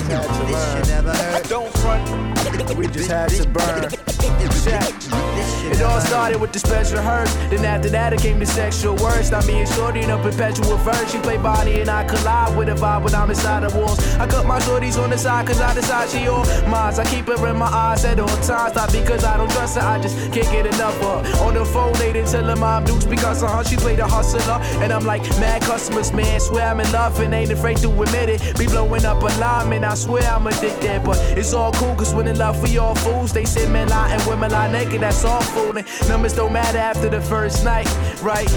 [0.08, 1.42] Had to learn.
[1.48, 2.76] Don't front.
[2.76, 3.90] We just had to burn.
[5.68, 7.34] It all started with the special hurts.
[7.50, 9.30] Then after that, it came the sexual words.
[9.30, 11.10] Now me and Shorty in a perpetual verse.
[11.10, 13.98] She play body and I collide with a vibe when I'm inside the walls.
[14.16, 16.94] I cut my shorties on the side cause I decide she all mine.
[16.94, 18.74] I keep her in my eyes at all times.
[18.74, 21.44] Not because I don't trust her, I just can't get enough of her.
[21.44, 23.64] On the phone, they didn't tell her mom dukes because of her.
[23.64, 24.40] She played a hustler.
[24.82, 26.40] And I'm like, mad customers, man.
[26.40, 28.58] Swear I'm in love and ain't afraid to admit it.
[28.58, 29.84] Be blowing up a line, man.
[29.84, 31.02] I swear I'm addicted.
[31.04, 33.32] But it's all cool cause when in love, we all fools.
[33.32, 35.00] They say men lie and women lie naked.
[35.00, 35.84] That's all fooling.
[36.08, 37.88] Numbers don't matter after the first night,
[38.22, 38.48] right?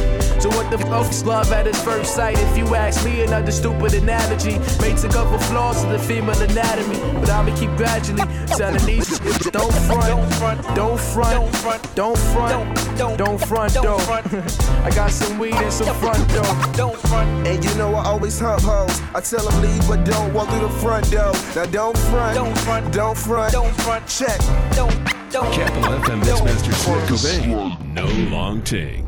[0.42, 2.38] So what the fuck is love at its first sight?
[2.38, 4.58] If you ask me, another stupid analogy.
[4.82, 7.00] Made to cover flaws of the female anatomy.
[7.20, 9.20] But I'ma keep gradually telling these
[9.50, 14.29] don't front, don't front, don't front, don't front, don't front, don't front,
[14.84, 16.44] I got some weed and some front door.
[16.74, 17.48] Don't front.
[17.48, 19.02] And you know I always hump hoes.
[19.16, 21.34] I tell them leave, but don't walk through the front door.
[21.56, 24.06] Now don't front, don't front, don't front, don't front.
[24.08, 24.40] Check.
[24.76, 24.94] Don't,
[25.32, 25.52] don't.
[25.52, 29.08] Capital FM Mixmaster Slick Cobain, no long ting.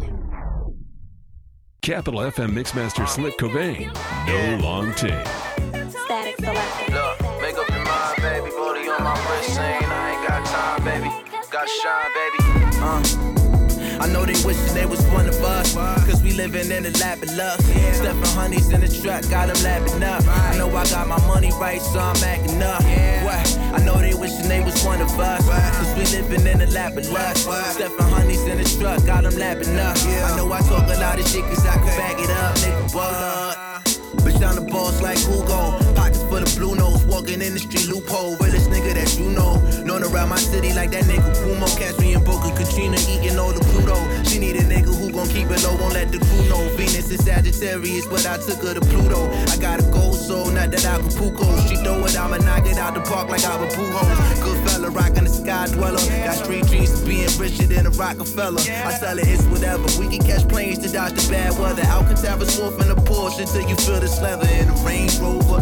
[1.84, 3.94] Capital FM Mixmaster Slick Cobain,
[4.26, 5.24] no long ting.
[5.92, 6.94] Static selector.
[6.94, 8.50] Look, make up your mind, baby.
[8.50, 11.12] Booty on my wrist, saying I ain't got time, baby.
[11.52, 13.38] Gotta shine, baby.
[13.38, 13.41] Uh.
[14.02, 15.76] I know they wishing they was one of us.
[15.76, 17.62] Cause we living in the lap of luck.
[17.94, 20.26] Stepping honeys in the truck, got them lapping up.
[20.28, 22.82] I know I got my money right, so I'm acting up.
[23.24, 23.58] What?
[23.78, 25.46] I know they wishing they was one of us.
[25.78, 27.38] Cause we living in the lap of luck.
[27.38, 29.96] Stepping honeys in the truck, got them lapping up.
[29.98, 32.96] I know I talk a lot of shit cause I can back it up, nigga.
[32.96, 33.86] What?
[34.26, 35.81] Bitch, I'm the boss like Hugo.
[36.32, 37.04] Full of blue nose.
[37.12, 38.38] Walking in the street loophole.
[38.40, 39.60] Realest nigga that you know.
[39.84, 41.68] Known around my city like that nigga Kumo.
[41.76, 44.00] Catch me in Boca Katrina eating all the Pluto.
[44.24, 46.64] She need a nigga who gon' keep it low, won't let the crew know.
[46.80, 49.28] Venus is Sagittarius, but I took her to Pluto.
[49.52, 51.44] I got a gold soul, not that Acapulco.
[51.68, 54.42] She throw it, I'ma knock it out the park like I was Pujols.
[54.42, 56.00] Good fella, rockin' the sky dweller.
[56.00, 58.64] Got street dreams of being richer than a Rockefeller.
[58.64, 59.84] I sell it, it's whatever.
[60.00, 61.84] We can catch planes to dodge the bad weather.
[61.92, 65.60] Alcatraz wolf in a Porsche till you feel the leather in a Range Rover.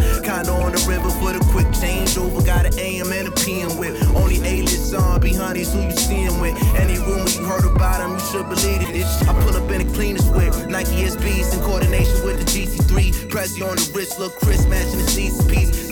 [0.59, 2.45] On the river for the quick changeover.
[2.45, 3.95] Got an AM and a PM with.
[4.15, 6.55] Only A-list zombie honeys who you seeing with.
[6.75, 8.95] Any rumor you heard about them, you should believe it.
[8.95, 10.53] It's- I pull up in the cleanest whip.
[10.67, 13.11] Nike SBs in coordination with the GC3.
[13.29, 15.39] Prezi on the wrist, look crisp, matching the piece.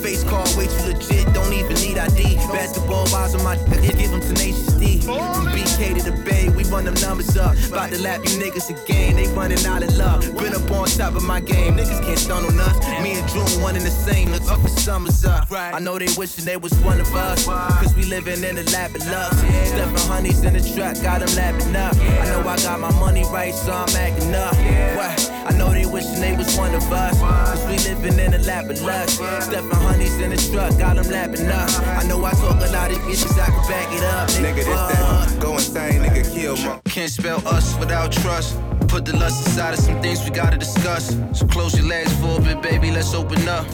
[0.07, 2.35] Face card way too legit, don't even need ID.
[2.52, 5.02] Basketball vibes on my give them tenacious D.
[5.02, 7.56] From BK to the Bay, we run them numbers up.
[7.68, 10.22] About to lap you niggas again, they running out of love.
[10.38, 12.77] Been up on top of my game, niggas can't stun on us.
[13.03, 15.51] Me and June one in the same, look up the summers up.
[15.51, 17.45] I know they wishing they was one of us.
[17.45, 19.34] Cause we living in the lap of love.
[19.67, 21.95] Stepping honeys in the truck, got them lapping up.
[21.95, 24.55] I know I got my money right, so I'm acting up.
[24.95, 25.31] What?
[25.47, 27.19] I know they wishing they was one of us.
[27.19, 29.09] Cause we living in the lap of luck.
[29.09, 31.69] Stepping honeys in the truck, got them lapping up.
[32.01, 34.29] I know I talk a lot of bitches, I can back it up.
[34.29, 35.39] Nigga, this that uh.
[35.39, 36.79] go insane, nigga, kill my.
[36.85, 38.59] Can't spell us without trust.
[38.88, 41.17] Put the lust aside of some things we gotta discuss.
[41.34, 43.67] So close your legs for a bit, baby, let's open up.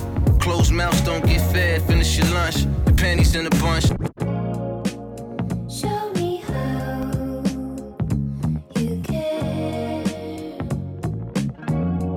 [0.43, 2.65] Closed mouths don't get fed, finish your lunch.
[2.65, 3.85] Your panties in a bunch.
[5.71, 7.41] Show me how
[8.75, 10.03] you care.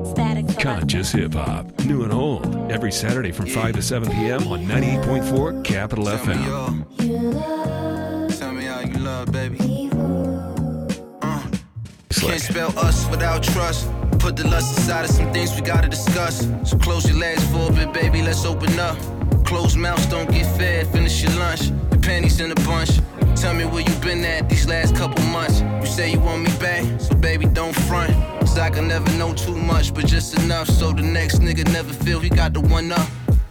[0.07, 0.61] Static selector.
[0.61, 4.49] Conscious hip hop, new and old, every Saturday from 5 to 7 p.m.
[4.49, 6.45] on 98.4 Capital FM.
[8.37, 9.89] Tell me how you love, baby.
[11.23, 11.47] Uh.
[12.11, 13.89] Can't spell us without trust.
[14.27, 16.49] Put the lust aside of some things we gotta discuss.
[16.65, 18.99] So close your legs for a bit, baby, let's open up.
[19.45, 21.69] Closed mouths don't get fed, finish your lunch.
[21.93, 22.91] Your panties in a bunch.
[23.37, 25.61] Tell me where you been at these last couple months.
[25.61, 28.11] You say you want me back, so baby, don't front.
[28.41, 31.93] Cause I can never know too much, but just enough so the next nigga never
[31.93, 33.09] feel he got the one up.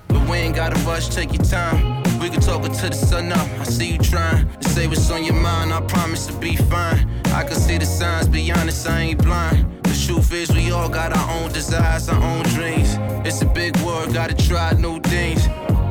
[0.10, 2.04] But we ain't gotta rush, take your time.
[2.20, 3.48] We can talk until the sun up.
[3.62, 5.72] I see you trying to say what's on your mind.
[5.72, 7.10] I promise to be fine.
[7.28, 9.85] I can see the signs, be honest, I ain't blind.
[10.06, 12.96] The truth is, we all got our own desires, our own dreams.
[13.26, 15.46] It's a big world, gotta try new things.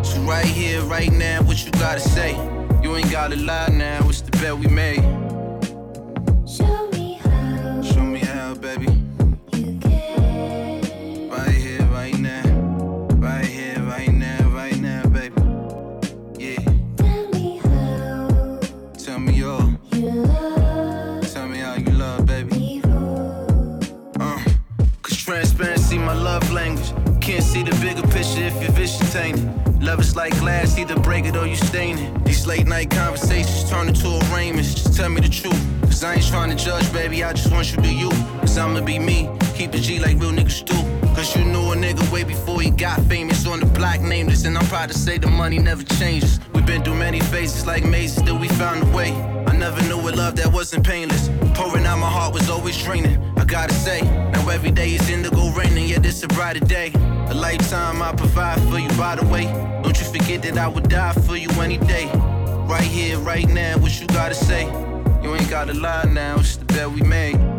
[0.08, 2.36] So right here, right now, what you gotta say?
[2.80, 5.02] You ain't gotta lie now, it's the bet we made.
[6.48, 7.82] Show me how.
[7.82, 9.03] Show me how, baby.
[26.04, 26.92] My love language.
[27.20, 29.82] Can't see the bigger picture if your vision tainted.
[29.82, 32.24] Love is like glass, either break it or you stain it.
[32.24, 34.74] These late night conversations turn into arraignments.
[34.74, 35.60] Just tell me the truth.
[35.82, 37.24] Cause I ain't trying to judge, baby.
[37.24, 38.10] I just want you to be you.
[38.40, 39.30] Cause I'ma be me.
[39.54, 40.76] Keep the G like real niggas do.
[41.14, 44.44] Cause you knew a nigga way before he got famous on the block nameless.
[44.44, 46.40] And I'm proud to say the money never changes.
[46.52, 49.12] We've been through many phases like mazes, still we found a way.
[49.46, 51.30] I never knew a love that wasn't painless.
[51.54, 53.33] Pouring out my heart was always draining.
[53.46, 56.90] Gotta say, now every day is indigo raining, yet it's a brighter day.
[57.28, 59.44] A lifetime I provide for you, by the way.
[59.82, 62.10] Don't you forget that I would die for you any day.
[62.66, 64.64] Right here, right now, what you gotta say?
[65.22, 67.53] You ain't gotta lie now, it's the bet we made.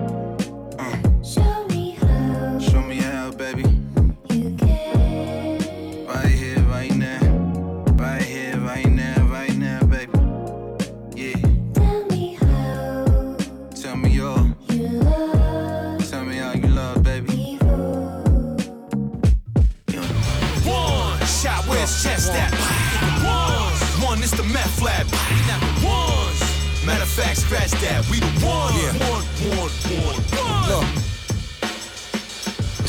[27.45, 28.01] Scratch that.
[28.09, 28.73] We the one.
[28.73, 28.89] Yeah.
[29.05, 29.23] One,
[29.53, 29.69] one,
[30.01, 30.65] one, one.
[30.69, 30.87] Look.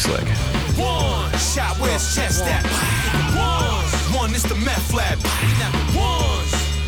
[0.01, 0.28] Slick.
[0.81, 2.65] One shot, where's chest at?
[3.37, 3.85] One,
[4.16, 5.19] one is the meth lab.
[5.93, 6.45] One,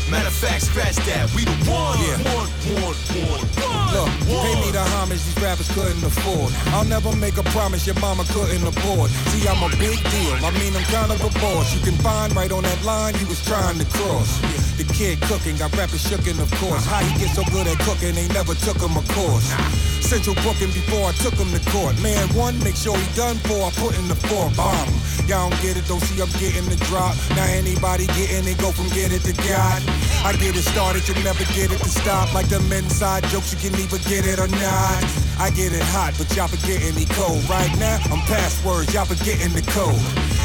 [0.09, 1.29] matter of fact, scratch that.
[1.35, 1.97] We the one.
[2.01, 2.17] Yeah.
[2.33, 2.49] One,
[2.81, 2.97] one,
[3.29, 3.87] one, one.
[3.93, 6.53] Look, pay me the homage these rappers couldn't afford.
[6.73, 9.11] I'll never make a promise your mama couldn't afford.
[9.29, 10.35] See, I'm a big deal.
[10.41, 11.73] I mean, I'm kind of a boss.
[11.73, 14.41] You can find right on that line he was trying to cross.
[14.79, 16.85] The kid cooking, got rappers shookin', of course.
[16.85, 19.51] How he get so good at cooking, they never took him a course.
[19.99, 21.99] Central booking before I took him to court.
[21.99, 24.87] Man, one, make sure he done for I put in the four bomb.
[25.27, 27.11] Y'all don't get it, don't see I'm getting the drop.
[27.35, 29.83] Now anybody getting it, go from get it to God.
[30.23, 32.33] I get it started, you'll never get it to stop.
[32.33, 35.03] Like them inside jokes, you can either get it or not.
[35.43, 37.43] I get it hot, but y'all forgetting me cold.
[37.51, 39.99] Right now, I'm past words, y'all forgetting the code.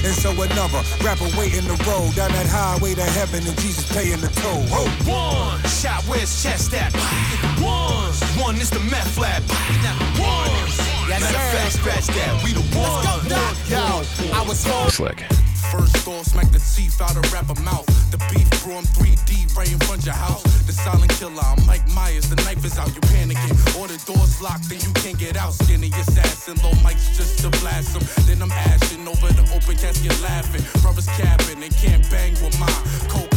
[0.04, 4.20] And so another rapper waiting the road down that highway to heaven, and Jesus paying
[4.24, 4.62] the toll.
[4.72, 4.84] Whoa.
[4.84, 6.92] Oh, one shot, where's chest at?
[7.60, 9.42] One, one is the meth lab.
[10.16, 10.50] One,
[11.08, 12.42] matter of fact, scratch that.
[12.42, 13.04] We the one.
[13.68, 14.02] Yo,
[14.32, 14.88] I was home.
[14.88, 15.20] Slick.
[15.72, 17.86] First thought, smack the teeth out of rapper mouth.
[18.12, 20.44] The beef grew on 3D right in front of your house.
[20.66, 22.30] The silent killer, I'm Mike Myers.
[22.30, 23.56] The knife is out, you panicking.
[23.76, 25.52] All the doors locked, then you can't get out.
[25.52, 28.04] Skinny assassin, low mics just to blast them.
[28.26, 30.62] Then I'm ashing over the open casket laughing.
[30.80, 32.70] Brothers capping, they can't bang with mine.
[33.08, 33.33] Cocaine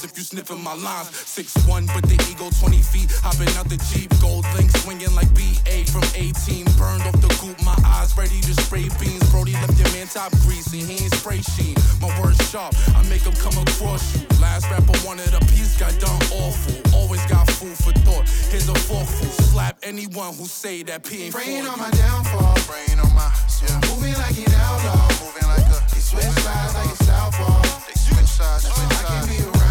[0.00, 1.12] if you sniffing my lines.
[1.12, 3.12] Six one, but the ego 20 feet.
[3.20, 6.64] Hopping out the Jeep, gold link swinging like BA from 18.
[6.80, 9.22] Burned off the goop, my eyes ready to spray beans.
[9.30, 11.76] Brody left your man top greasy, he ain't spray sheen.
[12.00, 14.24] My words sharp, I make them come across you.
[14.40, 16.74] Last rapper wanted a piece, got done awful.
[16.96, 18.24] Always got food for thought.
[18.48, 19.28] Here's a forkful.
[19.52, 21.76] Slap anyone who say that P ain't for on you.
[21.76, 22.56] my downfall.
[22.64, 23.28] Praying on my
[23.62, 23.80] yeah.
[23.92, 25.08] Moving like an outlaw.
[25.22, 27.62] Moving like a he switch sides like a southpaw.
[27.86, 29.04] They switch sides, switch sides.
[29.04, 29.61] I can't be around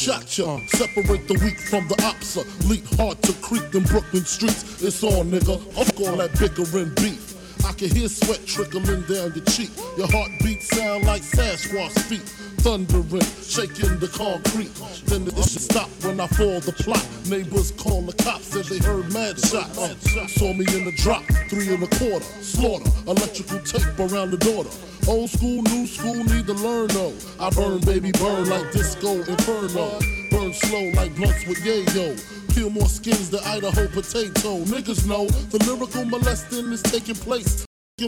[0.00, 0.58] shot ya?
[0.68, 2.42] Separate the weak from the opsa.
[2.68, 4.82] Leap hard to creep them Brooklyn streets.
[4.82, 5.60] It's on, nigga.
[5.74, 7.29] Fuck all that bickering beef.
[7.64, 9.70] I can hear sweat trickling down your cheek.
[9.96, 12.22] Your heartbeat sound like Sasquatch feet.
[12.60, 14.72] Thundering, shaking the concrete.
[15.06, 17.06] Then it should stop when I fall the plot.
[17.28, 19.68] Neighbors call the cops, said they heard mad shot.
[19.74, 20.34] shots.
[20.34, 22.24] Saw me in the drop, three and a quarter.
[22.42, 24.70] Slaughter, electrical tape around the daughter.
[25.08, 27.14] Old school, new school, need to learn though.
[27.40, 29.98] I burn, baby, burn like disco inferno.
[30.30, 32.14] Burn slow like blunts with yayo.
[32.54, 34.58] Peel more skins than Idaho potato.
[34.64, 37.64] Niggas know the lyrical molesting is taking place.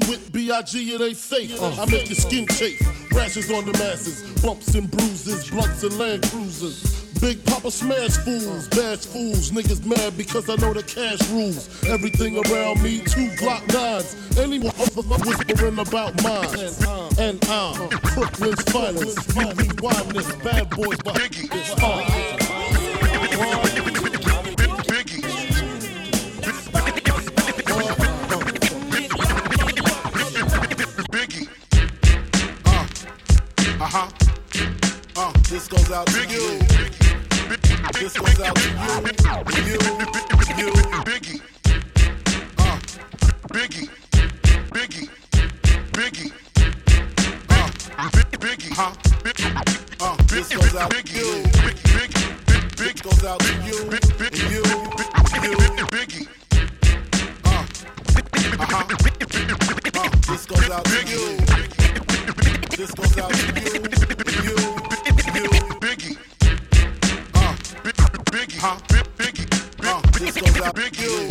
[0.09, 0.94] With B.I.G.
[0.94, 1.55] it ain't safe.
[1.60, 1.78] Oh.
[1.78, 2.81] I make your skin chafe.
[3.12, 7.02] Rashes on the masses, bumps and bruises, blunts and land cruisers.
[7.20, 9.52] Big Papa smash fools, bash fools.
[9.52, 11.69] Niggas mad because I know the cash rules.
[11.85, 14.16] Everything around me, two Glock nines.
[14.39, 16.48] Anyone whispering about mine.
[17.19, 19.36] And uh, I'm Brooklyn's finest.
[19.36, 21.74] You rewind this bad boys, but it's
[35.73, 36.59] goes out to you.
[37.94, 39.01] This goes out to you.
[39.57, 39.77] You,
[40.59, 40.70] you,
[41.09, 41.40] Biggie.
[42.59, 42.78] Uh,
[43.49, 43.89] Biggie.
[44.69, 45.09] Biggie.
[45.93, 46.32] Biggie.
[47.49, 48.73] Uh, Biggie.
[48.74, 48.93] Huh?
[50.01, 51.43] Uh, this goes out to you.
[51.65, 51.97] Biggie.
[51.97, 52.77] Biggie.
[52.77, 53.73] Big goes out to you.
[53.73, 54.61] You,
[55.78, 56.28] you, Biggie.
[57.47, 57.65] Uh,
[58.61, 58.85] uh-huh.
[59.94, 61.23] Uh, this goes out to you.
[62.77, 63.73] This goes out to you,
[64.43, 64.72] you,
[65.33, 66.17] Biggie.
[67.35, 67.55] Uh,
[68.31, 68.77] Biggie, huh?
[69.17, 69.49] Biggie,
[69.83, 71.29] uh, this goes out to you.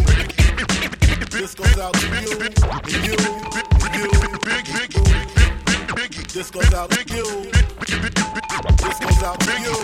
[1.29, 2.31] This goes out to you,
[2.97, 3.13] you,
[3.93, 4.09] you,
[4.41, 4.89] Biggie,
[5.93, 6.33] Biggie.
[6.33, 7.51] This goes out to you.
[8.81, 9.75] This goes out to you.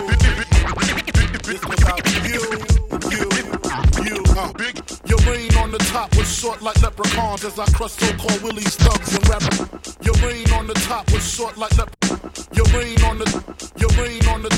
[1.44, 2.42] This goes out to you,
[3.12, 4.76] you, you, uh, Big.
[5.06, 9.14] Your reign on the top was short like leprechauns as I crush so-called willies, thugs,
[9.14, 9.58] and rappers.
[10.02, 12.48] Your reign on the top was short like leprechauns.
[12.52, 13.28] Your reign on the,
[13.76, 14.50] your reign on the,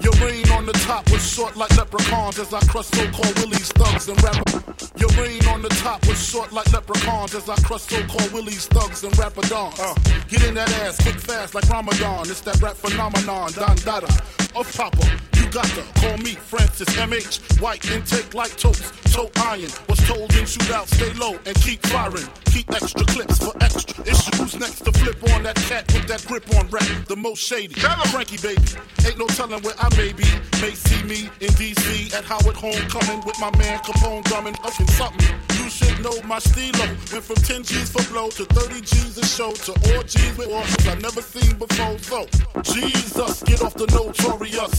[0.00, 4.08] your reign on the top was short like leprechauns as I crush so-called willies, thugs,
[4.08, 4.90] and rappers.
[4.98, 9.04] Your reign on the top was short like leprechauns as I crush so-called willies, thugs,
[9.04, 9.78] and rapadons.
[9.78, 9.94] Uh,
[10.28, 12.22] get in that ass quick fast like Ramadan.
[12.30, 14.08] It's that rap phenomenon, Don Dada.
[14.56, 15.06] Of Papa,
[15.36, 17.60] you got to call me Francis MH.
[17.60, 19.70] White intake like toast, toe iron.
[19.88, 22.28] Was told in shootout, stay low and keep firing.
[22.46, 24.58] Keep extra clips for extra issues.
[24.58, 27.74] Next to flip on that cat with that grip on rap, the most shady.
[28.10, 28.62] Frankie baby,
[29.04, 30.24] ain't no telling where I may be.
[30.60, 34.88] May see me in DC at Howard Homecoming with my man Capone drumming up in
[34.88, 35.36] something.
[35.58, 36.86] You should know my stilo.
[37.12, 40.48] Went from 10 G's for blow to 30 G's a show to all G's with
[40.48, 41.98] orphans I've never seen before.
[41.98, 42.26] So,
[42.62, 44.74] Jesus, get off the notorious.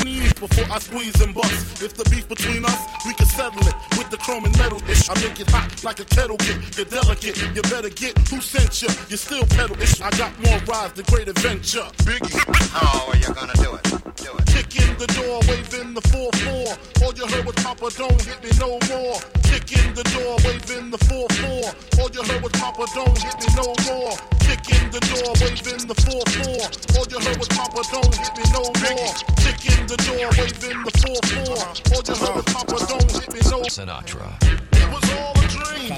[0.00, 1.82] Unease before I squeeze and bust.
[1.82, 5.08] If the beef between us, we can settle it with the chrome and metal ish.
[5.08, 6.76] I make it hot like a kettle get.
[6.76, 8.88] You're delicate, you better get who sent you.
[9.08, 10.00] You still pedal ish.
[10.00, 11.86] I got more rides than great adventure.
[12.06, 12.32] Biggie.
[12.72, 13.84] How are you gonna do it?
[14.16, 14.46] Do it.
[14.46, 17.02] Kick in the door, waving the 4-4.
[17.02, 19.18] All you heard was Papa, don't hit me no more.
[19.44, 22.00] Kick in the door, waving the 4-4.
[22.00, 24.16] All you heard was Papa, don't hit me no more.
[24.40, 26.96] Kick in the door, waving the 4-4.
[26.96, 29.12] All you heard was Papa, don't hit me no more.
[29.40, 31.92] Kick in the door, waving the 4-4.
[31.92, 34.28] All you heard was Papa, don't hit me no Sinatra.
[34.72, 35.92] It was all a dream.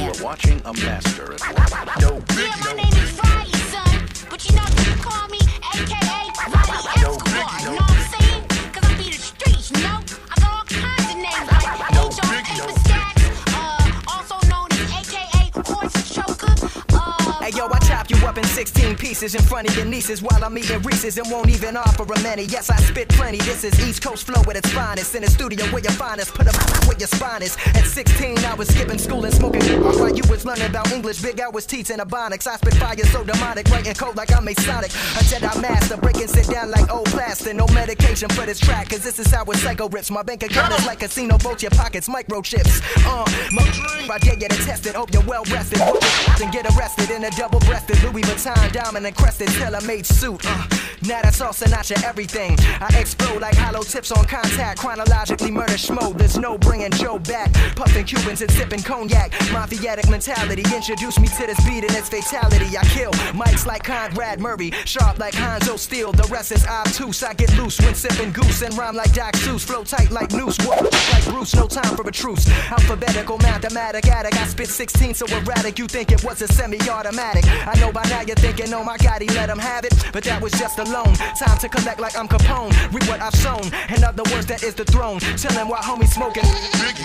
[0.00, 2.00] You are watching a master at work.
[2.00, 4.08] No Yeah, my name is Riley, son.
[4.30, 5.38] But you know you can call me
[5.74, 7.60] AKA Riley Escobar.
[7.60, 8.42] You know what I'm saying?
[8.72, 9.98] Cause I be the streets, you know?
[10.30, 12.24] I got all kinds of names like H.O.
[12.44, 13.24] Paper Stacks,
[13.54, 16.54] uh, also known as AKA Horse Choker.
[16.92, 17.85] Uh, Hey yo, I chop you
[18.26, 21.48] up in 16 pieces in front of your nieces while I'm eating Reese's and won't
[21.48, 22.44] even offer a many.
[22.44, 23.38] Yes, I spit plenty.
[23.38, 25.14] This is East Coast flow at its finest.
[25.14, 27.56] In the studio where your finest put up where your spine is.
[27.74, 31.22] At 16, I was skipping school and smoking while you was learning about English.
[31.22, 32.46] Big I was teaching ebonics.
[32.46, 34.90] I spit fire so demonic, writing code like I'm a Masonic.
[34.90, 37.54] A Jedi master, breaking sit down like old plaster.
[37.54, 40.10] No medication for this track, cause this is how a psycho rips.
[40.10, 42.82] My bank account is like casino, both your pockets, microchips.
[43.06, 44.96] Uh, my dream, I dare you to test it.
[44.96, 45.80] Hope you're well rested.
[46.38, 50.40] And get arrested in a double breasted Louis Vuitton diamond and crested tailor made suit.
[50.44, 50.66] Uh,
[51.02, 52.56] now that's all Sinatra everything.
[52.80, 54.80] I explode like hollow tips on contact.
[54.80, 56.16] Chronologically murder schmo.
[56.16, 57.52] There's no bringing Joe back.
[57.76, 59.32] Puffing Cubans and sipping cognac.
[59.52, 60.64] Mafiatic mentality.
[60.74, 62.76] Introduce me to this beat and its fatality.
[62.76, 64.70] I kill mics like Conrad Murray.
[64.86, 66.12] Sharp like Hanzo Steel.
[66.12, 67.22] The rest is obtuse.
[67.22, 69.64] I get loose when sipping goose and rhyme like Doc Seuss.
[69.64, 70.58] Flow tight like noose.
[70.66, 71.54] Walk like Bruce.
[71.54, 72.48] No time for a truce.
[72.70, 74.40] Alphabetical, mathematic, addict.
[74.40, 75.78] I spit 16 so erratic.
[75.78, 77.44] You think it was a semi-automatic.
[77.66, 79.94] I know by now you're thinking, oh my god, he let him have it.
[80.12, 81.14] But that was just a loan.
[81.38, 82.72] Time to collect like I'm Capone.
[82.92, 83.64] Reap what I've sown.
[83.94, 85.20] In other words, that is the throne.
[85.36, 86.44] Chillin' while homies smoking.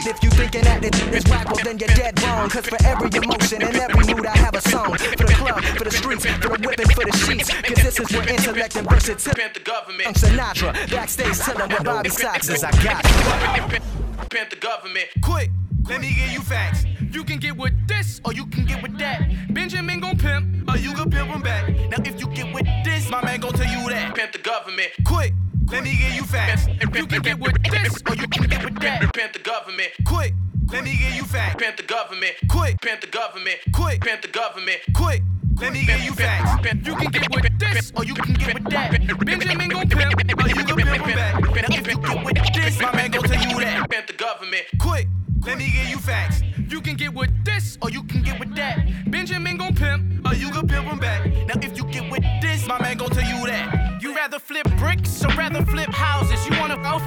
[0.06, 2.49] If you thinking that it is whack, well then you're dead wrong.
[2.49, 4.98] Cause for every emotion and every mood, I have a song.
[4.98, 7.49] For the club, for the streets, for the whipping, for the sheets.
[7.49, 9.41] Cause this is where intellect and versatility.
[9.41, 10.07] Pimp the government.
[10.07, 13.82] I'm Sinatra, backstage chillin' with Bobby Sox as I got it.
[14.30, 15.07] Pimp the government.
[15.22, 15.52] Quick,
[15.88, 16.86] let me give you facts.
[17.12, 19.22] You can get with this or you can get with that.
[19.53, 21.70] Benjamin gon' pimp or you can pimp him back.
[21.90, 24.16] Now if you get with this, my man gon' tell you that.
[24.16, 24.90] Pimp the government.
[25.06, 25.34] Quick,
[25.72, 26.68] let me give you facts.
[26.68, 29.14] You can get with this or you can get with that.
[29.14, 29.91] Pimp the government.
[30.06, 30.34] Quick.
[30.72, 31.62] Let me give you facts.
[31.62, 32.32] Pimp the government.
[32.49, 32.80] Quick.
[32.82, 33.58] Pimp the government.
[33.74, 34.02] Quick.
[34.02, 34.80] Pimp the government.
[34.95, 35.22] Quick.
[35.60, 36.66] Let me give you facts.
[36.88, 38.91] You can get with this, or you can get with that.
[39.26, 41.41] Benjamin gon' pimp, or you can pimp him back.
[41.41, 43.90] Now if you get with this, my man gon' tell you that.
[43.90, 44.64] Pimp the government.
[44.80, 45.08] Quick,
[45.46, 46.42] let me give you facts.
[46.70, 48.88] You can get with this, or you can get with that.
[49.10, 51.26] Benjamin gon' pimp, or you can pimp him back.
[51.48, 54.02] Now if you get with this, my man gon' tell you that.
[54.02, 56.40] You rather flip bricks or rather flip houses?
[56.48, 57.00] You wanna go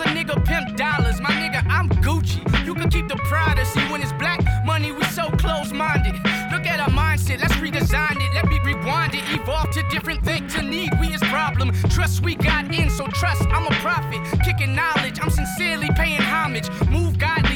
[0.00, 1.20] the nigga pimp dollars?
[1.20, 2.40] My nigga, I'm Gucci.
[2.64, 4.92] You can keep the privacy when it's black money.
[4.92, 6.14] We so close-minded.
[6.52, 7.40] Look at our mindset.
[7.40, 8.34] Let's redesign it.
[8.34, 9.22] Let me rewind it.
[9.28, 10.54] Evolve to different things.
[10.54, 11.72] To need we is problem.
[11.90, 13.42] Trust we got in, so trust.
[13.50, 14.20] I'm a prophet.
[14.44, 15.18] Kicking knowledge.
[15.20, 16.68] I'm sincerely paying homage.
[16.88, 17.49] Move godly.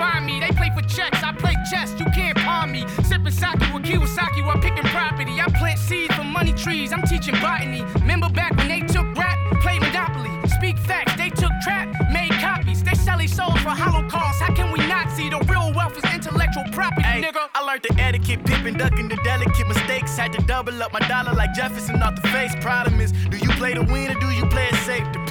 [0.00, 0.20] Think Gandhi.
[0.20, 0.40] You can't confine me.
[0.40, 1.22] They play for checks.
[1.22, 1.94] I play chess.
[1.98, 2.86] You can't palm me.
[3.04, 5.40] Sipping sake with Kiyosaki while picking property.
[5.40, 6.92] I plant seeds for money trees.
[6.92, 7.82] I'm teaching botany.
[8.00, 10.30] Remember back when they took rap, played Monopoly.
[10.56, 11.16] Speak facts.
[11.16, 12.82] They took trap, made copies.
[12.82, 14.40] They sell these souls for Holocaust.
[14.40, 17.48] How can we not see the real wealth is intellectual property, nigga?
[17.54, 20.16] I learned the etiquette, pippin', ducking the delicate mistakes.
[20.16, 22.54] Had to double up my dollar like Jefferson off the face.
[22.60, 25.06] Problem is, do you play to win or do you play it safe?
[25.12, 25.29] Depends.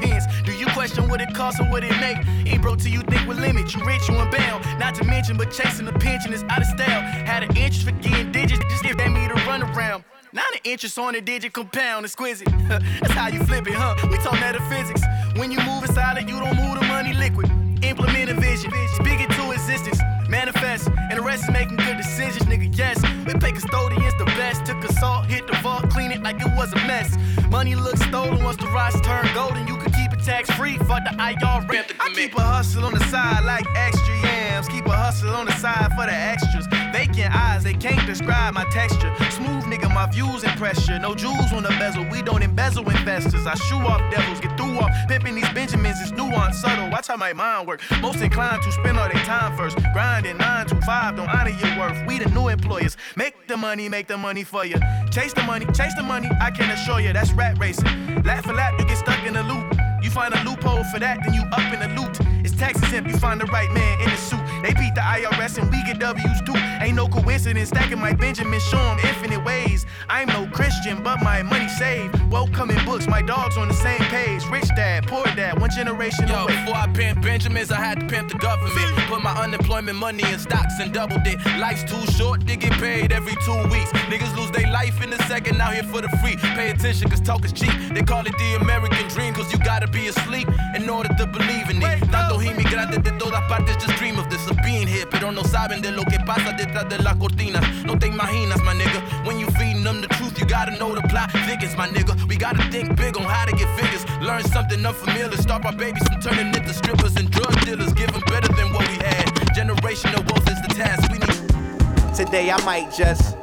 [0.60, 2.18] You question what it costs or what it make?
[2.46, 3.74] Ain't broke till you think with limit.
[3.74, 4.66] You rich, you unbound.
[4.78, 7.02] Not to mention, but chasing the pension is out of style.
[7.26, 10.04] Had an interest for getting digits, just give me to run around.
[10.34, 12.50] Now the interest on the digit compound, exquisite.
[12.68, 13.96] That's how you flip it, huh?
[14.12, 15.02] We talk metaphysics.
[15.38, 17.50] When you move inside it you don't move the money liquid.
[17.82, 22.44] Implement a vision, speak it to existence, manifest, and the rest is making good decisions,
[22.44, 22.68] nigga.
[22.78, 24.66] Yes, we pay custodians the best.
[24.66, 27.18] Took assault, hit the vault, clean it like it was a mess.
[27.50, 29.66] Money looks stolen once the rocks turn golden.
[29.66, 29.89] You can
[30.30, 31.92] tax free, fuck the IRS.
[32.00, 34.68] I keep a hustle on the side like extra yams.
[34.68, 36.68] Keep a hustle on the side for the extras.
[36.94, 39.12] Vacant eyes, they can't describe my texture.
[39.32, 41.00] Smooth nigga, my views and pressure.
[41.00, 43.48] No jewels on the bezel, we don't embezzle investors.
[43.48, 44.92] I shoe off devils, get through off.
[45.08, 46.92] Pimping these Benjamins is nuanced, subtle.
[46.92, 47.82] Watch how my mind work.
[48.00, 49.78] Most inclined to spend all their time first.
[49.94, 52.06] Grinding nine to five, don't honor your worth.
[52.06, 52.98] We the new employers.
[53.16, 54.78] Make the money, make the money for you.
[55.10, 58.24] Chase the money, chase the money, I can assure you that's rat racing.
[58.24, 59.89] Lap for lap, you get stuck in a loop.
[60.10, 62.18] You find a loophole for that, then you up in the loot.
[62.44, 64.42] It's tax exempt, you find the right man in the suit.
[64.64, 66.59] They beat the IRS and we get W's too.
[66.80, 69.86] Ain't no coincidence, stacking my Benjamin, show 'em infinite ways.
[70.10, 72.16] I'm no Christian, but my money saved.
[72.32, 74.46] Welcome in books, my dog's on the same page.
[74.46, 76.56] Rich dad, poor dad, one generation Yo, away.
[76.56, 78.96] before I pimp Benjamins, I had to pimp the government.
[79.10, 81.38] Put my unemployment money in stocks and doubled it.
[81.60, 83.92] Life's too short to get paid every two weeks.
[84.10, 86.38] Niggas lose their life in a second out here for the free.
[86.56, 87.74] Pay attention, cause talk is cheap.
[87.94, 91.70] They call it the American dream, cause you gotta be asleep in order to believe
[91.70, 92.00] in it.
[92.12, 95.82] Tanto inmigrantes de todas partes just dream of this, of being here, pero no saben
[95.82, 97.64] de lo que pasa detrás de las cortinas.
[97.86, 99.02] No te imaginas, my nigga.
[99.26, 102.16] When you feeding them the truth, you gotta know the plot thickens, my nigga.
[102.28, 104.06] We gotta think big on how to get figures.
[104.22, 105.36] Learn something unfamiliar.
[105.38, 107.94] Stop our babies from turning into strippers and drug dealers.
[107.94, 109.26] Give them better than what we had.
[109.56, 112.16] Generational wealth is the task we need.
[112.16, 113.36] Today I might just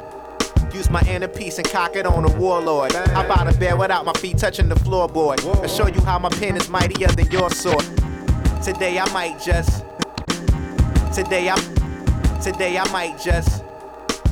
[0.73, 2.91] use my inner piece and cock it on a warlord.
[2.91, 5.43] Hop out of bed without my feet touching the floorboard.
[5.61, 7.85] And show you how my pen is mightier than your sword.
[8.63, 9.83] Today I might just.
[11.13, 11.76] Today I'm.
[12.41, 13.63] Today I might just.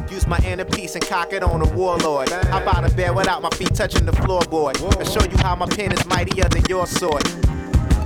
[0.10, 2.30] Use my inner piece and cock it on a warlord.
[2.30, 4.80] Hop out of bed without my feet touching the floorboard.
[4.99, 7.23] And show you how my pen is mightier than your sword.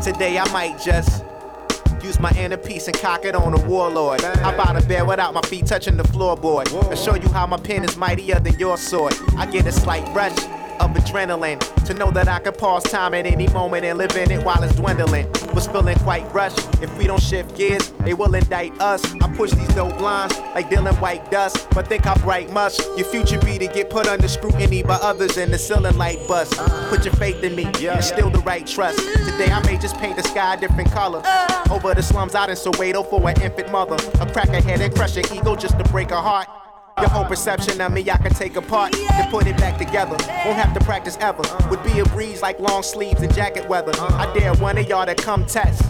[0.02, 1.24] Today I might just.
[2.02, 4.22] Use my inner piece and cock it on a warlord.
[4.22, 6.72] Hop out of bed without my feet touching the floorboard.
[6.90, 9.14] And show you how my pen is mightier than your sword.
[9.38, 10.38] I get a slight rush
[10.80, 14.32] of adrenaline to know that I can pause time at any moment and live in
[14.32, 15.28] it while it's dwindling.
[15.54, 16.60] Was feeling quite rushed.
[16.82, 19.04] If we don't shift gears, they will indict us.
[19.22, 22.80] I push these dope lines like dealing white dust, but think I bright much.
[22.98, 26.54] Your future be to get put under scrutiny by others and the ceiling light bust.
[26.90, 29.00] Put your faith in me and still the right trust.
[29.00, 31.22] Today I may just paint the sky a different color.
[31.72, 33.96] Over the slums out in Soweto for an infant mother.
[34.22, 36.48] A crack a head and crush her ego just to break her heart.
[37.02, 40.18] Your whole perception of me I can take apart and put it back together.
[40.46, 41.44] Won't have to practice ever.
[41.70, 43.94] Would be a breeze like long sleeves and jacket weather.
[43.96, 45.82] I dare one of y'all to come test.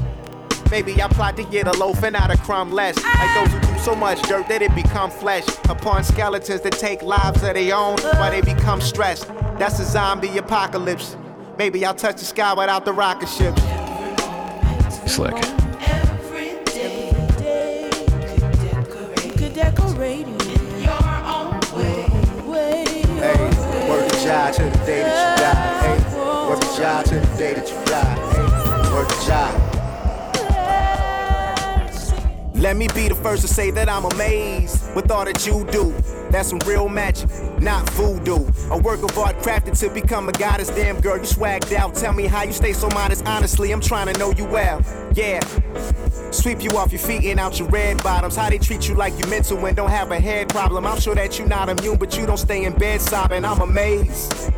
[0.70, 2.96] Maybe I plot to get a loaf and not a crumb less.
[3.04, 5.48] Like those who do so much dirt that it become flesh.
[5.68, 9.28] Upon skeletons that take lives of their own while they become stressed.
[9.58, 11.18] That's a zombie apocalypse.
[11.58, 13.62] Maybe I'll touch the sky without the rocket ships.
[15.12, 15.59] Slick.
[24.30, 25.98] Job to the day that you die.
[25.98, 28.16] Hey, work the job to the day that you die.
[28.32, 29.79] Hey, work the job.
[32.60, 35.96] Let me be the first to say that I'm amazed with all that you do.
[36.30, 37.30] That's some real magic,
[37.62, 38.46] not voodoo.
[38.70, 40.68] A work of art crafted to become a goddess.
[40.68, 41.96] Damn girl, you swagged out.
[41.96, 43.26] Tell me how you stay so modest.
[43.26, 44.82] Honestly, I'm trying to know you well.
[45.14, 45.40] Yeah.
[46.32, 48.36] Sweep you off your feet and out your red bottoms.
[48.36, 50.86] How they treat you like you mental and don't have a head problem.
[50.86, 53.46] I'm sure that you're not immune, but you don't stay in bed sobbing.
[53.46, 54.52] I'm amazed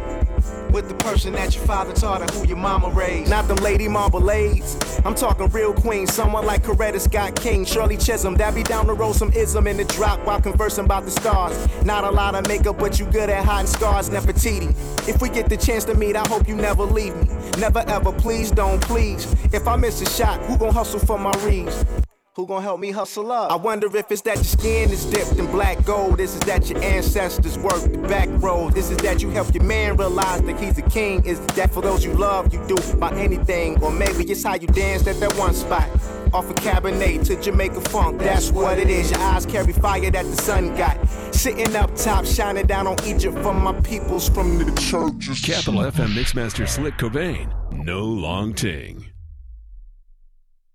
[0.71, 3.29] with the person that your father taught or who your mama raised.
[3.29, 5.01] Not them lady marmalades.
[5.05, 8.35] I'm talking real queen, someone like Coretta Scott King, Shirley Chisholm.
[8.35, 11.67] That be down the road some ism in the drop while conversing about the stars.
[11.83, 14.69] Not a lot of makeup, but you good at hiding scars, Nefertiti.
[15.07, 17.35] If we get the chance to meet, I hope you never leave me.
[17.57, 19.25] Never ever, please don't, please.
[19.53, 21.85] If I miss a shot, who gon' hustle for my reads?
[22.35, 23.51] Who gon' help me hustle up?
[23.51, 26.17] I wonder if it's that your skin is dipped in black gold.
[26.17, 28.73] This is that your ancestors worked the back roads?
[28.73, 31.25] This is that you help your man realize that he's a king?
[31.25, 33.83] Is that for those you love, you do by anything?
[33.83, 35.89] Or maybe it's how you danced at that one spot.
[36.33, 39.11] Off of Cabernet to Jamaica Funk, that's what it is.
[39.11, 41.05] Your eyes carry fire that the sun got.
[41.35, 45.41] Sitting up top, shining down on Egypt from my peoples from the churches.
[45.41, 47.53] Capital FM Mixmaster Slick Cobain.
[47.73, 49.00] No long ting.